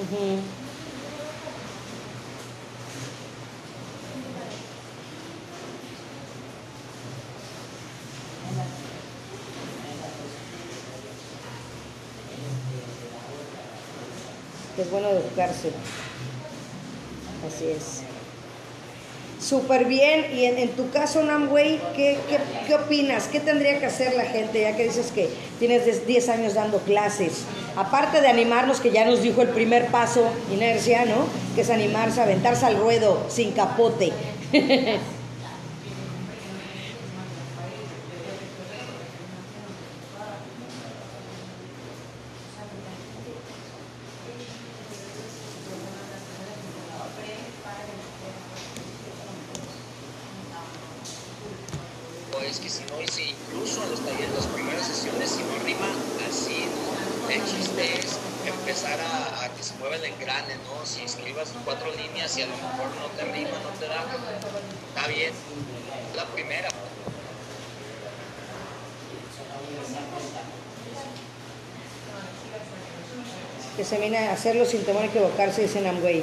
Ujú. 0.01 0.41
Es 14.79 14.91
bueno 14.91 15.09
educarse. 15.09 15.71
Así 17.47 17.67
es. 17.67 18.03
Súper 19.43 19.85
bien. 19.87 20.27
Y 20.35 20.45
en, 20.45 20.59
en 20.59 20.71
tu 20.71 20.91
caso, 20.91 21.23
Namway, 21.23 21.81
¿qué, 21.95 22.19
qué, 22.29 22.39
qué 22.67 22.75
opinas? 22.75 23.29
¿Qué 23.29 23.41
tendría 23.41 23.79
que 23.79 23.87
hacer 23.87 24.15
la 24.15 24.25
gente, 24.25 24.61
ya 24.61 24.77
que 24.77 24.85
dices 24.85 25.13
que 25.13 25.31
tienes 25.59 25.87
des- 25.87 26.07
10 26.07 26.29
años 26.29 26.55
dando 26.55 26.79
clases? 26.81 27.45
Aparte 27.77 28.23
de 28.23 28.29
animarnos, 28.29 28.81
que 28.81 28.91
ya 28.91 29.05
nos 29.05 29.21
dijo 29.23 29.43
el 29.43 29.49
primer 29.49 29.89
paso, 29.89 30.23
inercia, 30.53 31.05
¿no? 31.05 31.27
Que 31.55 31.61
es 31.61 31.71
animarse, 31.71 32.23
aventarse 32.23 32.65
al 32.65 32.79
ruedo 32.79 33.27
sin 33.29 33.53
capote. 33.53 34.13
O 52.37 52.41
es 52.41 52.61
que 52.61 52.69
si 52.69 52.85
no, 52.85 53.01
y 53.01 53.09
si 53.09 53.31
incluso 53.31 53.83
en 53.83 53.91
los 53.91 54.01
talleres, 54.01 54.35
las 54.35 54.47
primeras 54.47 54.87
sesiones, 54.87 55.31
si 55.31 55.43
no 55.43 55.65
rima 55.65 55.87
así, 56.29 56.67
¿no? 56.67 57.33
El 57.33 57.41
chiste 57.45 57.99
es 57.99 58.19
empezar 58.47 59.01
a, 59.01 59.45
a 59.45 59.49
que 59.55 59.63
se 59.63 59.75
mueva 59.77 59.97
el 59.97 60.05
engrane, 60.05 60.55
¿no? 60.57 60.85
Si 60.85 61.03
escribas 61.03 61.53
cuatro 61.65 61.91
líneas 61.93 62.37
y 62.37 62.43
a 62.43 62.47
lo 62.47 62.57
mejor 62.57 62.89
no 63.01 63.07
te 63.17 63.25
rima, 63.25 63.59
no 63.63 63.71
te 63.79 63.89
da, 63.89 64.05
está 64.89 65.09
bien. 65.09 65.33
La 66.15 66.25
primera, 66.27 66.69
que 73.77 73.85
se 73.85 73.99
viene 73.99 74.19
a 74.19 74.26
hacerlo 74.37 74.67
sin 74.67 74.85
temor 74.85 75.03
a 75.03 75.07
equivocarse, 75.07 75.63
dice 75.63 75.81
Namway. 75.81 76.23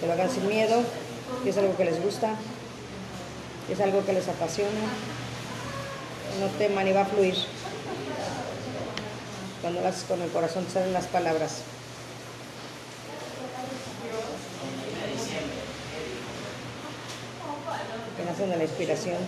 Que 0.00 0.06
lo 0.06 0.12
hagan 0.12 0.30
sin 0.30 0.48
miedo, 0.48 0.82
que 1.42 1.50
es 1.50 1.58
algo 1.58 1.76
que 1.76 1.84
les 1.84 2.00
gusta, 2.02 2.30
que 3.66 3.72
es 3.72 3.80
algo 3.80 4.04
que 4.06 4.12
les 4.12 4.28
apasiona. 4.28 4.70
No 6.40 6.46
teman 6.58 6.86
y 6.86 6.92
va 6.92 7.02
a 7.02 7.06
fluir. 7.06 7.34
Cuando 9.60 9.80
lo 9.80 9.88
haces 9.88 10.04
con 10.04 10.22
el 10.22 10.30
corazón 10.30 10.64
salen 10.72 10.92
las 10.92 11.06
palabras. 11.06 11.62
Que 18.16 18.24
nacen 18.24 18.50
de 18.50 18.56
la 18.56 18.64
inspiración. 18.64 19.18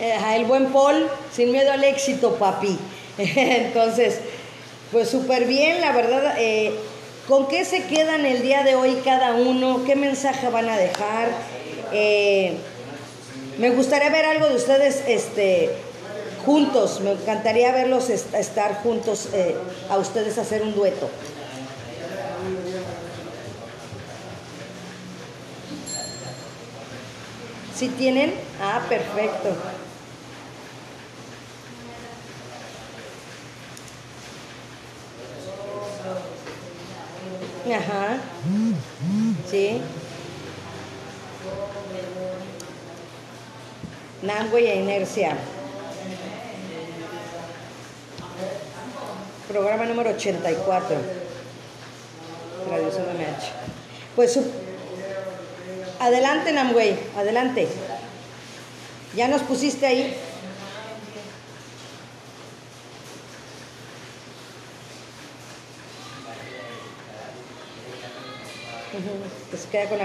Eh, 0.00 0.16
el 0.36 0.44
buen 0.44 0.66
Paul, 0.72 1.08
sin 1.34 1.50
miedo 1.52 1.72
al 1.72 1.82
éxito, 1.84 2.34
papi. 2.36 2.78
Entonces, 3.18 4.20
pues 4.92 5.08
súper 5.08 5.46
bien, 5.46 5.80
la 5.80 5.92
verdad. 5.92 6.34
eh, 6.38 6.72
¿Con 7.26 7.48
qué 7.48 7.64
se 7.66 7.84
quedan 7.84 8.24
el 8.24 8.40
día 8.40 8.62
de 8.62 8.74
hoy 8.74 9.02
cada 9.04 9.34
uno? 9.34 9.84
¿Qué 9.84 9.96
mensaje 9.96 10.48
van 10.48 10.70
a 10.70 10.78
dejar? 10.78 11.28
Eh, 11.92 12.54
me 13.58 13.70
gustaría 13.70 14.08
ver 14.08 14.24
algo 14.24 14.48
de 14.48 14.54
ustedes 14.54 15.02
este, 15.06 15.70
juntos. 16.44 17.00
Me 17.00 17.12
encantaría 17.12 17.72
verlos 17.72 18.10
est- 18.10 18.34
estar 18.34 18.82
juntos, 18.82 19.28
eh, 19.32 19.56
a 19.90 19.98
ustedes 19.98 20.38
hacer 20.38 20.62
un 20.62 20.74
dueto. 20.74 21.08
¿Sí 27.74 27.88
tienen? 27.90 28.34
Ah, 28.60 28.80
perfecto. 28.88 29.56
Ajá. 37.66 38.18
Sí. 39.50 39.80
Nambo 44.22 44.58
y 44.58 44.66
inercia. 44.68 45.36
Programa 49.48 49.86
número 49.86 50.10
84. 50.10 50.94
Radio 52.70 52.86
MH. 52.86 53.48
Pues 54.14 54.38
adelante, 55.98 56.52
Namway, 56.52 56.98
adelante. 57.16 57.66
Ya 59.16 59.26
nos 59.26 59.40
pusiste 59.40 59.86
ahí. 59.86 60.14
Queda 69.72 69.88
con 69.88 69.96